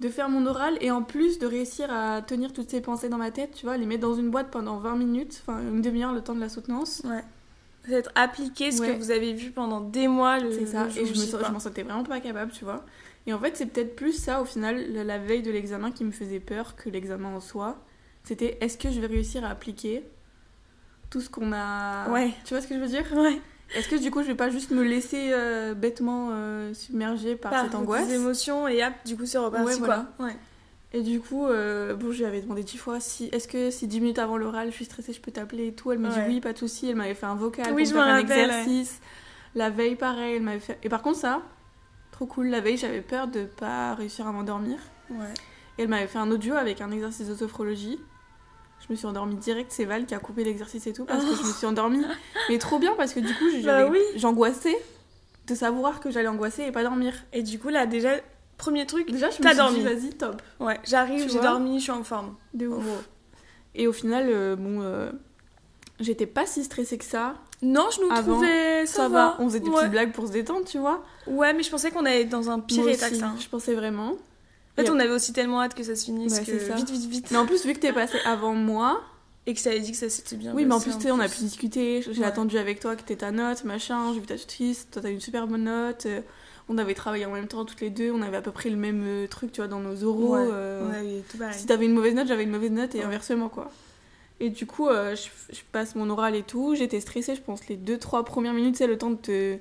de 0.00 0.08
faire 0.08 0.28
mon 0.28 0.44
oral 0.46 0.76
et 0.80 0.90
en 0.90 1.02
plus 1.02 1.38
de 1.38 1.46
réussir 1.46 1.90
à 1.92 2.20
tenir 2.20 2.52
toutes 2.52 2.68
ces 2.70 2.80
pensées 2.80 3.08
dans 3.08 3.16
ma 3.16 3.30
tête, 3.30 3.52
tu 3.54 3.64
vois, 3.64 3.76
les 3.76 3.86
mettre 3.86 4.02
dans 4.02 4.14
une 4.14 4.28
boîte 4.30 4.50
pendant 4.50 4.78
20 4.78 4.96
minutes, 4.96 5.42
enfin 5.46 5.60
une 5.60 5.82
demi-heure 5.82 6.12
le 6.12 6.20
temps 6.20 6.34
de 6.34 6.40
la 6.40 6.48
soutenance. 6.48 7.02
Ouais. 7.04 7.22
C'est 7.86 7.92
être 7.92 8.10
appliquer 8.16 8.72
ce 8.72 8.80
Ouais. 8.80 8.92
que 8.94 8.98
vous 8.98 9.10
avez 9.12 9.34
vu 9.34 9.50
pendant 9.52 9.80
des 9.80 10.08
mois 10.08 10.40
le, 10.40 10.50
C'est 10.50 10.66
ça, 10.66 10.84
le 10.84 10.90
jour 10.90 10.98
et 11.02 11.06
je 11.06 11.12
me 11.36 11.44
je 11.44 11.52
m'en 11.52 11.60
sentais 11.60 11.82
vraiment 11.84 12.02
pas 12.02 12.18
capable, 12.20 12.50
tu 12.50 12.64
vois. 12.64 12.84
Et 13.26 13.32
en 13.32 13.38
fait, 13.38 13.56
c'est 13.56 13.66
peut-être 13.66 13.94
plus 13.94 14.12
ça 14.12 14.42
au 14.42 14.44
final, 14.44 14.90
la 14.92 15.18
veille 15.18 15.42
de 15.42 15.50
l'examen 15.50 15.92
qui 15.92 16.02
me 16.04 16.10
faisait 16.10 16.40
peur 16.40 16.76
que 16.76 16.88
l'examen 16.90 17.28
en 17.28 17.40
soi. 17.40 17.78
C'était 18.24 18.58
est-ce 18.60 18.76
que 18.78 18.90
je 18.90 19.00
vais 19.00 19.06
réussir 19.06 19.44
à 19.44 19.48
appliquer 19.48 20.02
tout 21.10 21.20
ce 21.20 21.30
qu'on 21.30 21.52
a. 21.52 22.10
Ouais. 22.10 22.32
Tu 22.44 22.54
vois 22.54 22.60
ce 22.62 22.66
que 22.66 22.74
je 22.74 22.80
veux 22.80 22.88
dire? 22.88 23.04
Ouais. 23.14 23.40
Est-ce 23.74 23.88
que 23.88 23.96
du 23.96 24.10
coup, 24.10 24.22
je 24.22 24.28
vais 24.28 24.34
pas 24.34 24.50
juste 24.50 24.70
me 24.70 24.82
laisser 24.82 25.30
euh, 25.32 25.74
bêtement 25.74 26.28
euh, 26.30 26.72
submerger 26.74 27.36
par, 27.36 27.64
cette 27.64 27.74
angoisse 27.74 28.08
des 28.08 28.14
émotions 28.14 28.68
et 28.68 28.84
hop, 28.84 28.92
du 29.04 29.16
coup 29.16 29.26
c'est 29.26 29.38
reparti 29.38 29.66
Ouais, 29.66 29.76
voilà. 29.76 30.06
quoi. 30.16 30.26
Ouais. 30.26 30.36
Et 30.92 31.02
du 31.02 31.18
coup, 31.18 31.46
euh, 31.46 31.94
bon, 31.94 32.12
je 32.12 32.18
lui 32.18 32.24
avais 32.24 32.40
demandé 32.40 32.62
dix 32.62 32.78
fois 32.78 33.00
si 33.00 33.28
est-ce 33.32 33.48
que 33.48 33.70
si 33.72 33.88
10 33.88 34.00
minutes 34.00 34.18
avant 34.20 34.36
l'oral, 34.36 34.70
je 34.70 34.76
suis 34.76 34.84
stressée, 34.84 35.12
je 35.12 35.20
peux 35.20 35.32
t'appeler 35.32 35.68
et 35.68 35.72
tout. 35.72 35.90
Elle 35.90 35.98
me 35.98 36.08
dit 36.08 36.20
oui, 36.28 36.40
pas 36.40 36.52
de 36.52 36.58
souci. 36.58 36.88
Elle 36.88 36.94
m'avait 36.94 37.14
fait 37.14 37.26
un 37.26 37.34
vocal 37.34 37.72
Oui, 37.74 37.82
pour 37.82 37.90
je 37.90 37.92
faire 37.94 38.02
un 38.02 38.20
rappelle, 38.20 38.50
exercice. 38.50 39.00
La 39.56 39.70
veille, 39.70 39.96
pareil, 39.96 40.36
elle 40.36 40.42
m'avait 40.42 40.60
fait. 40.60 40.78
Et 40.84 40.88
par 40.88 41.02
contre, 41.02 41.18
ça, 41.18 41.42
trop 42.12 42.26
cool. 42.26 42.46
La 42.46 42.60
veille, 42.60 42.76
j'avais 42.76 43.00
peur 43.00 43.26
de 43.26 43.44
pas 43.44 43.94
réussir 43.94 44.28
à 44.28 44.32
m'endormir. 44.32 44.78
Ouais. 45.10 45.34
Et 45.78 45.82
elle 45.82 45.88
m'avait 45.88 46.06
fait 46.06 46.18
un 46.18 46.30
audio 46.30 46.54
avec 46.54 46.80
un 46.80 46.92
exercice 46.92 47.26
de 47.26 47.34
sophrologie. 47.34 47.98
Je 48.86 48.92
me 48.92 48.96
suis 48.96 49.06
endormie 49.06 49.36
direct. 49.36 49.72
C'est 49.72 49.84
Val 49.86 50.04
qui 50.06 50.14
a 50.14 50.18
coupé 50.18 50.44
l'exercice 50.44 50.86
et 50.86 50.92
tout 50.92 51.04
parce 51.04 51.24
que 51.24 51.34
je 51.34 51.42
me 51.42 51.52
suis 51.52 51.66
endormie. 51.66 52.04
Mais 52.50 52.58
trop 52.58 52.78
bien 52.78 52.92
parce 52.96 53.14
que 53.14 53.20
du 53.20 53.32
coup, 53.34 53.44
Bah 53.64 53.86
oui. 53.86 54.00
j'angoissais 54.16 54.76
de 55.46 55.54
savoir 55.54 56.00
que 56.00 56.10
j'allais 56.10 56.28
angoisser 56.28 56.64
et 56.64 56.72
pas 56.72 56.82
dormir. 56.82 57.14
Et 57.32 57.42
du 57.42 57.58
coup 57.58 57.68
là 57.70 57.86
déjà 57.86 58.10
premier 58.56 58.86
truc, 58.86 59.10
Déjà, 59.10 59.30
je 59.30 59.38
T'as 59.38 59.54
dormi. 59.54 59.78
dit, 59.78 59.84
vas-y, 59.84 60.10
top. 60.10 60.40
ouais, 60.60 60.78
j'arrive, 60.84 61.28
j'ai 61.30 61.40
dormi, 61.40 61.78
je 61.78 61.82
suis 61.84 61.90
en 61.92 62.04
forme. 62.04 62.36
De 62.54 62.66
ouf. 62.68 62.84
Et 63.74 63.88
au 63.88 63.92
final, 63.92 64.26
euh, 64.28 64.54
bon, 64.54 64.80
euh, 64.80 65.10
j'étais 65.98 66.26
pas 66.26 66.46
si 66.46 66.62
stressée 66.62 66.96
que 66.98 67.04
ça. 67.04 67.34
Non, 67.62 67.86
je 67.94 68.00
nous 68.00 68.10
Avant, 68.12 68.32
trouvais 68.34 68.86
ça, 68.86 68.94
Ça, 69.02 69.08
va. 69.08 69.36
On 69.40 69.48
faisait 69.48 69.60
des 69.60 69.68
ouais. 69.68 69.74
petites 69.76 69.90
blagues 69.90 70.12
pour 70.12 70.28
se 70.28 70.32
détendre, 70.32 70.64
tu 70.64 70.78
vois. 70.78 71.02
Ouais, 71.26 71.52
mais 71.52 71.62
je 71.64 71.70
pensais 71.70 71.90
qu'on 71.90 72.04
allait 72.06 72.22
être 72.22 72.28
dans 72.28 72.48
un 72.50 72.60
pire 72.60 72.82
Moi 72.84 72.92
état 72.92 73.10
que 73.10 73.16
ça. 73.16 73.32
Je 73.40 73.48
pensais 73.48 73.74
vraiment. 73.74 74.12
En 74.76 74.82
fait, 74.82 74.90
on 74.90 74.98
avait 74.98 75.12
aussi 75.12 75.32
tellement 75.32 75.62
hâte 75.62 75.74
que 75.74 75.82
ça 75.84 75.94
se 75.94 76.04
finisse 76.06 76.40
que 76.40 76.58
ça. 76.58 76.74
vite, 76.74 76.90
vite, 76.90 77.08
vite. 77.08 77.30
Mais 77.30 77.36
en 77.38 77.46
plus, 77.46 77.64
vu 77.64 77.72
que 77.74 77.78
t'es 77.78 77.92
passé 77.92 78.18
avant 78.24 78.54
moi, 78.54 79.00
Et 79.46 79.52
que 79.52 79.58
je 79.58 79.64
t'avais 79.64 79.80
dit 79.80 79.92
que 79.92 79.96
ça 79.98 80.08
s'était 80.08 80.36
bien 80.36 80.52
oui, 80.54 80.64
mais 80.64 80.74
en 80.74 80.80
plus, 80.80 80.96
tu 80.98 81.10
on 81.10 81.20
a 81.20 81.28
pu 81.28 81.38
discuter. 81.40 82.02
J'ai 82.02 82.20
Ouais. 82.22 82.26
attendu 82.26 82.56
avec 82.58 82.80
toi 82.80 82.96
que 82.96 83.02
t'aies 83.02 83.16
ta 83.16 83.30
note, 83.30 83.62
machin. 83.64 84.12
J'ai 84.14 84.20
vu 84.20 84.26
ta 84.26 84.36
tutrice. 84.38 84.88
Toi, 84.90 85.02
t'as 85.02 85.10
une 85.10 85.20
super 85.20 85.46
bonne 85.46 85.64
note. 85.64 86.06
euh, 86.06 86.20
On 86.70 86.78
avait 86.78 86.94
travaillé 86.94 87.26
en 87.26 87.30
même 87.32 87.46
temps 87.46 87.64
toutes 87.66 87.82
les 87.82 87.90
deux. 87.90 88.10
On 88.10 88.22
avait 88.22 88.38
à 88.38 88.40
peu 88.42 88.52
près 88.52 88.70
le 88.70 88.76
même 88.76 89.02
euh, 89.04 89.26
truc, 89.28 89.52
tu 89.52 89.60
vois, 89.60 89.68
dans 89.68 89.80
nos 89.80 90.02
oraux. 90.02 90.34
Ouais. 90.34 90.48
euh, 90.50 90.90
Ouais, 90.90 91.00
oui, 91.04 91.22
tout 91.30 91.36
pareil. 91.36 91.54
Si 91.58 91.66
t'avais 91.66 91.84
une 91.84 91.92
mauvaise 91.92 92.14
note, 92.14 92.26
j'avais 92.26 92.44
une 92.44 92.50
mauvaise 92.50 92.70
note 92.72 92.94
et 92.94 93.00
Ouais. 93.00 93.04
inversement, 93.04 93.50
quoi. 93.50 93.70
Et 94.40 94.48
du 94.48 94.64
coup, 94.66 94.88
euh, 94.88 95.14
je, 95.14 95.28
je 95.54 95.60
passe 95.72 95.94
mon 95.94 96.08
oral 96.10 96.34
et 96.34 96.42
tout. 96.42 96.74
J'étais 96.74 97.00
stressée, 97.00 97.34
je 97.36 97.42
pense, 97.42 97.68
les 97.68 97.76
2-3 97.76 98.24
premières 98.24 98.54
minutes, 98.54 98.76
c'est 98.76 98.86
le 98.86 98.96
temps 98.98 99.10
de 99.10 99.16
te, 99.16 99.56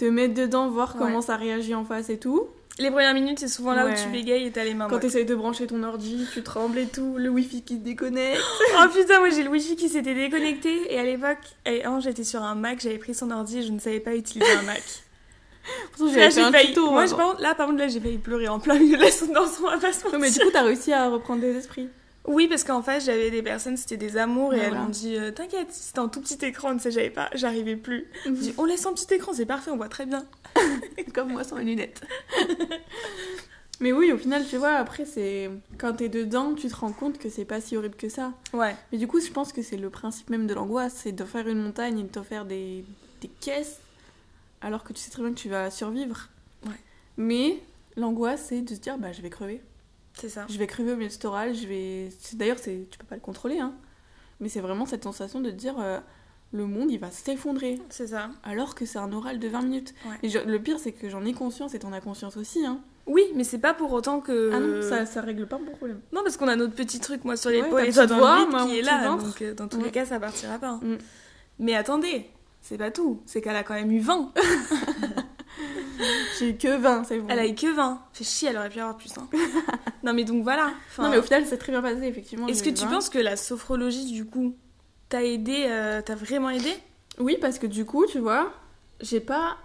te 0.00 0.04
mettre 0.06 0.34
dedans, 0.34 0.68
voir 0.70 0.94
Ouais. 0.94 1.02
comment 1.02 1.20
ça 1.20 1.36
réagit 1.36 1.74
en 1.74 1.84
face 1.84 2.08
et 2.10 2.18
tout. 2.18 2.46
Les 2.78 2.90
premières 2.90 3.12
minutes, 3.12 3.38
c'est 3.40 3.48
souvent 3.48 3.74
là 3.74 3.84
Ouais. 3.84 3.92
où 3.92 3.94
tu 4.02 4.08
bégayes 4.08 4.46
et 4.46 4.50
t'as 4.50 4.64
les 4.64 4.72
mains 4.72 4.86
Quand 4.88 4.98
t'essayes 5.00 5.26
de 5.26 5.34
brancher 5.34 5.66
ton 5.66 5.82
ordi, 5.82 6.26
tu 6.32 6.42
trembles 6.42 6.78
et 6.78 6.86
tout, 6.86 7.16
le 7.18 7.28
wifi 7.28 7.62
qui 7.62 7.74
se 7.74 7.80
déconnecte. 7.80 8.40
Oh 8.82 8.86
putain, 8.94 9.18
moi 9.18 9.28
j'ai 9.30 9.42
le 9.42 9.50
wifi 9.50 9.76
qui 9.76 9.88
s'était 9.90 10.14
déconnecté 10.14 10.92
et 10.92 10.98
à 10.98 11.02
l'époque, 11.04 11.38
j'étais 12.02 12.24
sur 12.24 12.42
un 12.42 12.54
Mac, 12.54 12.80
j'avais 12.80 12.96
pris 12.98 13.12
son 13.14 13.30
ordi 13.30 13.58
et 13.58 13.62
je 13.62 13.72
ne 13.72 13.78
savais 13.78 14.00
pas 14.00 14.14
utiliser 14.14 14.50
un 14.52 14.62
Mac. 14.62 14.82
Pourtant, 15.96 16.14
Là, 16.16 16.30
j'ai 16.30 16.42
failli- 16.50 16.68
tuto. 16.68 16.90
moi, 16.90 17.02
hein. 17.02 17.06
je- 17.06 17.14
par 17.14 17.38
là, 17.40 17.54
par 17.54 17.66
contre, 17.66 17.78
là, 17.80 17.88
j'ai 17.88 18.00
failli 18.00 18.16
pleurer 18.18 18.48
en 18.48 18.58
plein 18.58 18.78
milieu 18.78 18.96
de 18.96 19.02
la 19.02 19.10
soutenance, 19.10 19.60
on 19.62 19.68
va 19.70 19.76
pas 19.76 19.92
se 19.92 20.06
Ouais, 20.08 20.18
mais 20.18 20.30
du 20.30 20.38
coup, 20.38 20.50
t'as 20.50 20.62
réussi 20.62 20.92
à 20.92 21.08
reprendre 21.10 21.42
des 21.42 21.54
esprits. 21.56 21.88
Oui, 22.26 22.48
parce 22.48 22.64
qu'en 22.64 22.82
fait, 22.82 23.00
j'avais 23.00 23.30
des 23.30 23.42
personnes, 23.42 23.76
c'était 23.76 23.96
des 23.96 24.16
amours, 24.16 24.52
et 24.54 24.58
Ouais, 24.58 24.64
elles 24.66 24.74
m'ont 24.74 24.88
dit 24.88 25.16
euh, 25.16 25.30
T'inquiète, 25.30 25.68
c'était 25.70 26.00
un 26.00 26.08
tout 26.08 26.20
petit 26.20 26.44
écran, 26.44 26.74
tu 26.76 26.82
sais, 26.82 26.90
j'avais 26.90 27.10
pas, 27.10 27.30
j'arrivais 27.34 27.76
plus. 27.76 28.06
J'ai 28.24 28.30
dit 28.32 28.54
On 28.58 28.64
laisse 28.64 28.84
un 28.86 28.92
petit 28.92 29.12
écran, 29.14 29.32
c'est 29.32 29.46
parfait, 29.46 29.70
on 29.70 29.76
voit 29.76 29.88
très 29.88 30.06
bien. 30.06 30.24
Comme 31.14 31.32
moi 31.32 31.44
sans 31.44 31.56
les 31.56 31.64
lunettes. 31.64 32.02
mais 33.80 33.92
oui, 33.92 34.12
au 34.12 34.18
final, 34.18 34.44
tu 34.46 34.58
vois, 34.58 34.74
après, 34.74 35.06
c'est. 35.06 35.50
Quand 35.78 35.94
t'es 35.94 36.08
dedans, 36.08 36.54
tu 36.54 36.68
te 36.68 36.76
rends 36.76 36.92
compte 36.92 37.18
que 37.18 37.30
c'est 37.30 37.46
pas 37.46 37.60
si 37.60 37.76
horrible 37.76 37.96
que 37.96 38.08
ça. 38.08 38.32
Ouais. 38.52 38.76
Mais 38.92 38.98
du 38.98 39.06
coup, 39.06 39.20
je 39.20 39.30
pense 39.30 39.52
que 39.52 39.62
c'est 39.62 39.78
le 39.78 39.88
principe 39.88 40.28
même 40.28 40.46
de 40.46 40.54
l'angoisse, 40.54 40.94
c'est 41.02 41.12
de 41.12 41.24
faire 41.24 41.48
une 41.48 41.62
montagne 41.62 41.98
et 41.98 42.02
de 42.02 42.08
te 42.08 42.22
faire 42.22 42.44
des, 42.44 42.84
des 43.22 43.28
caisses 43.28 43.80
alors 44.60 44.84
que 44.84 44.92
tu 44.92 45.00
sais 45.00 45.10
très 45.10 45.22
bien 45.22 45.32
que 45.32 45.38
tu 45.38 45.48
vas 45.48 45.70
survivre. 45.70 46.28
Ouais. 46.66 46.72
Mais 47.16 47.58
l'angoisse, 47.96 48.46
c'est 48.48 48.62
de 48.62 48.74
se 48.74 48.80
dire, 48.80 48.98
bah, 48.98 49.12
je 49.12 49.22
vais 49.22 49.30
crever. 49.30 49.62
C'est 50.14 50.28
ça. 50.28 50.46
Je 50.48 50.58
vais 50.58 50.66
crever 50.66 50.92
au 50.92 50.96
milieu 50.96 51.08
de 51.08 51.12
cet 51.12 51.24
oral, 51.24 51.54
je 51.54 51.66
vais... 51.66 52.08
D'ailleurs, 52.34 52.58
c'est... 52.58 52.86
tu 52.90 52.98
peux 52.98 53.06
pas 53.06 53.14
le 53.14 53.20
contrôler, 53.20 53.58
hein. 53.58 53.72
Mais 54.40 54.48
c'est 54.48 54.60
vraiment 54.60 54.86
cette 54.86 55.04
sensation 55.04 55.40
de 55.40 55.50
dire, 55.50 55.76
euh, 55.80 55.98
le 56.52 56.66
monde, 56.66 56.90
il 56.90 56.98
va 56.98 57.10
s'effondrer. 57.10 57.78
C'est 57.90 58.08
ça. 58.08 58.30
Alors 58.42 58.74
que 58.74 58.86
c'est 58.86 58.98
un 58.98 59.12
oral 59.12 59.38
de 59.38 59.48
20 59.48 59.62
minutes. 59.62 59.94
Ouais. 60.06 60.16
Et 60.22 60.28
je- 60.30 60.38
le 60.38 60.58
pire, 60.60 60.78
c'est 60.78 60.92
que 60.92 61.08
j'en 61.10 61.24
ai 61.24 61.32
conscience 61.32 61.74
et 61.74 61.78
t'en 61.78 61.92
as 61.92 62.00
conscience 62.00 62.36
aussi, 62.36 62.64
hein. 62.66 62.80
Oui, 63.06 63.22
mais 63.34 63.44
c'est 63.44 63.58
pas 63.58 63.74
pour 63.74 63.92
autant 63.92 64.20
que. 64.20 64.50
Ah 64.52 64.60
non, 64.60 64.82
ça, 64.82 65.04
ça 65.04 65.20
règle 65.20 65.46
pas 65.46 65.58
mon 65.58 65.72
problème. 65.72 66.00
Non, 66.12 66.22
parce 66.22 66.36
qu'on 66.36 66.48
a 66.48 66.54
notre 66.56 66.74
petit 66.74 67.00
truc, 67.00 67.24
moi, 67.24 67.36
sur 67.36 67.50
Ouais, 67.50 67.56
l'épaule 67.62 67.80
ta 67.82 67.86
et 67.86 67.92
toi 67.92 68.06
dans 68.06 68.18
voix, 68.18 68.34
le 68.36 68.40
vide 68.42 68.50
moi, 68.50 68.66
qui 68.66 68.78
est 68.78 68.82
là. 68.82 69.16
Donc, 69.16 69.42
euh, 69.42 69.54
dans 69.54 69.68
tous 69.68 69.78
les 69.78 69.84
Ouais. 69.84 69.90
cas, 69.90 70.04
ça 70.06 70.20
partira 70.20 70.58
pas. 70.58 70.68
hein. 70.68 70.80
Mm. 70.82 70.96
Mais 71.60 71.74
attendez, 71.74 72.30
c'est 72.62 72.78
pas 72.78 72.90
tout. 72.90 73.20
C'est 73.26 73.40
qu'elle 73.42 73.56
a 73.56 73.62
quand 73.64 73.74
même 73.74 73.90
eu 73.90 74.00
20. 74.00 74.32
J'ai 76.38 76.50
eu 76.50 76.56
que 76.56 76.76
20, 76.76 77.04
c'est 77.04 77.18
bon. 77.18 77.26
Elle 77.28 77.38
a 77.38 77.46
eu 77.46 77.54
que 77.54 77.72
20. 77.72 78.02
Fait 78.12 78.24
chier, 78.24 78.48
elle 78.48 78.56
aurait 78.56 78.70
pu 78.70 78.80
avoir 78.80 78.96
plus. 78.96 79.12
Hein. 79.18 79.28
non, 80.02 80.12
mais 80.14 80.24
donc 80.24 80.42
voilà. 80.42 80.72
Enfin, 80.90 81.04
Non, 81.04 81.10
mais 81.10 81.18
au 81.18 81.22
final, 81.22 81.44
c'est 81.46 81.58
très 81.58 81.72
bien 81.72 81.82
passé, 81.82 82.02
effectivement. 82.04 82.46
Est-ce 82.48 82.62
que 82.62 82.70
tu 82.70 82.84
20. 82.84 82.90
penses 82.90 83.08
que 83.10 83.18
la 83.18 83.36
sophrologie, 83.36 84.06
du 84.12 84.24
coup, 84.26 84.56
t'a 85.08 85.24
aidé, 85.24 85.66
euh, 85.68 86.00
t'a 86.02 86.14
vraiment 86.14 86.50
aidé? 86.50 86.72
Oui, 87.18 87.36
parce 87.40 87.58
que 87.58 87.66
du 87.66 87.84
coup, 87.84 88.06
tu 88.06 88.18
vois, 88.18 88.52
j'ai 89.00 89.20
pas, 89.20 89.56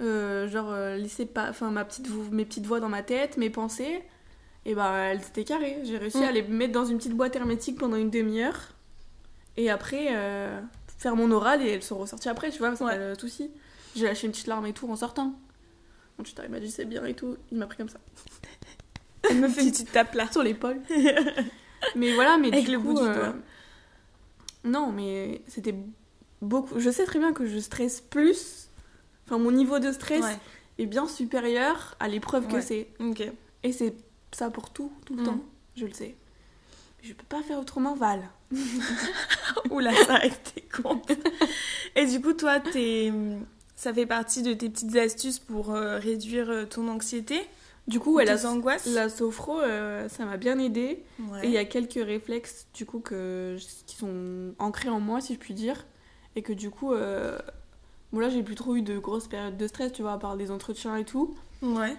euh, 0.00 0.48
genre, 0.48 0.70
euh, 0.70 0.96
laissé 0.96 1.26
pas, 1.26 1.48
enfin, 1.50 1.70
ma 1.70 1.84
petite, 1.84 2.08
mes 2.30 2.44
petites 2.44 2.66
voix 2.66 2.80
dans 2.80 2.88
ma 2.88 3.02
tête, 3.02 3.36
mes 3.36 3.50
pensées, 3.50 4.02
et 4.64 4.74
bah, 4.74 4.92
elles 5.10 5.20
étaient 5.20 5.44
carrées. 5.44 5.78
J'ai 5.84 5.98
réussi 5.98 6.18
Mm. 6.18 6.22
à 6.24 6.32
les 6.32 6.42
mettre 6.42 6.72
dans 6.72 6.84
une 6.84 6.98
petite 6.98 7.14
boîte 7.14 7.34
hermétique 7.34 7.78
pendant 7.78 7.96
une 7.96 8.10
demi-heure, 8.10 8.60
et 9.56 9.68
après, 9.70 10.08
euh, 10.10 10.60
faire 10.98 11.16
mon 11.16 11.30
oral, 11.32 11.62
et 11.66 11.70
elles 11.70 11.82
sont 11.82 11.98
ressorties 11.98 12.28
après, 12.28 12.50
tu 12.50 12.58
vois, 12.58 12.76
c'est 12.76 12.84
Ouais. 12.84 12.92
pas 12.92 13.08
le 13.08 13.14
souci. 13.18 13.50
J'ai 13.96 14.04
lâché 14.06 14.26
une 14.26 14.32
petite 14.32 14.46
larme 14.46 14.64
et 14.66 14.72
tout 14.72 14.88
en 14.88 14.96
sortant. 14.96 15.34
Mon 16.18 16.24
tuteur, 16.24 16.44
il 16.44 16.50
m'a 16.50 16.60
dit 16.60 16.70
c'est 16.70 16.84
bien 16.84 17.04
et 17.06 17.14
tout, 17.14 17.36
il 17.50 17.58
m'a 17.58 17.66
pris 17.66 17.76
comme 17.78 17.88
ça, 17.88 17.98
Elle 19.30 19.38
me 19.40 19.48
fait 19.48 19.62
une 19.62 19.70
petite 19.70 19.92
tape 19.92 20.14
là. 20.14 20.30
sur 20.30 20.42
l'épaule. 20.42 20.80
mais 21.96 22.12
voilà, 22.14 22.36
mais 22.38 22.48
Avec 22.52 22.66
du 22.66 22.72
le 22.72 22.78
coup, 22.78 22.88
bout 22.94 23.00
du 23.00 23.06
euh, 23.08 23.14
doigt. 23.14 23.34
Non, 24.64 24.92
mais 24.92 25.42
c'était 25.48 25.74
beaucoup. 26.40 26.78
Je 26.78 26.90
sais 26.90 27.04
très 27.04 27.18
bien 27.18 27.32
que 27.32 27.46
je 27.46 27.58
stresse 27.58 28.00
plus. 28.00 28.68
Enfin, 29.26 29.38
mon 29.38 29.50
niveau 29.52 29.78
de 29.78 29.90
stress 29.92 30.22
Ouais. 30.22 30.38
est 30.78 30.86
bien 30.86 31.06
supérieur 31.08 31.96
à 32.00 32.08
l'épreuve 32.08 32.46
que 32.48 32.60
c'est. 32.60 32.88
Et 33.62 33.72
c'est 33.72 33.94
ça 34.32 34.50
pour 34.50 34.70
tout, 34.70 34.92
tout 35.06 35.14
le 35.14 35.22
Mm. 35.22 35.26
temps. 35.26 35.40
Je 35.76 35.86
le 35.86 35.92
sais. 35.92 36.14
Je 37.02 37.12
peux 37.12 37.24
pas 37.28 37.42
faire 37.42 37.58
autrement, 37.58 37.94
Val. 37.94 38.22
Oula, 39.70 39.92
ça 40.06 40.16
a 40.16 40.26
été 40.26 40.62
con. 40.62 41.00
Et 41.96 42.06
du 42.06 42.20
coup, 42.20 42.32
toi, 42.32 42.60
t'es... 42.60 43.12
ça 43.82 43.92
fait 43.92 44.06
partie 44.06 44.42
de 44.42 44.52
tes 44.54 44.70
petites 44.70 44.94
astuces 44.96 45.40
pour 45.40 45.72
euh, 45.74 45.98
réduire 45.98 46.48
euh, 46.50 46.64
ton 46.66 46.86
anxiété, 46.88 47.40
Du 47.88 47.98
coup, 47.98 48.14
ouais, 48.14 48.24
la, 48.24 48.46
angoisses. 48.48 48.86
la 48.86 49.08
sophro, 49.08 49.58
euh, 49.60 50.08
ça 50.08 50.24
m'a 50.24 50.36
bien 50.36 50.56
aidé. 50.60 51.02
Ouais. 51.18 51.40
Et 51.44 51.46
il 51.48 51.52
y 51.52 51.58
a 51.58 51.64
quelques 51.64 51.94
réflexes, 52.04 52.68
du 52.74 52.86
coup, 52.86 53.00
que, 53.00 53.56
qui 53.86 53.96
sont 53.96 54.54
ancrés 54.60 54.88
en 54.88 55.00
moi, 55.00 55.20
si 55.20 55.34
je 55.34 55.38
puis 55.40 55.52
dire. 55.54 55.84
Et 56.36 56.42
que 56.42 56.52
du 56.52 56.70
coup, 56.70 56.92
euh, 56.92 57.36
bon, 58.12 58.20
là, 58.20 58.28
j'ai 58.28 58.44
plus 58.44 58.54
trop 58.54 58.76
eu 58.76 58.82
de 58.82 58.98
grosses 59.00 59.26
périodes 59.26 59.56
de 59.56 59.66
stress, 59.66 59.92
tu 59.92 60.02
vois, 60.02 60.12
à 60.12 60.18
part 60.18 60.36
des 60.36 60.52
entretiens 60.52 60.96
et 60.96 61.04
tout. 61.04 61.34
Ouais. 61.60 61.96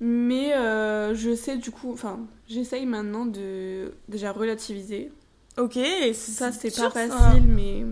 Mais 0.00 0.54
euh, 0.54 1.14
je 1.14 1.34
sais 1.34 1.58
du 1.58 1.70
coup, 1.70 1.92
enfin, 1.92 2.20
j'essaye 2.48 2.86
maintenant 2.86 3.24
de 3.26 3.92
déjà 4.08 4.32
relativiser. 4.32 5.12
Ok, 5.58 5.78
Ça, 6.14 6.50
c'est 6.50 6.74
pas 6.74 6.90
ça. 6.90 6.90
facile, 6.90 7.44
mais 7.46 7.84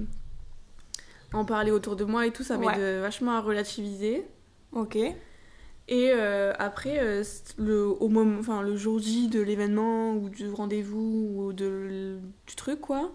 en 1.33 1.45
parler 1.45 1.71
autour 1.71 1.97
de 1.97 2.05
moi 2.05 2.27
et 2.27 2.33
tout, 2.33 2.43
ça 2.43 2.57
m'aide 2.59 2.69
Ouais. 2.71 2.75
euh, 2.79 3.01
vachement 3.03 3.33
à 3.33 3.41
relativiser. 3.41 4.27
Ok. 4.73 4.97
Et 4.97 6.13
euh, 6.13 6.53
après, 6.59 6.99
euh, 7.01 7.25
le, 7.57 7.87
au 7.87 8.09
moment, 8.09 8.39
enfin, 8.39 8.63
le 8.63 8.77
jour 8.77 8.99
J 9.01 9.29
de 9.29 9.41
l'événement 9.41 10.13
ou 10.15 10.29
du 10.29 10.49
rendez-vous 10.51 11.33
ou 11.37 11.53
de, 11.53 12.19
du 12.47 12.55
truc, 12.55 12.81
quoi, 12.81 13.13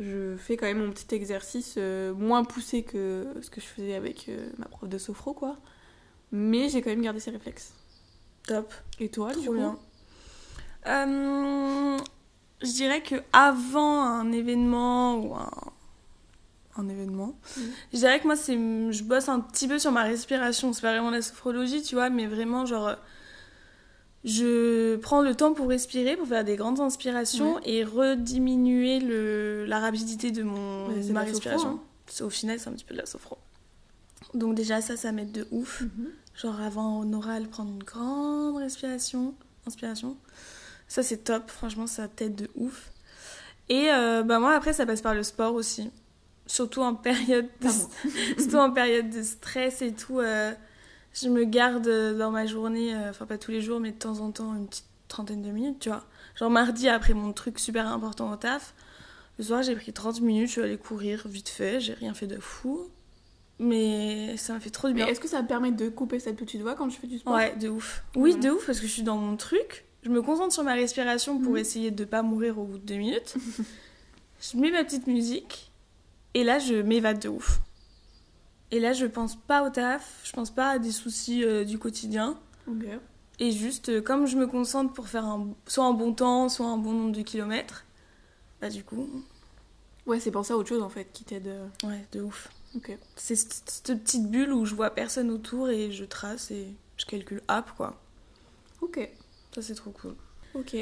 je 0.00 0.36
fais 0.36 0.56
quand 0.56 0.66
même 0.66 0.84
mon 0.84 0.90
petit 0.90 1.14
exercice 1.14 1.74
euh, 1.78 2.12
moins 2.14 2.42
poussé 2.44 2.82
que 2.82 3.26
ce 3.40 3.50
que 3.50 3.60
je 3.60 3.66
faisais 3.66 3.94
avec 3.94 4.30
ma 4.58 4.66
prof 4.66 4.88
de 4.88 4.98
sophro, 4.98 5.32
quoi. 5.32 5.58
Mais 6.32 6.68
j'ai 6.68 6.82
quand 6.82 6.90
même 6.90 7.02
gardé 7.02 7.20
ces 7.20 7.30
réflexes. 7.30 7.72
Top. 8.46 8.72
Et 8.98 9.08
toi, 9.10 9.32
du 9.32 9.40
Trop 9.42 9.52
coup? 9.52 9.54
bien. 9.54 9.78
Euh, 10.86 11.96
je 12.62 12.72
dirais 12.72 13.02
que 13.02 13.16
avant 13.32 14.02
un 14.02 14.32
événement 14.32 15.16
ou 15.18 15.34
un, 15.34 15.50
un 16.78 16.88
événement, 16.88 17.38
Mhm. 17.56 17.62
je 17.92 17.98
dirais 17.98 18.20
que 18.20 18.26
moi 18.26 18.36
c'est 18.36 18.54
je 18.54 19.02
bosse 19.04 19.28
un 19.28 19.40
petit 19.40 19.68
peu 19.68 19.78
sur 19.78 19.92
ma 19.92 20.02
respiration. 20.04 20.72
C'est 20.72 20.82
pas 20.82 20.92
vraiment 20.92 21.10
la 21.10 21.22
sophrologie, 21.22 21.82
tu 21.82 21.94
vois, 21.94 22.10
mais 22.10 22.26
vraiment 22.26 22.66
genre 22.66 22.94
je 24.24 24.96
prends 24.96 25.22
le 25.22 25.34
temps 25.34 25.52
pour 25.54 25.68
respirer, 25.68 26.16
pour 26.16 26.26
faire 26.26 26.44
des 26.44 26.56
grandes 26.56 26.80
inspirations 26.80 27.60
et 27.64 27.84
rediminuer 27.84 28.98
le, 29.00 29.64
la 29.66 29.78
rapidité 29.78 30.30
de 30.32 30.42
mon 30.42 30.88
ma 30.88 30.94
sophro, 30.94 31.24
respiration. 31.24 31.68
hein. 32.20 32.24
Au 32.24 32.30
final, 32.30 32.58
c'est 32.58 32.68
un 32.68 32.72
petit 32.72 32.84
peu 32.84 32.94
de 32.94 32.98
la 33.00 33.06
sophro. 33.06 33.38
Donc 34.34 34.54
déjà 34.54 34.80
ça, 34.80 34.96
ça 34.96 35.12
m'aide 35.12 35.30
de 35.32 35.46
ouf. 35.50 35.84
Genre 36.34 36.60
avant 36.60 37.02
un 37.02 37.12
oral, 37.12 37.48
prendre 37.48 37.70
une 37.70 37.82
grande 37.82 38.56
respiration, 38.56 39.34
inspiration. 39.66 40.16
Ça 40.88 41.02
c'est 41.02 41.18
top, 41.18 41.50
franchement 41.50 41.86
ça 41.86 42.08
t'aide 42.08 42.34
de 42.34 42.50
ouf. 42.56 42.90
Et 43.68 43.88
euh, 43.92 44.22
bah 44.22 44.38
moi 44.38 44.54
après 44.54 44.72
ça 44.72 44.86
passe 44.86 45.02
par 45.02 45.14
le 45.14 45.22
sport 45.22 45.54
aussi. 45.54 45.90
Surtout 46.48 46.80
en 46.82 46.94
période 46.94 47.46
de, 47.60 47.68
surtout 48.40 48.56
en 48.56 48.72
période 48.72 49.10
de 49.10 49.22
stress 49.22 49.80
et 49.82 49.92
tout. 49.92 50.18
euh, 50.18 50.52
je 51.14 51.28
me 51.28 51.44
garde 51.44 51.88
dans 52.18 52.30
ma 52.32 52.46
journée, 52.46 52.94
euh, 52.94 53.10
enfin 53.10 53.26
pas 53.26 53.38
tous 53.38 53.50
les 53.52 53.60
jours 53.60 53.78
mais 53.80 53.92
de 53.92 53.98
temps 53.98 54.18
en 54.20 54.30
temps 54.32 54.54
une 54.56 54.66
petite 54.66 54.84
trentaine 55.08 55.42
de 55.42 55.50
minutes, 55.50 55.78
tu 55.80 55.88
vois. 55.90 56.04
Genre 56.36 56.50
mardi 56.50 56.88
après 56.88 57.14
mon 57.14 57.32
truc 57.32 57.58
super 57.58 57.86
important 57.88 58.32
au 58.32 58.36
taf, 58.36 58.74
le 59.38 59.44
soir 59.44 59.62
j'ai 59.62 59.74
pris 59.76 59.92
30 59.92 60.20
minutes, 60.20 60.46
je 60.48 60.52
suis 60.52 60.62
allée 60.62 60.78
courir 60.78 61.28
vite 61.28 61.48
fait, 61.48 61.80
j'ai 61.80 61.92
rien 61.94 62.14
fait 62.14 62.26
de 62.26 62.38
fou. 62.40 62.88
Mais 63.60 64.36
ça 64.36 64.52
m'a 64.52 64.60
fait 64.60 64.70
trop 64.70 64.86
du 64.88 64.94
bien. 64.94 65.06
est-ce 65.08 65.18
que 65.20 65.26
ça 65.28 65.42
me 65.42 65.48
permet 65.48 65.72
de 65.72 65.88
couper 65.88 66.20
cette 66.20 66.36
petite 66.36 66.60
voix 66.62 66.74
quand 66.76 66.88
je 66.90 66.96
fais 66.96 67.08
du 67.08 67.18
sport? 67.18 67.34
Ouais, 67.34 67.56
de 67.56 67.68
ouf. 67.68 68.04
Oui, 68.14 68.36
de 68.36 68.50
ouf, 68.50 68.66
parce 68.66 68.78
que 68.78 68.86
je 68.86 68.92
suis 68.92 69.02
dans 69.02 69.16
mon 69.16 69.36
truc. 69.36 69.84
Je 70.04 70.10
me 70.10 70.22
concentre 70.22 70.54
sur 70.54 70.62
ma 70.62 70.74
respiration 70.74 71.40
pour 71.40 71.52
Mhm. 71.54 71.58
essayer 71.58 71.90
de 71.90 72.04
pas 72.04 72.22
mourir 72.22 72.56
au 72.60 72.64
bout 72.64 72.78
de 72.78 72.84
deux 72.84 72.94
minutes. 72.96 73.34
je 74.40 74.56
mets 74.56 74.70
ma 74.70 74.84
petite 74.84 75.08
musique. 75.08 75.67
Et 76.34 76.44
là, 76.44 76.58
je 76.58 76.74
m'évade 76.74 77.18
de 77.20 77.28
ouf. 77.28 77.60
Et 78.70 78.80
là, 78.80 78.92
je 78.92 79.06
pense 79.06 79.36
pas 79.36 79.66
au 79.66 79.70
taf, 79.70 80.20
je 80.24 80.32
pense 80.32 80.50
pas 80.50 80.70
à 80.70 80.78
des 80.78 80.92
soucis 80.92 81.42
euh, 81.44 81.64
du 81.64 81.78
quotidien. 81.78 82.38
Et 83.38 83.50
juste, 83.50 83.88
euh, 83.88 84.02
comme 84.02 84.26
je 84.26 84.36
me 84.36 84.46
concentre 84.46 84.92
pour 84.92 85.08
faire 85.08 85.24
un, 85.24 85.48
soit 85.66 85.84
un 85.86 85.92
bon 85.94 86.12
temps, 86.12 86.48
soit 86.48 86.66
un 86.66 86.76
bon 86.76 86.92
nombre 86.92 87.12
de 87.16 87.22
kilomètres, 87.22 87.84
bah 88.60 88.68
du 88.68 88.84
coup, 88.84 89.08
Ouais, 90.06 90.20
c'est 90.20 90.30
penser 90.30 90.54
à 90.54 90.56
autre 90.56 90.70
chose 90.70 90.82
en 90.82 90.88
fait 90.88 91.06
qui 91.12 91.22
t'aide. 91.24 91.48
euh, 91.48 91.66
ouais, 91.84 92.06
de 92.12 92.22
ouf. 92.22 92.48
Ok. 92.74 92.96
C'est 93.16 93.36
cette 93.36 93.70
cette 93.84 94.02
petite 94.02 94.30
bulle 94.30 94.52
où 94.54 94.64
je 94.64 94.74
vois 94.74 94.88
personne 94.90 95.30
autour 95.30 95.68
et 95.68 95.92
je 95.92 96.04
trace 96.04 96.50
et 96.50 96.66
je 96.96 97.04
calcule 97.04 97.42
hop, 97.48 97.66
quoi. 97.76 98.00
Ok. 98.80 99.06
Ça, 99.54 99.60
c'est 99.62 99.74
trop 99.74 99.90
cool. 99.90 100.14
Ok. 100.54 100.74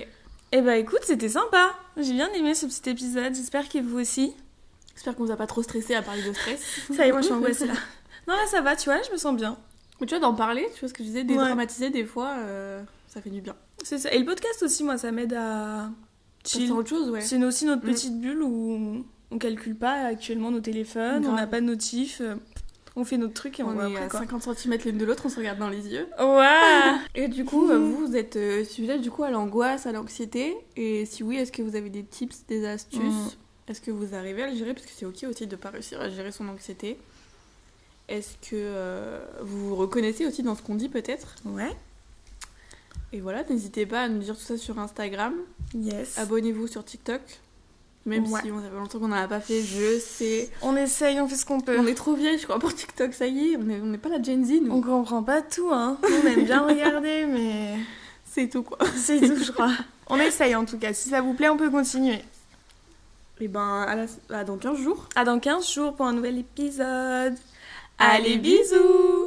Eh 0.52 0.62
bah 0.62 0.76
écoute, 0.76 1.00
c'était 1.02 1.28
sympa. 1.28 1.74
J'ai 1.96 2.12
bien 2.12 2.32
aimé 2.34 2.54
ce 2.54 2.66
petit 2.66 2.88
épisode. 2.90 3.34
J'espère 3.34 3.68
que 3.68 3.78
vous 3.78 3.98
aussi. 3.98 4.32
J'espère 4.96 5.14
qu'on 5.14 5.24
vous 5.24 5.30
a 5.30 5.36
pas 5.36 5.46
trop 5.46 5.62
stressé 5.62 5.94
à 5.94 6.02
parler 6.02 6.22
de 6.22 6.32
stress. 6.32 6.60
Ça 6.96 7.06
y 7.06 7.10
est, 7.10 7.12
moi 7.12 7.20
je 7.20 7.26
suis 7.26 7.34
angoissée 7.34 7.66
là. 7.66 7.74
Non, 8.28 8.34
là 8.34 8.44
ça 8.50 8.60
va, 8.60 8.74
tu 8.74 8.86
vois, 8.90 9.00
je 9.06 9.12
me 9.12 9.16
sens 9.16 9.36
bien. 9.36 9.56
Mais 10.00 10.06
tu 10.08 10.14
vois, 10.14 10.20
d'en 10.20 10.34
parler, 10.34 10.66
tu 10.74 10.80
vois 10.80 10.88
ce 10.88 10.94
que 10.94 11.04
je 11.04 11.08
disais, 11.08 11.22
dédramatiser 11.22 11.90
des 11.90 12.04
fois, 12.04 12.34
euh, 12.40 12.82
ça 13.06 13.20
fait 13.22 13.30
du 13.30 13.40
bien. 13.40 13.54
C'est 13.84 13.98
ça. 13.98 14.10
Et 14.12 14.18
le 14.18 14.24
podcast 14.24 14.62
aussi, 14.64 14.82
moi, 14.82 14.98
ça 14.98 15.12
m'aide 15.12 15.32
à 15.32 15.90
sent 16.44 16.70
autre 16.72 16.88
chose, 16.88 17.08
ouais. 17.10 17.20
C'est 17.20 17.40
aussi 17.44 17.66
notre 17.66 17.84
Mm. 17.86 17.90
petite 17.92 18.20
bulle 18.20 18.42
où 18.42 19.04
on 19.30 19.38
calcule 19.38 19.76
pas 19.76 19.92
actuellement 20.06 20.50
nos 20.50 20.58
téléphones, 20.60 21.24
on 21.26 21.32
n'a 21.34 21.46
pas 21.46 21.60
de 21.60 21.66
notif, 21.66 22.20
euh, 22.20 22.34
on 22.96 23.04
fait 23.04 23.16
notre 23.16 23.34
truc 23.34 23.60
et 23.60 23.62
on, 23.62 23.68
On 23.68 23.72
voit 23.74 23.84
est 23.90 23.92
après 23.94 24.04
à 24.06 24.08
quoi. 24.08 24.20
50 24.20 24.42
cm 24.58 24.76
l'une 24.86 24.98
de 24.98 25.04
l'autre, 25.04 25.22
on 25.26 25.28
se 25.28 25.36
regarde 25.36 25.58
dans 25.60 25.68
les 25.70 25.86
yeux. 25.88 26.06
Ouais 26.18 26.94
Et 27.14 27.28
du 27.28 27.44
coup, 27.44 27.70
euh, 27.70 27.78
vous, 27.78 28.06
vous 28.08 28.16
êtes 28.16 28.36
euh, 28.36 28.64
sujet 28.64 28.98
du 28.98 29.10
coup 29.12 29.22
à 29.22 29.30
l'angoisse, 29.30 29.86
à 29.86 29.92
l'anxiété. 29.92 30.56
Et 30.76 31.04
si 31.06 31.22
oui, 31.22 31.36
est-ce 31.36 31.52
que 31.52 31.62
vous 31.62 31.76
avez 31.76 31.90
des 31.90 32.04
tips, 32.04 32.44
des 32.48 32.66
astuces 32.66 33.00
Mm. 33.00 33.30
Est-ce 33.68 33.80
que 33.80 33.90
vous 33.90 34.14
arrivez 34.14 34.42
à 34.44 34.50
le 34.50 34.56
gérer? 34.56 34.74
Parce 34.74 34.86
que 34.86 34.92
c'est 34.96 35.06
ok 35.06 35.24
aussi 35.28 35.46
de 35.46 35.56
pas 35.56 35.70
réussir 35.70 36.00
à 36.00 36.08
gérer 36.08 36.30
son 36.32 36.48
anxiété. 36.48 36.98
Est-ce 38.08 38.34
que 38.48 38.54
euh, 38.54 39.18
vous 39.42 39.68
vous 39.70 39.76
reconnaissez 39.76 40.24
aussi 40.26 40.42
dans 40.44 40.54
ce 40.54 40.62
qu'on 40.62 40.76
dit 40.76 40.88
peut-être? 40.88 41.34
Ouais. 41.44 41.72
Et 43.12 43.20
voilà, 43.20 43.42
n'hésitez 43.44 43.86
pas 43.86 44.02
à 44.02 44.08
nous 44.08 44.20
dire 44.20 44.36
tout 44.36 44.42
ça 44.42 44.56
sur 44.56 44.78
Instagram. 44.78 45.34
Yes. 45.74 46.16
Abonnez-vous 46.18 46.66
sur 46.68 46.84
TikTok. 46.84 47.20
Même 48.04 48.24
Ouais. 48.30 48.40
si 48.42 48.52
on 48.52 48.60
fait 48.60 48.70
longtemps 48.70 49.00
qu'on 49.00 49.08
n'en 49.08 49.16
a 49.16 49.26
pas 49.26 49.40
fait, 49.40 49.60
je 49.62 49.98
sais. 49.98 50.48
On 50.62 50.76
essaye, 50.76 51.20
on 51.20 51.26
fait 51.26 51.34
ce 51.34 51.44
qu'on 51.44 51.60
peut. 51.60 51.76
On 51.76 51.86
est 51.88 51.94
trop 51.94 52.14
vieille, 52.14 52.38
je 52.38 52.44
crois, 52.44 52.60
pour 52.60 52.72
TikTok, 52.72 53.12
ça 53.14 53.26
y 53.26 53.50
est. 53.52 53.56
On 53.56 53.64
n'est 53.64 53.80
on 53.80 53.98
pas 53.98 54.08
la 54.10 54.22
Gen 54.22 54.44
Z, 54.44 54.60
nous. 54.62 54.72
On 54.72 54.80
comprend 54.80 55.24
pas 55.24 55.42
tout, 55.42 55.70
hein. 55.72 55.98
On 56.04 56.26
aime 56.28 56.44
bien 56.44 56.60
regarder, 56.68 57.26
mais 57.26 57.76
C'est 58.24 58.48
tout, 58.48 58.62
quoi. 58.62 58.78
c'est 58.96 59.18
tout, 59.18 59.42
je 59.42 59.50
crois. 59.50 59.72
On 60.08 60.18
essaye 60.20 60.54
en 60.54 60.64
tout 60.64 60.78
cas. 60.78 60.92
Si 60.92 61.08
ça 61.08 61.20
vous 61.20 61.34
plaît, 61.34 61.48
on 61.48 61.56
peut 61.56 61.68
continuer. 61.70 62.20
Et 63.40 63.48
ben, 63.48 63.82
à, 63.86 63.94
la- 63.96 64.38
à 64.38 64.44
dans 64.44 64.56
15 64.56 64.78
jours. 64.78 65.08
À 65.14 65.24
dans 65.24 65.38
15 65.38 65.70
jours 65.70 65.94
pour 65.94 66.06
un 66.06 66.12
nouvel 66.12 66.38
épisode. 66.38 67.34
Allez, 67.98 68.38
bisous 68.38 69.25